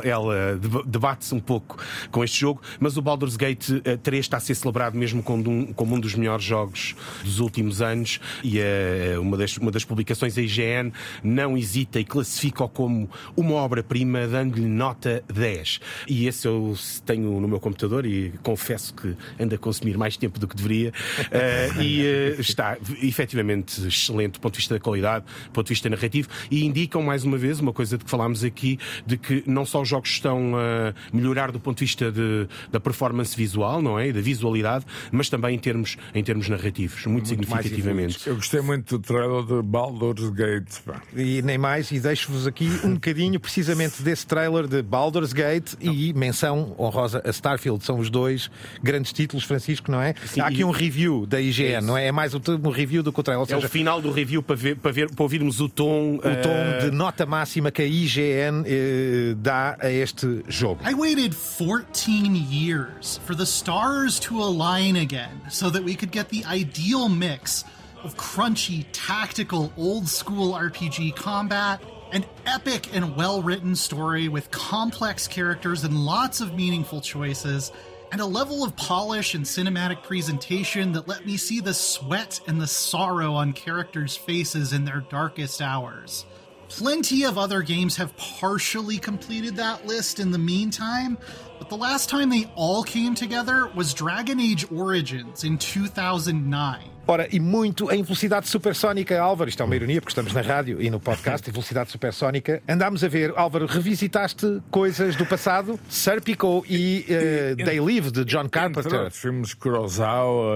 ela 0.03 0.59
debate-se 0.85 1.33
um 1.33 1.39
pouco 1.39 1.77
com 2.11 2.23
este 2.23 2.39
jogo, 2.39 2.61
mas 2.79 2.97
o 2.97 3.01
Baldur's 3.01 3.35
Gate 3.35 3.69
3 4.03 4.25
está 4.25 4.37
a 4.37 4.39
ser 4.39 4.55
celebrado 4.55 4.97
mesmo 4.97 5.23
como 5.23 5.49
um, 5.49 5.73
como 5.73 5.95
um 5.95 5.99
dos 5.99 6.15
melhores 6.15 6.43
jogos 6.43 6.95
dos 7.23 7.39
últimos 7.39 7.81
anos 7.81 8.19
e 8.43 8.59
uh, 8.59 9.21
uma, 9.21 9.37
das, 9.37 9.57
uma 9.57 9.71
das 9.71 9.83
publicações, 9.83 10.37
a 10.37 10.41
IGN, 10.41 10.91
não 11.23 11.57
hesita 11.57 11.99
e 11.99 12.05
classifica-o 12.05 12.69
como 12.69 13.09
uma 13.35 13.53
obra-prima, 13.55 14.27
dando-lhe 14.27 14.67
nota 14.67 15.23
10. 15.33 15.79
E 16.07 16.27
esse 16.27 16.47
eu 16.47 16.75
tenho 17.05 17.39
no 17.39 17.47
meu 17.47 17.59
computador 17.59 18.05
e 18.05 18.33
confesso 18.43 18.93
que 18.93 19.15
anda 19.39 19.55
a 19.55 19.57
consumir 19.57 19.97
mais 19.97 20.17
tempo 20.17 20.39
do 20.39 20.47
que 20.47 20.55
deveria. 20.55 20.89
Uh, 20.89 21.81
e 21.81 22.01
uh, 22.01 22.41
está 22.41 22.77
efetivamente 23.01 23.87
excelente 23.87 24.33
do 24.33 24.39
ponto 24.39 24.53
de 24.53 24.57
vista 24.57 24.73
da 24.73 24.79
qualidade, 24.79 25.25
do 25.45 25.51
ponto 25.51 25.67
de 25.67 25.73
vista 25.73 25.89
narrativo, 25.89 26.29
e 26.49 26.65
indicam 26.65 27.01
mais 27.01 27.23
uma 27.23 27.37
vez 27.37 27.59
uma 27.59 27.73
coisa 27.73 27.97
de 27.97 28.03
que 28.03 28.09
falámos 28.09 28.43
aqui, 28.43 28.79
de 29.05 29.17
que 29.17 29.43
não 29.45 29.65
só 29.65 29.81
os 29.81 29.87
jogos 29.87 30.09
estão 30.09 30.53
a 30.55 30.93
melhorar 31.13 31.51
do 31.51 31.59
ponto 31.59 31.77
de 31.77 31.85
vista 31.85 32.11
de, 32.11 32.47
da 32.71 32.79
performance 32.79 33.35
visual, 33.35 33.81
não 33.81 33.99
é? 33.99 34.07
E 34.09 34.13
da 34.13 34.21
visualidade, 34.21 34.85
mas 35.11 35.29
também 35.29 35.55
em 35.55 35.59
termos, 35.59 35.97
em 36.13 36.23
termos 36.23 36.49
narrativos, 36.49 37.05
muito, 37.05 37.27
muito 37.27 37.27
significativamente. 37.29 38.27
Eu 38.27 38.35
gostei 38.35 38.61
muito 38.61 38.97
do 38.97 39.03
trailer 39.03 39.43
de 39.43 39.61
Baldur's 39.61 40.29
Gate. 40.29 40.79
Pá. 40.85 41.01
E 41.15 41.41
nem 41.41 41.57
mais, 41.57 41.91
e 41.91 41.99
deixo-vos 41.99 42.47
aqui 42.47 42.69
um 42.83 42.93
bocadinho 42.93 43.39
precisamente 43.39 44.01
desse 44.01 44.25
trailer 44.25 44.67
de 44.67 44.81
Baldur's 44.81 45.18
Gate 45.33 45.75
não. 45.81 45.93
e 45.93 46.13
menção 46.13 46.75
honrosa 46.79 47.21
a 47.25 47.29
Starfield. 47.29 47.83
São 47.83 47.99
os 47.99 48.09
dois 48.09 48.49
grandes 48.81 49.13
títulos, 49.13 49.43
Francisco, 49.43 49.91
não 49.91 50.01
é? 50.01 50.15
Sim, 50.25 50.41
Há 50.41 50.47
aqui 50.47 50.61
e... 50.61 50.63
um 50.63 50.71
review 50.71 51.25
da 51.25 51.39
IGN, 51.39 51.73
é 51.73 51.81
não 51.81 51.97
é? 51.97 52.07
É 52.07 52.11
mais 52.11 52.33
um 52.33 52.69
review 52.69 53.03
do 53.03 53.11
que 53.11 53.19
o 53.19 53.23
trailer. 53.23 53.45
Seja, 53.45 53.61
é 53.61 53.65
o 53.65 53.69
final 53.69 54.01
do 54.01 54.11
review 54.11 54.41
para, 54.41 54.55
ver, 54.55 54.75
para, 54.77 54.91
ver, 54.91 55.09
para 55.09 55.23
ouvirmos 55.23 55.59
o 55.59 55.69
tom. 55.69 56.15
O 56.15 56.19
tom 56.19 56.29
uh... 56.29 56.85
de 56.85 56.91
nota 56.91 57.25
máxima 57.25 57.71
que 57.71 57.81
a 57.81 57.85
IGN 57.85 58.63
eh, 58.65 59.35
dá 59.37 59.77
a 59.79 59.91
este 59.91 60.43
jogo. 60.47 60.81
I 60.87 60.93
waited 60.93 61.35
14 61.35 62.35
years 62.35 63.19
for 63.25 63.35
the 63.35 63.45
stars 63.45 64.19
to 64.19 64.41
align 64.41 64.95
again 64.97 65.41
so 65.49 65.69
that 65.69 65.83
we 65.83 65.95
could 65.95 66.11
get 66.11 66.29
the 66.29 66.43
ideal 66.45 67.09
mix 67.09 67.65
of 68.03 68.15
crunchy, 68.15 68.85
tactical, 68.91 69.71
old 69.77 70.07
school 70.07 70.53
RPG 70.53 71.15
combat, 71.15 71.81
an 72.11 72.25
epic 72.45 72.95
and 72.95 73.15
well 73.15 73.41
written 73.41 73.75
story 73.75 74.27
with 74.27 74.51
complex 74.51 75.27
characters 75.27 75.83
and 75.83 76.05
lots 76.05 76.41
of 76.41 76.55
meaningful 76.55 77.01
choices, 77.01 77.71
and 78.11 78.19
a 78.19 78.25
level 78.25 78.63
of 78.63 78.75
polish 78.75 79.35
and 79.35 79.45
cinematic 79.45 80.01
presentation 80.03 80.91
that 80.93 81.07
let 81.07 81.25
me 81.25 81.37
see 81.37 81.59
the 81.59 81.73
sweat 81.73 82.39
and 82.47 82.59
the 82.59 82.67
sorrow 82.67 83.33
on 83.33 83.53
characters' 83.53 84.15
faces 84.15 84.73
in 84.73 84.85
their 84.85 85.01
darkest 85.01 85.61
hours. 85.61 86.25
Plenty 86.69 87.23
of 87.23 87.37
other 87.37 87.61
games 87.61 87.97
have 87.97 88.15
partially 88.17 88.97
completed 88.97 89.55
that 89.55 89.85
list 89.85 90.19
in 90.19 90.31
the 90.31 90.37
meantime, 90.37 91.17
but 91.57 91.69
the 91.69 91.77
last 91.77 92.09
time 92.09 92.29
they 92.29 92.49
all 92.55 92.83
came 92.83 93.15
together 93.15 93.67
was 93.75 93.93
Dragon 93.93 94.39
Age 94.39 94.71
Origins 94.71 95.43
in 95.43 95.57
2009. 95.57 96.88
Ora, 97.09 97.27
e 97.31 97.39
muito 97.39 97.91
em 97.91 98.03
velocidade 98.03 98.47
supersónica, 98.47 99.19
Álvaro, 99.19 99.49
isto 99.49 99.63
é 99.63 99.65
uma 99.65 99.75
ironia 99.75 99.99
porque 99.99 100.11
estamos 100.11 100.31
na 100.31 100.41
rádio 100.41 100.79
e 100.79 100.91
no 100.91 100.99
podcast, 100.99 101.49
em 101.49 101.51
velocidade 101.51 101.89
supersónica. 101.89 102.61
Andámos 102.69 103.03
a 103.03 103.07
ver, 103.07 103.33
Álvaro, 103.35 103.65
revisitaste 103.65 104.61
coisas 104.69 105.15
do 105.15 105.25
passado, 105.25 105.79
Serpico 105.89 106.63
e 106.69 107.07
uh, 107.09 107.65
They 107.65 107.79
Live, 107.79 108.11
de 108.11 108.23
John 108.25 108.47
Carpenter. 108.47 108.93
Entre 108.93 109.09
filmes 109.09 109.55
Kurosawa, 109.55 110.53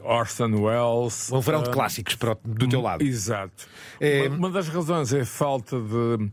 uh, 0.00 0.06
Orson 0.06 0.54
Welles. 0.54 1.32
Um 1.32 1.40
verão 1.40 1.64
de 1.64 1.70
clássicos 1.70 2.14
para, 2.14 2.36
do 2.44 2.68
teu 2.68 2.80
lado. 2.80 3.02
Exato. 3.02 3.66
É... 4.00 4.28
Uma, 4.28 4.36
uma 4.36 4.50
das 4.52 4.68
razões 4.68 5.12
é 5.12 5.22
a 5.22 5.26
falta 5.26 5.80
de 5.80 6.30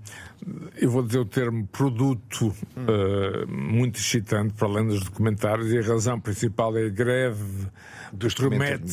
eu 0.79 0.91
vou 0.91 1.01
dizer 1.01 1.17
o 1.17 1.25
termo 1.25 1.65
produto 1.65 2.53
uh, 2.77 3.47
muito 3.47 3.99
excitante, 3.99 4.53
para 4.53 4.67
além 4.67 4.85
dos 4.85 5.03
documentários, 5.03 5.73
e 5.73 5.79
a 5.79 5.81
razão 5.81 6.19
principal 6.19 6.77
é 6.77 6.85
a 6.85 6.89
greve 6.89 7.67
dos 8.15 8.33
promete 8.33 8.83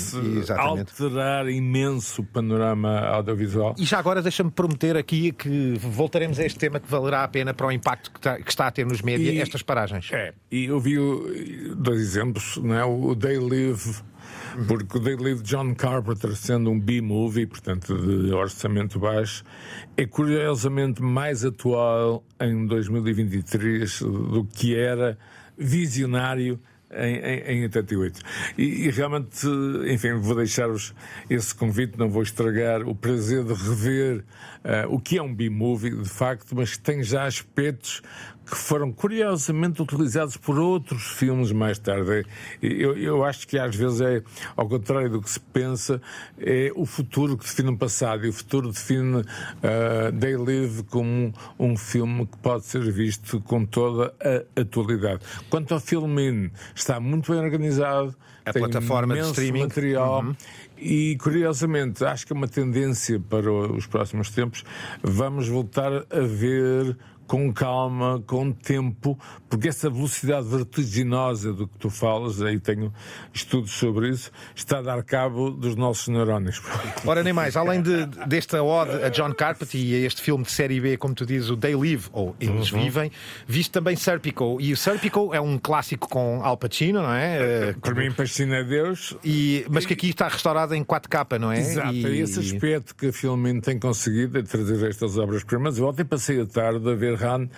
alterar 0.57 1.49
imenso 1.49 2.23
o 2.23 2.25
panorama 2.25 3.01
audiovisual. 3.01 3.75
E 3.79 3.85
já 3.85 3.99
agora 3.99 4.23
deixa-me 4.23 4.51
prometer 4.51 4.97
aqui 4.97 5.33
que 5.33 5.75
voltaremos 5.79 6.39
a 6.39 6.45
este 6.45 6.59
tema 6.59 6.81
que 6.81 6.91
valerá 6.91 7.25
a 7.25 7.29
pena 7.29 7.55
para 7.55 7.67
o 7.67 7.73
impacto 7.73 8.11
que 8.11 8.19
está, 8.19 8.37
que 8.37 8.51
está 8.51 8.67
a 8.67 8.71
ter 8.71 8.87
nos 8.87 9.03
médias 9.03 9.37
estas 9.37 9.63
paragens. 9.63 10.11
É, 10.13 10.35
e 10.51 10.67
eu 10.67 10.81
vi 10.81 10.97
dois 11.77 12.01
exemplos, 12.01 12.57
não 12.59 12.75
é? 12.75 12.85
o 12.85 13.15
They 13.15 13.39
Live 13.39 14.03
porque 14.67 14.99
o 14.99 15.01
Daily 15.01 15.35
John 15.43 15.75
Carpenter, 15.75 16.35
sendo 16.37 16.71
um 16.71 16.79
B-movie, 16.79 17.47
portanto 17.47 17.95
de 17.95 18.33
orçamento 18.33 18.99
baixo, 18.99 19.45
é 19.97 20.07
curiosamente 20.07 21.03
mais 21.03 21.45
atual 21.45 22.25
em 22.41 22.67
2023 22.67 24.01
do 24.01 24.45
que 24.45 24.77
era 24.77 25.19
visionário 25.57 26.61
em, 26.95 27.17
em, 27.17 27.59
em 27.59 27.63
88. 27.63 28.21
E, 28.59 28.63
e, 28.87 28.91
realmente, 28.91 29.47
enfim, 29.89 30.15
vou 30.15 30.37
deixar-vos 30.37 30.95
esse 31.29 31.55
convite, 31.55 31.99
não 31.99 32.09
vou 32.09 32.23
estragar 32.23 32.83
o 32.83 32.95
prazer 32.95 33.45
de 33.45 33.55
rever 33.55 34.25
uh, 34.65 34.95
o 34.95 35.01
que 35.01 35.19
é 35.19 35.23
um 35.23 35.35
B-movie, 35.35 35.91
de 35.91 36.09
facto, 36.09 36.55
mas 36.55 36.77
que 36.77 36.81
tem 36.81 37.03
já 37.03 37.25
aspectos 37.25 38.03
que 38.53 38.59
foram 38.59 38.93
curiosamente 38.93 39.81
utilizados 39.81 40.37
por 40.37 40.59
outros 40.59 41.05
filmes 41.13 41.51
mais 41.53 41.79
tarde. 41.79 42.27
Eu, 42.61 42.95
eu 42.99 43.25
acho 43.25 43.49
que 43.49 43.59
às 43.59 43.75
vezes 43.75 44.03
é, 44.03 44.23
ao 44.55 44.69
contrário 44.69 45.09
do 45.09 45.23
que 45.23 45.31
se 45.31 45.41
pensa, 45.41 46.03
é 46.39 46.71
o 46.77 46.85
futuro 46.85 47.39
que 47.39 47.45
define 47.45 47.71
o 47.71 47.79
passado 47.79 48.27
e 48.27 48.29
o 48.29 48.33
futuro 48.33 48.71
define 48.71 49.21
uh, 49.21 49.25
They 50.21 50.37
Live 50.37 50.83
como 50.83 51.09
um, 51.09 51.33
um, 51.59 51.77
filme 51.79 52.27
que 52.27 52.37
pode 52.37 52.67
ser 52.67 52.83
visto 52.93 53.41
com 53.41 53.65
toda 53.65 54.13
a 54.21 54.61
atualidade. 54.61 55.23
Quanto 55.49 55.73
ao 55.73 55.81
filme, 55.81 56.53
está 56.75 57.01
muito 57.01 57.33
bem 57.33 57.41
organizado. 57.41 58.15
A 58.45 58.53
plataforma 58.53 59.15
de 59.15 59.21
streaming. 59.21 59.63
material. 59.63 60.25
Uhum. 60.25 60.37
E, 60.77 61.17
curiosamente, 61.23 62.05
acho 62.05 62.27
que 62.27 62.33
é 62.33 62.37
uma 62.37 62.49
tendência 62.49 63.21
para 63.21 63.51
os 63.51 63.87
próximos 63.87 64.31
tempos. 64.31 64.65
Vamos 65.01 65.49
voltar 65.49 65.93
a 65.93 66.21
ver 66.21 66.99
com 67.27 67.53
calma, 67.53 68.23
com 68.27 68.53
tempo, 68.53 69.19
porque 69.49 69.69
essa 69.69 69.89
velocidade 69.89 70.47
vertiginosa 70.47 71.53
do 71.53 71.67
que 71.67 71.79
tu 71.79 71.91
falas, 71.91 72.43
aí 72.43 72.59
tenho 72.59 72.93
estudos 73.33 73.73
sobre 73.73 74.11
isso, 74.11 74.31
está 74.55 74.79
a 74.79 74.83
dar 74.83 75.03
cabo 75.03 75.51
dos 75.51 75.77
nossos 75.77 76.09
neurónios. 76.09 76.63
Ora, 77.07 77.23
nem 77.23 77.33
mais, 77.33 77.57
além 77.57 77.83
de, 77.83 78.07
desta 78.27 78.63
ode 78.63 79.03
a 79.03 79.09
John 79.09 79.33
Carpenter 79.35 79.81
e 79.81 79.95
a 79.95 80.07
este 80.07 80.23
filme 80.23 80.45
de 80.45 80.51
série 80.51 80.81
B, 80.81 80.97
como 80.97 81.15
tu 81.15 81.25
dizes, 81.25 81.51
o 81.51 81.57
They 81.57 81.75
Live, 81.75 82.09
ou 82.13 82.37
Eles 82.41 82.73
uhum. 82.73 82.83
Vivem, 82.83 83.11
viste 83.47 83.71
também 83.71 83.97
Serpico. 83.97 84.59
E 84.61 84.73
o 84.73 84.77
Serpico 84.77 85.35
é 85.35 85.41
um 85.41 85.59
clássico 85.59 86.09
com 86.09 86.43
Al 86.43 86.57
Pacino, 86.57 87.03
não 87.03 87.13
é? 87.13 87.69
Eh, 87.71 87.75
Para 87.81 87.95
mim, 87.95 88.11
fascina 88.11 88.63
Deus. 88.65 89.17
E, 89.25 89.65
mas 89.71 89.87
que 89.87 89.95
aqui 89.95 90.11
está 90.11 90.29
restaurado 90.29 90.75
em 90.75 90.85
4K, 90.85 91.39
não 91.39 91.53
é? 91.53 91.59
Exato, 91.59 91.95
e... 91.95 92.21
esse 92.21 92.39
aspecto 92.39 92.95
que 92.95 93.09
a 93.09 93.13
Filmin 93.13 93.61
tem 93.61 93.79
conseguido 93.79 94.43
de 94.43 94.49
trazer 94.49 94.89
estas 94.89 95.17
obras-primas. 95.17 95.79
Eu 95.79 95.87
ontem 95.87 96.05
passei 96.05 96.41
a 96.41 96.47
tarde 96.47 96.89
a 96.91 96.95
ver 96.95 97.17
Han 97.23 97.49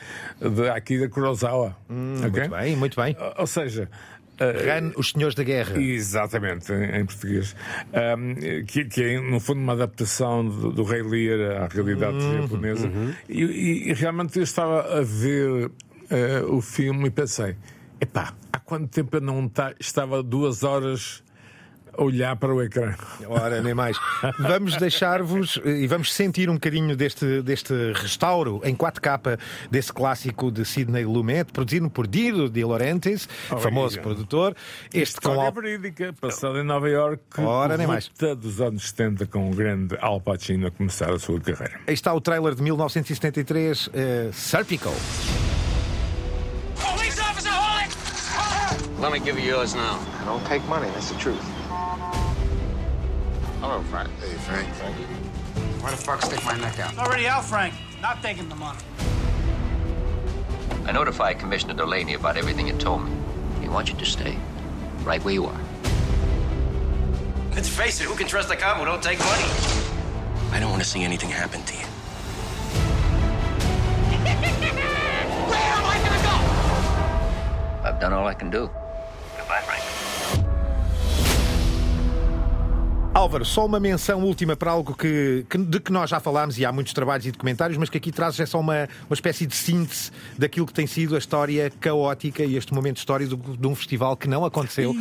de 0.40 0.68
Akira 0.68 1.08
Kurosawa. 1.08 1.76
Hum, 1.90 2.16
okay? 2.26 2.48
Muito 2.48 2.50
bem, 2.50 2.76
muito 2.76 3.00
bem. 3.00 3.16
Ou 3.38 3.46
seja, 3.46 3.88
Uh, 4.34 4.98
Os 4.98 5.10
Senhores 5.10 5.34
da 5.34 5.44
Guerra. 5.44 5.80
Exatamente, 5.80 6.72
em, 6.72 7.06
português. 7.06 7.54
Um, 7.92 8.64
que, 8.64 8.84
que, 8.86 9.02
é, 9.02 9.20
no 9.20 9.38
fundo, 9.38 9.60
uma 9.60 9.74
adaptação 9.74 10.44
do, 10.44 10.72
do 10.72 10.82
Rei 10.82 11.02
Lear 11.02 11.62
à 11.62 11.66
realidade 11.68 12.16
uhum, 12.16 12.42
japonesa. 12.42 12.88
Uhum. 12.88 13.14
E, 13.28 13.90
e, 13.90 13.92
realmente 13.92 14.36
eu 14.36 14.42
estava 14.42 14.98
a 14.98 15.02
ver 15.02 15.66
uh, 15.66 15.70
o 16.50 16.60
filme 16.60 17.06
e 17.06 17.10
pensei: 17.10 17.54
epá, 18.00 18.34
há 18.52 18.58
quanto 18.58 18.88
tempo 18.88 19.16
eu 19.16 19.20
não 19.20 19.48
tá, 19.48 19.72
estava 19.78 20.20
duas 20.20 20.64
horas 20.64 21.22
olhar 21.98 22.36
para 22.36 22.54
o 22.54 22.62
ecrã. 22.62 22.94
Ora, 23.28 23.60
nem 23.62 23.74
mais. 23.74 23.96
Vamos 24.38 24.76
deixar-vos 24.76 25.60
e 25.64 25.86
vamos 25.86 26.12
sentir 26.12 26.48
um 26.50 26.54
bocadinho 26.54 26.96
deste, 26.96 27.42
deste 27.42 27.72
restauro 27.94 28.60
em 28.64 28.74
4K 28.74 29.38
desse 29.70 29.92
clássico 29.92 30.50
de 30.50 30.64
Sidney 30.64 31.04
Lumet, 31.04 31.52
produzido 31.52 31.88
por 31.90 32.06
Dido 32.06 32.48
de 32.48 32.64
Laurentiis, 32.64 33.28
Oh, 33.50 33.58
famoso 33.58 34.00
produtor. 34.00 34.54
Este 34.92 35.20
com 35.20 35.30
História 35.30 35.48
Al... 35.48 35.52
verídica, 35.52 36.12
passada 36.20 36.58
em 36.58 36.64
Nova 36.64 36.88
Iorque, 36.88 37.40
Ora, 37.40 37.76
nem 37.76 37.86
mais. 37.86 38.10
dos 38.38 38.60
anos 38.60 38.88
70 38.90 39.26
com 39.26 39.50
o 39.50 39.54
grande 39.54 39.96
Al 40.00 40.20
Pacino 40.20 40.66
a 40.66 40.70
começar 40.70 41.10
a 41.12 41.18
sua 41.18 41.40
carreira. 41.40 41.80
Aí 41.86 41.94
está 41.94 42.12
o 42.12 42.20
trailer 42.20 42.54
de 42.54 42.62
1973, 42.62 43.86
uh, 43.86 43.90
Serpico. 44.32 44.90
Police 46.76 47.20
officer, 47.20 47.50
hold 47.52 47.82
it! 47.86 49.00
Let 49.00 49.12
me 49.12 49.18
give 49.20 49.38
you 49.40 49.46
yours 49.54 49.74
now. 49.74 49.98
I 50.22 50.24
don't 50.26 50.44
take 50.46 50.64
money, 50.68 50.88
that's 50.92 51.10
the 51.10 51.18
truth. 51.18 51.42
Hello, 53.64 53.80
Frank. 53.84 54.10
Hey, 54.20 54.34
Frank. 54.44 54.68
Frankie. 54.74 55.04
Why 55.80 55.90
the 55.90 55.96
fuck 55.96 56.20
stick 56.20 56.44
my 56.44 56.54
neck 56.58 56.78
out? 56.80 56.90
It's 56.90 56.98
Already 56.98 57.26
out, 57.26 57.42
Frank. 57.46 57.72
Not 58.02 58.20
taking 58.20 58.46
the 58.50 58.54
money. 58.54 58.78
I 60.84 60.92
notified 60.92 61.38
Commissioner 61.38 61.72
Delaney 61.72 62.12
about 62.12 62.36
everything 62.36 62.66
you 62.66 62.74
told 62.74 63.06
me. 63.06 63.10
He 63.62 63.68
wants 63.70 63.90
you 63.90 63.96
to 63.96 64.04
stay 64.04 64.36
right 65.02 65.24
where 65.24 65.32
you 65.32 65.46
are. 65.46 65.60
Let's 67.54 67.70
face 67.70 68.02
it, 68.02 68.04
who 68.04 68.14
can 68.14 68.26
trust 68.26 68.50
a 68.50 68.56
cop 68.56 68.76
who 68.76 68.84
don't 68.84 69.02
take 69.02 69.18
money? 69.18 69.44
I 70.52 70.60
don't 70.60 70.70
want 70.70 70.82
to 70.82 70.88
see 70.88 71.02
anything 71.02 71.30
happen 71.30 71.62
to 71.62 71.74
you. 71.74 71.86
Where 75.48 75.70
am 75.72 75.86
I 75.86 75.96
gonna 76.04 76.22
go? 77.82 77.88
I've 77.88 77.98
done 77.98 78.12
all 78.12 78.26
I 78.26 78.34
can 78.34 78.50
do. 78.50 78.68
Goodbye, 79.38 79.62
Frank. 79.62 80.03
Álvaro, 83.16 83.44
só 83.44 83.64
uma 83.64 83.78
menção 83.78 84.24
última 84.24 84.56
para 84.56 84.72
algo 84.72 84.92
que, 84.92 85.46
que- 85.48 85.56
de 85.56 85.78
que 85.78 85.92
nós 85.92 86.10
já 86.10 86.18
falámos 86.18 86.58
e 86.58 86.64
há 86.64 86.72
muitos 86.72 86.92
trabalhos 86.92 87.24
e 87.24 87.30
documentários, 87.30 87.78
mas 87.78 87.88
que 87.88 87.96
aqui 87.96 88.10
trazes 88.10 88.40
é 88.40 88.44
só 88.46 88.58
uma, 88.58 88.88
uma 89.08 89.14
espécie 89.14 89.46
de 89.46 89.54
síntese 89.54 90.10
daquilo 90.36 90.66
que 90.66 90.74
tem 90.74 90.84
sido 90.84 91.14
a 91.14 91.18
história 91.18 91.70
caótica 91.80 92.42
e 92.42 92.56
este 92.56 92.74
momento 92.74 92.96
histórico 92.96 93.36
do- 93.36 93.56
de 93.56 93.66
um 93.68 93.74
festival 93.76 94.16
que 94.16 94.26
não 94.26 94.44
aconteceu, 94.44 94.92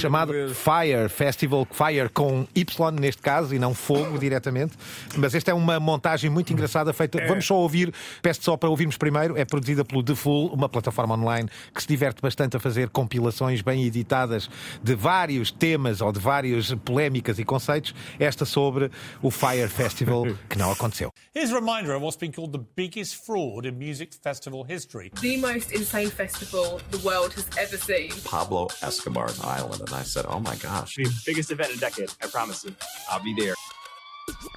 chamado 0.00 0.32
ver. 0.32 0.48
Fire 0.48 1.08
Festival, 1.10 1.66
Fire 1.70 2.08
com 2.08 2.46
Y 2.54 2.90
neste 2.98 3.20
caso 3.20 3.54
e 3.54 3.58
não 3.58 3.74
fogo 3.74 4.18
diretamente. 4.18 4.72
Mas 5.14 5.34
esta 5.34 5.50
é 5.50 5.54
uma 5.54 5.78
montagem 5.78 6.30
muito 6.30 6.50
engraçada 6.50 6.90
feita. 6.94 7.22
Vamos 7.28 7.44
só 7.46 7.54
ouvir, 7.56 7.92
peço 8.22 8.42
só 8.42 8.56
para 8.56 8.70
ouvirmos 8.70 8.96
primeiro, 8.96 9.36
é 9.36 9.44
produzida 9.44 9.84
pelo 9.84 10.02
The 10.02 10.14
Full, 10.14 10.54
uma 10.54 10.70
plataforma 10.70 11.14
online 11.14 11.50
que 11.74 11.82
se 11.82 11.88
diverte 11.88 12.22
bastante 12.22 12.56
a 12.56 12.60
fazer 12.60 12.88
compilações 12.88 13.60
bem 13.60 13.84
editadas 13.84 14.48
de 14.82 14.94
vários 14.94 15.50
temas 15.50 16.00
ou 16.00 16.10
de 16.10 16.18
várias 16.18 16.72
polémicas 16.76 17.38
e 17.38 17.44
conceitos. 17.58 17.94
Esta 18.18 18.44
sobre 18.44 18.90
o 19.22 19.30
Fire 19.30 19.68
Festival 19.68 20.26
que 20.48 20.56
não 20.56 20.70
aconteceu. 20.70 21.10
Here's 21.34 21.50
a 21.52 21.54
reminder 21.54 21.92
of 21.94 22.02
what's 22.02 22.16
been 22.16 22.32
called 22.32 22.52
the 22.52 22.64
biggest 22.76 23.16
fraud 23.26 23.66
in 23.66 23.76
music 23.78 24.12
festival 24.22 24.64
history. 24.64 25.10
the 25.20 25.36
most 25.38 25.72
insane 25.72 26.10
festival 26.10 26.80
the 26.90 26.98
world 26.98 27.32
has 27.34 27.46
ever 27.58 27.76
seen. 27.76 28.12
Pablo 28.24 28.68
Escobar's 28.82 29.40
Island, 29.40 29.80
and 29.80 29.92
I 29.92 30.02
said, 30.04 30.24
"Oh 30.28 30.38
my 30.40 30.54
gosh, 30.56 30.94
The 30.96 31.10
biggest 31.26 31.50
event 31.50 31.70
in 31.72 31.78
a 31.78 31.80
decade, 31.80 32.10
I 32.22 32.26
promise 32.28 32.64
you. 32.64 32.74
I'll 33.10 33.20
be 33.22 33.34
there. 33.34 33.54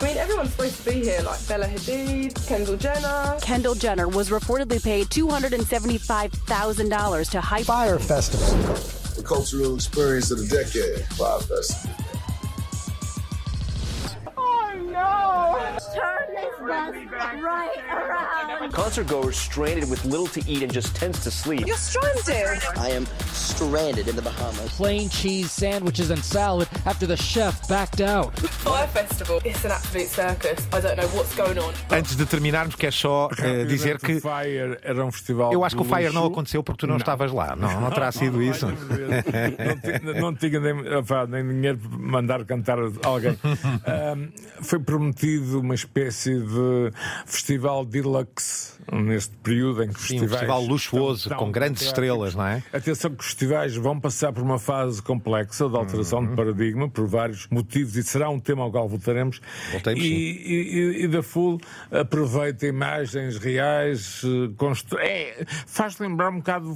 I 0.02 0.06
mean, 0.06 0.18
everyone's 0.18 0.52
supposed 0.52 0.76
to 0.84 0.92
be 0.92 1.02
here, 1.04 1.22
like 1.22 1.40
Bella 1.48 1.66
Hadid, 1.66 2.36
Kendall 2.46 2.76
Jenner. 2.76 3.38
Kendall 3.42 3.74
Jenner 3.76 4.08
was 4.10 4.30
reportedly 4.30 4.82
paid 4.84 5.08
$275,000 5.10 7.30
to 7.32 7.40
hype 7.42 7.66
Fire 7.66 7.98
Festival. 8.00 8.48
The 9.16 9.24
cultural 9.24 9.76
experience 9.76 10.30
of 10.32 10.40
the 10.40 10.48
decade. 10.48 11.06
Fire 11.16 11.40
Festival. 11.40 11.96
Turn 15.42 16.36
this 16.36 16.56
bus 16.60 16.96
right 17.42 17.78
around. 17.92 18.72
Concert 18.72 19.08
goers 19.08 19.36
stranded 19.38 19.90
with 19.90 20.06
little 20.06 20.28
to 20.28 20.42
eat 20.48 20.62
and 20.64 20.72
just 20.72 20.96
tents 20.96 21.24
to 21.24 21.32
sleep. 21.32 21.66
You're 21.68 21.76
stranded. 21.78 22.62
I 22.78 22.90
am 22.92 23.06
stranded 23.34 24.08
in 24.08 24.16
the 24.16 24.22
Bahamas. 24.22 24.70
Plain 24.78 25.10
cheese 25.10 25.52
sandwiches 25.52 26.12
and 26.12 26.24
salad 26.24 26.68
after 26.86 27.06
the 27.08 27.18
chef 27.18 27.68
backed 27.68 28.02
out. 28.02 28.38
Fire 28.64 28.88
Festival, 28.88 29.42
it's 29.44 29.66
an 29.66 29.72
absolute 29.72 30.08
circus. 30.08 30.68
I 30.72 30.80
don't 30.82 30.98
know 30.98 31.08
what's 31.18 31.36
going 31.36 31.58
on. 31.60 31.74
Antes 31.90 32.16
de 32.16 32.26
terminarmos, 32.26 32.76
quero 32.76 32.94
só 32.94 33.30
eh, 33.40 33.66
dizer 33.66 33.98
que. 34.00 34.18
O 34.18 34.22
Fire 34.22 34.78
era 34.84 35.04
um 35.06 35.12
festival. 35.12 35.52
Eu 35.52 35.64
acho 35.66 35.76
que 35.76 35.82
o 35.82 35.86
de 35.86 35.94
Fire 35.94 36.14
não 36.14 36.26
aconteceu 36.28 36.64
porque 36.64 36.82
tu 36.82 36.88
não, 36.88 36.94
Não. 36.96 37.00
estavas 37.00 37.32
lá. 37.32 37.56
Não, 37.56 37.82
não 37.82 37.90
terá 37.90 38.12
sido 38.12 38.42
isso. 38.42 38.68
Não, 38.68 38.76
ti- 40.14 40.20
não 40.22 40.36
tinha 40.36 40.60
nem, 40.60 40.74
nem 41.30 41.48
dinheiro 41.48 41.78
para 41.80 41.98
mandar 41.98 42.46
cantar 42.46 42.78
alguém. 43.04 43.38
Ahm, 43.86 44.30
foi 44.62 44.80
prometido 44.80 45.31
uma 45.40 45.76
espécie 45.76 46.40
de 46.40 46.92
festival 47.26 47.86
deluxe 47.86 48.74
neste 48.92 49.36
período 49.38 49.84
em 49.84 49.88
que 49.90 49.94
Sim, 50.00 50.16
um 50.16 50.20
festivais. 50.20 50.32
festival 50.32 50.64
luxuoso, 50.66 51.22
estão- 51.30 51.38
com 51.38 51.52
grandes 51.52 51.84
estrelas, 51.84 52.36
não 52.36 52.46
é? 52.46 52.64
Atenção 52.74 53.12
que 53.12 53.22
os 53.22 53.28
festivais 53.28 53.76
vão 53.76 54.00
passar 54.00 54.34
por 54.34 54.44
uma 54.44 54.58
fase 54.60 55.02
complexa 55.02 55.70
de 55.70 55.76
alteração 55.76 56.20
Uhum. 56.20 56.30
de 56.30 56.36
paradigma 56.36 56.90
por 56.90 57.08
vários 57.08 57.48
motivos 57.48 57.96
e 57.96 58.04
será 58.04 58.30
um 58.30 58.40
tema 58.40 58.64
ao 58.64 58.72
qual 58.72 58.88
voltaremos. 58.90 59.40
Voltemos, 59.72 60.04
e, 60.04 60.08
e, 60.08 61.04
e 61.04 61.08
da 61.08 61.22
Full 61.24 61.60
aproveita 61.92 62.66
imagens 62.66 63.38
reais, 63.38 64.22
eh, 64.24 64.52
constru... 64.58 64.98
é, 65.00 65.46
faz 65.68 65.98
lembrar 66.00 66.30
um 66.30 66.38
bocado 66.38 66.70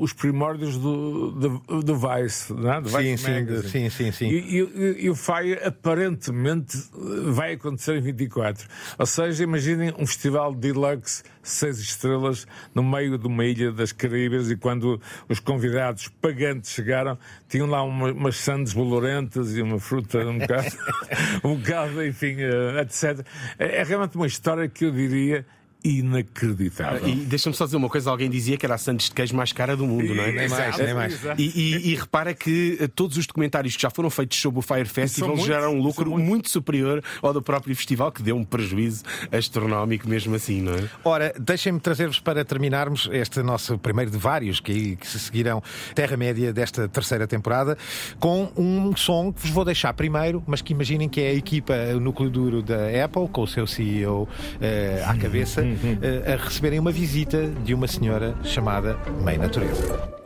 os 0.00 0.12
primórdios 0.12 0.76
do, 0.78 1.32
do, 1.32 1.82
do 1.82 1.96
Vice, 1.96 2.52
não 2.52 2.72
é? 2.74 2.80
Do 2.80 2.88
Sim, 2.88 2.96
Vice 3.16 3.24
sim, 3.24 3.68
sim, 3.68 3.90
sim, 3.90 4.12
sim. 4.12 4.28
E, 4.28 4.60
e- 4.60 4.96
e 5.04 5.10
o 5.10 5.14
Fire 5.14 5.58
aparentemente 5.64 6.78
vai 7.26 7.56
acontecer 7.58 7.96
em 7.96 8.00
24. 8.00 8.66
Ou 8.98 9.06
seja, 9.06 9.44
imaginem 9.44 9.92
um 9.98 10.06
festival 10.06 10.54
deluxe, 10.54 11.22
seis 11.42 11.78
estrelas, 11.78 12.46
no 12.74 12.82
meio 12.82 13.18
de 13.18 13.26
uma 13.26 13.44
ilha 13.44 13.72
das 13.72 13.92
Caribas 13.92 14.50
e 14.50 14.56
quando 14.56 15.00
os 15.28 15.40
convidados 15.40 16.08
pagantes 16.08 16.70
chegaram, 16.70 17.18
tinham 17.48 17.66
lá 17.66 17.82
uma, 17.82 18.12
umas 18.12 18.36
sandes 18.36 18.72
bolorentas 18.72 19.56
e 19.56 19.62
uma 19.62 19.78
fruta 19.78 20.18
um 20.18 20.38
bocado, 20.38 20.68
um 21.44 21.56
bocado 21.56 22.04
enfim, 22.04 22.36
eh, 22.38 22.80
etc. 22.80 23.26
É, 23.58 23.80
é 23.80 23.84
realmente 23.84 24.16
uma 24.16 24.26
história 24.26 24.68
que 24.68 24.84
eu 24.84 24.90
diria 24.90 25.44
inacreditável. 25.84 27.08
E 27.08 27.14
deixa-me 27.16 27.54
só 27.54 27.64
dizer 27.64 27.76
uma 27.76 27.88
coisa: 27.88 28.10
alguém 28.10 28.28
dizia 28.28 28.56
que 28.56 28.66
era 28.66 28.74
a 28.74 28.78
Santos 28.78 29.06
de 29.06 29.12
queijo 29.12 29.34
mais 29.34 29.52
cara 29.52 29.76
do 29.76 29.86
mundo, 29.86 30.14
não 30.14 30.22
é? 30.24 30.32
Nem 30.32 30.48
mais, 30.48 30.76
nem 30.78 30.94
mais. 30.94 31.20
E, 31.38 31.42
e- 31.42 31.92
e 31.92 31.94
repara 31.94 32.34
que 32.34 32.76
eh, 32.80 32.88
todos 32.88 33.16
os 33.16 33.26
documentários 33.26 33.76
que 33.76 33.82
já 33.82 33.90
foram 33.90 34.10
feitos 34.10 34.38
sobre 34.40 34.58
o 34.58 34.62
Fire 34.62 34.84
Festival 34.86 35.36
geraram 35.36 35.74
um 35.76 35.80
lucro 35.82 36.10
muito 36.18 36.50
superior 36.50 37.02
ao 37.22 37.32
do 37.32 37.42
próprio 37.42 37.74
festival, 37.76 38.10
que 38.12 38.22
deu 38.22 38.36
um 38.36 38.44
prejuízo 38.44 39.04
astronómico 39.30 40.08
mesmo 40.08 40.34
assim, 40.34 40.60
não 40.62 40.74
é? 40.74 40.88
Ora, 41.04 41.32
deixem-me 41.38 41.80
trazer-vos 41.80 42.20
para 42.20 42.44
terminarmos 42.44 43.08
este 43.12 43.42
nosso 43.42 43.78
primeiro 43.78 44.10
de 44.10 44.18
vários 44.18 44.60
que, 44.60 44.96
que 44.96 45.06
se 45.06 45.18
seguirão 45.18 45.62
Terra-média 45.94 46.52
desta 46.52 46.88
terceira 46.88 47.26
temporada, 47.26 47.76
com 48.18 48.50
um 48.56 48.94
som 48.96 49.32
que 49.32 49.40
vos 49.42 49.50
vou 49.50 49.64
deixar 49.64 49.92
primeiro, 49.94 50.42
mas 50.46 50.60
que 50.62 50.72
imaginem 50.72 51.08
que 51.08 51.20
é 51.20 51.28
a 51.30 51.34
equipa, 51.34 51.74
o 51.94 52.00
núcleo 52.00 52.30
duro 52.30 52.62
da 52.62 52.86
Apple, 53.04 53.28
com 53.28 53.42
o 53.42 53.46
seu 53.46 53.66
CEO 53.66 54.28
eh, 54.60 55.02
à 55.06 55.14
cabeça, 55.16 55.62
eh, 55.64 55.67
Eh, 55.68 56.32
a 56.32 56.36
receberem 56.36 56.78
uma 56.78 56.90
visita 56.90 57.46
de 57.46 57.74
uma 57.74 57.86
senhora 57.86 58.34
chamada 58.42 58.96
Mãe 59.22 59.36
Natureza. 59.36 60.18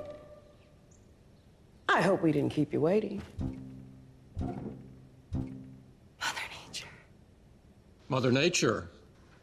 I 1.88 2.01
hope 2.01 2.22
we 2.22 2.30
didn't 2.30 2.55
keep 2.55 2.72
you 2.72 2.80
waiting. 2.80 3.20
Mother 6.20 6.47
Nature, 6.64 6.88
Mother 8.09 8.30
Nature, 8.30 8.90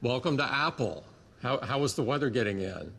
welcome 0.01 0.37
to 0.37 0.43
Apple. 0.43 1.03
How, 1.43 1.59
how 1.59 1.83
is 1.83 1.95
the 1.95 2.03
weather 2.03 2.29
getting 2.29 2.61
in? 2.61 2.93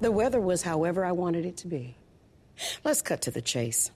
The 0.00 0.10
weather 0.10 0.40
was 0.40 0.62
however 0.62 1.04
I 1.04 1.12
wanted 1.12 1.46
it 1.46 1.56
to 1.58 1.68
be. 1.68 1.96
Let's 2.84 3.00
cut 3.00 3.20
to 3.22 3.30
the 3.30 3.40
chase. 3.40 3.92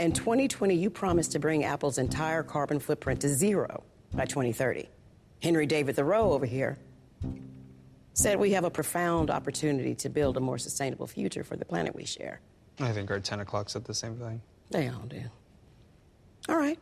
In 0.00 0.12
2020, 0.12 0.74
you 0.74 0.88
promised 0.88 1.32
to 1.32 1.38
bring 1.38 1.64
Apple's 1.64 1.98
entire 1.98 2.42
carbon 2.42 2.80
footprint 2.80 3.20
to 3.20 3.28
zero 3.28 3.84
by 4.14 4.24
2030. 4.24 4.88
Henry 5.42 5.66
David 5.66 5.94
Thoreau 5.96 6.32
over 6.32 6.46
here 6.46 6.78
said 8.14 8.40
we 8.40 8.52
have 8.52 8.64
a 8.64 8.70
profound 8.70 9.30
opportunity 9.30 9.94
to 9.96 10.08
build 10.08 10.38
a 10.38 10.40
more 10.40 10.56
sustainable 10.56 11.06
future 11.06 11.44
for 11.44 11.58
the 11.58 11.66
planet 11.66 11.94
we 11.94 12.06
share. 12.06 12.40
I 12.78 12.92
think 12.92 13.10
our 13.10 13.20
10 13.20 13.40
o'clock 13.40 13.68
said 13.68 13.84
the 13.84 13.92
same 13.92 14.16
thing. 14.16 14.40
They 14.70 14.88
all 14.88 15.04
do. 15.06 15.24
All 16.48 16.56
right. 16.56 16.78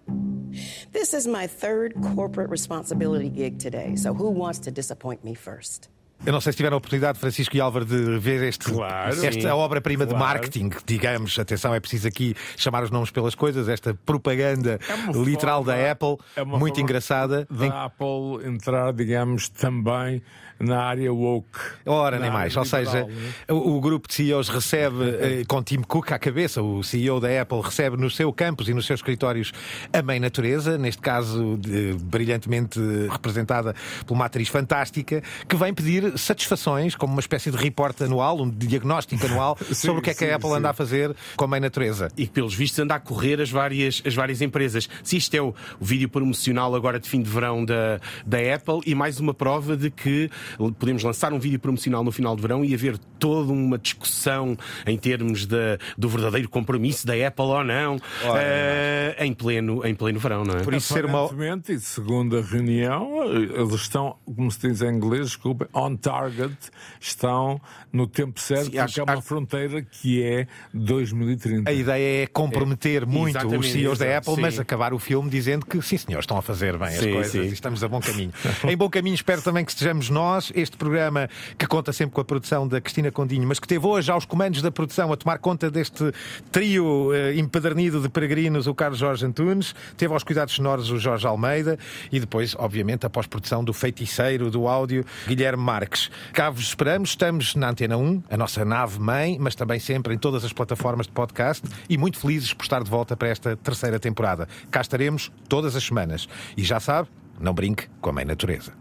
This 0.92 1.12
is 1.12 1.26
my 1.26 1.48
third 1.48 1.94
corporate 2.14 2.50
responsibility 2.50 3.30
gig 3.30 3.58
today, 3.58 3.96
so 3.96 4.14
who 4.14 4.30
wants 4.30 4.60
to 4.60 4.70
disappoint 4.70 5.24
me 5.24 5.34
first? 5.34 5.88
Eu 6.26 6.32
não 6.32 6.40
sei 6.40 6.52
se 6.52 6.56
tiveram 6.56 6.74
a 6.76 6.78
oportunidade, 6.78 7.18
Francisco 7.18 7.56
e 7.56 7.60
Álvaro, 7.60 7.84
de 7.84 8.18
ver 8.18 8.42
este, 8.42 8.70
Claro. 8.72 9.24
esta 9.24 9.54
obra-prima 9.54 10.04
de 10.04 10.10
Claro. 10.14 10.24
marketing, 10.26 10.70
digamos, 10.84 11.38
atenção, 11.38 11.72
é 11.74 11.80
preciso 11.80 12.08
aqui 12.08 12.34
chamar 12.56 12.82
os 12.82 12.90
nomes 12.90 13.10
pelas 13.10 13.34
coisas, 13.34 13.68
esta 13.68 13.94
propaganda 14.04 14.78
É 14.88 15.12
literal 15.12 15.64
forma- 15.64 15.80
da 15.80 15.90
Apple, 15.92 16.16
é 16.36 16.44
muito 16.44 16.80
engraçada. 16.80 17.46
Da 17.50 17.66
em- 17.66 17.70
Apple 17.70 18.46
entrar, 18.46 18.92
digamos, 18.92 19.48
também 19.48 20.20
na 20.60 20.82
área 20.82 21.12
woke. 21.12 21.56
Ora, 21.86 22.18
nem 22.18 22.32
mais. 22.32 22.56
Ou 22.56 22.64
seja, 22.64 23.04
né? 23.04 23.14
o, 23.48 23.76
o 23.76 23.80
grupo 23.80 24.08
de 24.08 24.14
CEOs 24.14 24.48
recebe, 24.48 24.96
eh, 25.42 25.44
com 25.46 25.62
Tim 25.62 25.82
Cook 25.82 26.10
à 26.10 26.18
cabeça, 26.18 26.60
o 26.60 26.82
CEO 26.82 27.20
da 27.20 27.28
Apple, 27.40 27.60
recebe 27.62 27.96
no 27.96 28.10
seu 28.10 28.32
campus 28.32 28.68
e 28.68 28.74
nos 28.74 28.84
seus 28.84 28.98
escritórios 28.98 29.52
a 29.92 30.02
Mãe 30.02 30.18
Natureza, 30.18 30.76
neste 30.76 31.00
caso 31.00 31.56
de- 31.58 31.94
brilhantemente 32.02 32.80
representada 33.08 33.72
por 34.04 34.14
uma 34.14 34.24
atriz 34.24 34.48
fantástica, 34.48 35.22
que 35.48 35.54
vem 35.54 35.72
pedir 35.72 36.07
satisfações, 36.16 36.94
como 36.94 37.12
uma 37.12 37.20
espécie 37.20 37.50
de 37.50 37.56
report 37.56 38.00
anual, 38.02 38.40
um 38.40 38.50
diagnóstico 38.50 39.24
anual, 39.26 39.56
sobre 39.72 39.98
o 39.98 40.02
que 40.02 40.10
é 40.10 40.14
que 40.14 40.24
a 40.24 40.28
sim, 40.28 40.34
Apple 40.34 40.50
sim. 40.50 40.56
anda 40.56 40.70
a 40.70 40.72
fazer 40.72 41.14
com 41.36 41.44
a 41.44 41.48
Mãe 41.48 41.60
Natureza. 41.60 42.08
E 42.16 42.26
que, 42.26 42.32
pelos 42.32 42.54
vistos, 42.54 42.78
anda 42.78 42.94
a 42.94 43.00
correr 43.00 43.40
as 43.40 43.50
várias, 43.50 44.02
as 44.06 44.14
várias 44.14 44.40
empresas. 44.40 44.88
Se 45.02 45.16
isto 45.16 45.34
é 45.34 45.40
o, 45.42 45.54
o 45.80 45.84
vídeo 45.84 46.08
promocional 46.08 46.74
agora 46.74 46.98
de 47.00 47.08
fim 47.08 47.22
de 47.22 47.30
verão 47.30 47.64
da, 47.64 48.00
da 48.26 48.38
Apple 48.54 48.80
e 48.86 48.94
mais 48.94 49.20
uma 49.20 49.34
prova 49.34 49.76
de 49.76 49.90
que 49.90 50.30
podemos 50.78 51.02
lançar 51.02 51.32
um 51.32 51.38
vídeo 51.38 51.58
promocional 51.58 52.02
no 52.04 52.12
final 52.12 52.36
de 52.36 52.42
verão 52.42 52.64
e 52.64 52.74
haver 52.74 52.98
toda 53.18 53.52
uma 53.52 53.78
discussão 53.78 54.56
em 54.86 54.96
termos 54.96 55.46
da, 55.46 55.78
do 55.96 56.08
verdadeiro 56.08 56.48
compromisso 56.48 57.06
da 57.06 57.14
Apple 57.26 57.44
ou 57.44 57.64
não 57.64 57.98
eh, 58.36 59.16
em, 59.18 59.32
pleno, 59.32 59.84
em 59.86 59.94
pleno 59.94 60.18
verão, 60.18 60.44
não 60.44 60.54
é? 60.58 60.62
Por 60.62 60.74
isso 60.74 60.92
ser 60.92 61.04
uma- 61.04 61.28
e 61.68 61.80
segundo 61.80 62.36
a 62.38 62.40
reunião, 62.42 63.24
eles 63.32 63.74
estão, 63.74 64.16
como 64.24 64.50
se 64.50 64.58
diz 64.68 64.82
em 64.82 64.88
inglês, 64.94 65.26
desculpa, 65.26 65.68
on 65.74 65.96
target, 65.98 66.56
estão 67.00 67.60
no 67.92 68.06
tempo 68.06 68.40
certo, 68.40 68.64
Sim, 68.64 68.70
porque 68.70 68.78
acho- 68.78 69.00
é 69.00 69.02
uma 69.02 69.12
acho- 69.14 69.22
fronteira 69.22 69.82
que 69.82 70.22
é 70.22 70.46
2030. 70.72 71.68
A 71.70 71.72
ideia 71.72 72.22
é 72.22 72.26
comprometer 72.26 73.06
muito 73.06 73.36
exatamente, 73.36 73.60
os 73.60 73.70
CEOs 73.72 73.98
da 73.98 74.18
Apple, 74.18 74.36
mas 74.40 74.54
sim. 74.54 74.60
acabar 74.60 74.92
o 74.94 74.98
filme 74.98 75.28
dizendo 75.30 75.66
que 75.66 75.80
sim, 75.82 75.96
senhor, 75.98 76.20
estão 76.20 76.36
a 76.38 76.42
fazer 76.42 76.76
bem 76.78 76.88
as 76.88 76.94
Sim, 76.98 77.12
coisas 77.12 77.32
sim. 77.32 77.40
e 77.42 77.52
estamos 77.52 77.82
a 77.84 77.88
bom 77.88 78.00
caminho. 78.00 78.32
em 78.68 78.76
bom 78.76 78.88
caminho, 78.88 79.14
espero 79.14 79.42
também 79.42 79.64
que 79.64 79.70
estejamos 79.72 80.08
nós. 80.10 80.52
Este 80.54 80.76
programa 80.76 81.28
que 81.56 81.66
conta 81.66 81.92
sempre 81.92 82.14
com 82.14 82.20
a 82.20 82.24
produção 82.24 82.66
da 82.68 82.80
Cristina 82.80 83.10
Condinho, 83.10 83.46
mas 83.46 83.58
que 83.58 83.66
teve 83.68 83.86
hoje 83.86 84.10
aos 84.10 84.24
comandos 84.24 84.62
da 84.62 84.70
produção 84.70 85.12
a 85.12 85.16
tomar 85.16 85.38
conta 85.38 85.70
deste 85.70 86.12
trio 86.52 87.12
eh, 87.14 87.34
empedernido 87.36 88.00
de 88.00 88.08
peregrinos, 88.08 88.66
o 88.66 88.74
Carlos 88.74 88.98
Jorge 88.98 89.24
Antunes, 89.26 89.74
teve 89.96 90.12
aos 90.12 90.22
cuidados 90.22 90.54
sonoros 90.54 90.90
o 90.90 90.98
Jorge 90.98 91.26
Almeida 91.26 91.78
e 92.12 92.20
depois, 92.20 92.54
obviamente, 92.58 93.06
a 93.06 93.10
pós-produção 93.10 93.62
do 93.64 93.72
feiticeiro 93.72 94.50
do 94.50 94.66
áudio, 94.68 95.04
Guilherme 95.26 95.62
Marques. 95.62 95.87
Cá 96.32 96.50
vos 96.50 96.64
esperamos, 96.64 97.10
estamos 97.10 97.54
na 97.54 97.70
Antena 97.70 97.96
1, 97.96 98.24
a 98.30 98.36
nossa 98.36 98.64
nave 98.64 98.98
mãe, 98.98 99.38
mas 99.40 99.54
também 99.54 99.78
sempre 99.78 100.14
em 100.14 100.18
todas 100.18 100.44
as 100.44 100.52
plataformas 100.52 101.06
de 101.06 101.12
podcast 101.12 101.66
e 101.88 101.96
muito 101.96 102.18
felizes 102.18 102.52
por 102.52 102.64
estar 102.64 102.82
de 102.82 102.90
volta 102.90 103.16
para 103.16 103.28
esta 103.28 103.56
terceira 103.56 103.98
temporada. 103.98 104.48
Cá 104.70 104.80
estaremos 104.80 105.30
todas 105.48 105.74
as 105.76 105.84
semanas. 105.84 106.28
E 106.56 106.62
já 106.62 106.80
sabe, 106.80 107.08
não 107.40 107.54
brinque 107.54 107.88
com 108.00 108.10
a 108.10 108.12
mãe 108.12 108.24
natureza. 108.24 108.72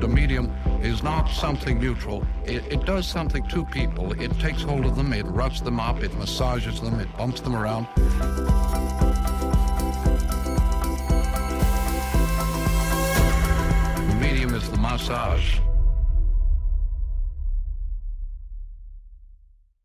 The 0.00 0.06
medium 0.06 0.48
is 0.80 1.02
not 1.02 1.28
something 1.28 1.80
neutral. 1.80 2.22
It, 2.46 2.62
it 2.72 2.84
does 2.84 3.04
something 3.04 3.42
to 3.48 3.64
people. 3.64 4.12
It 4.12 4.30
takes 4.38 4.62
hold 4.62 4.86
of 4.86 4.94
them, 4.94 5.12
it 5.12 5.26
roughs 5.26 5.60
them 5.60 5.80
up, 5.80 6.04
it 6.04 6.14
massages 6.14 6.80
them, 6.80 7.00
it 7.00 7.08
bumps 7.16 7.40
them 7.40 7.56
around. 7.56 7.88
The 14.06 14.16
medium 14.20 14.54
is 14.54 14.70
the 14.70 14.78
massage. 14.78 15.58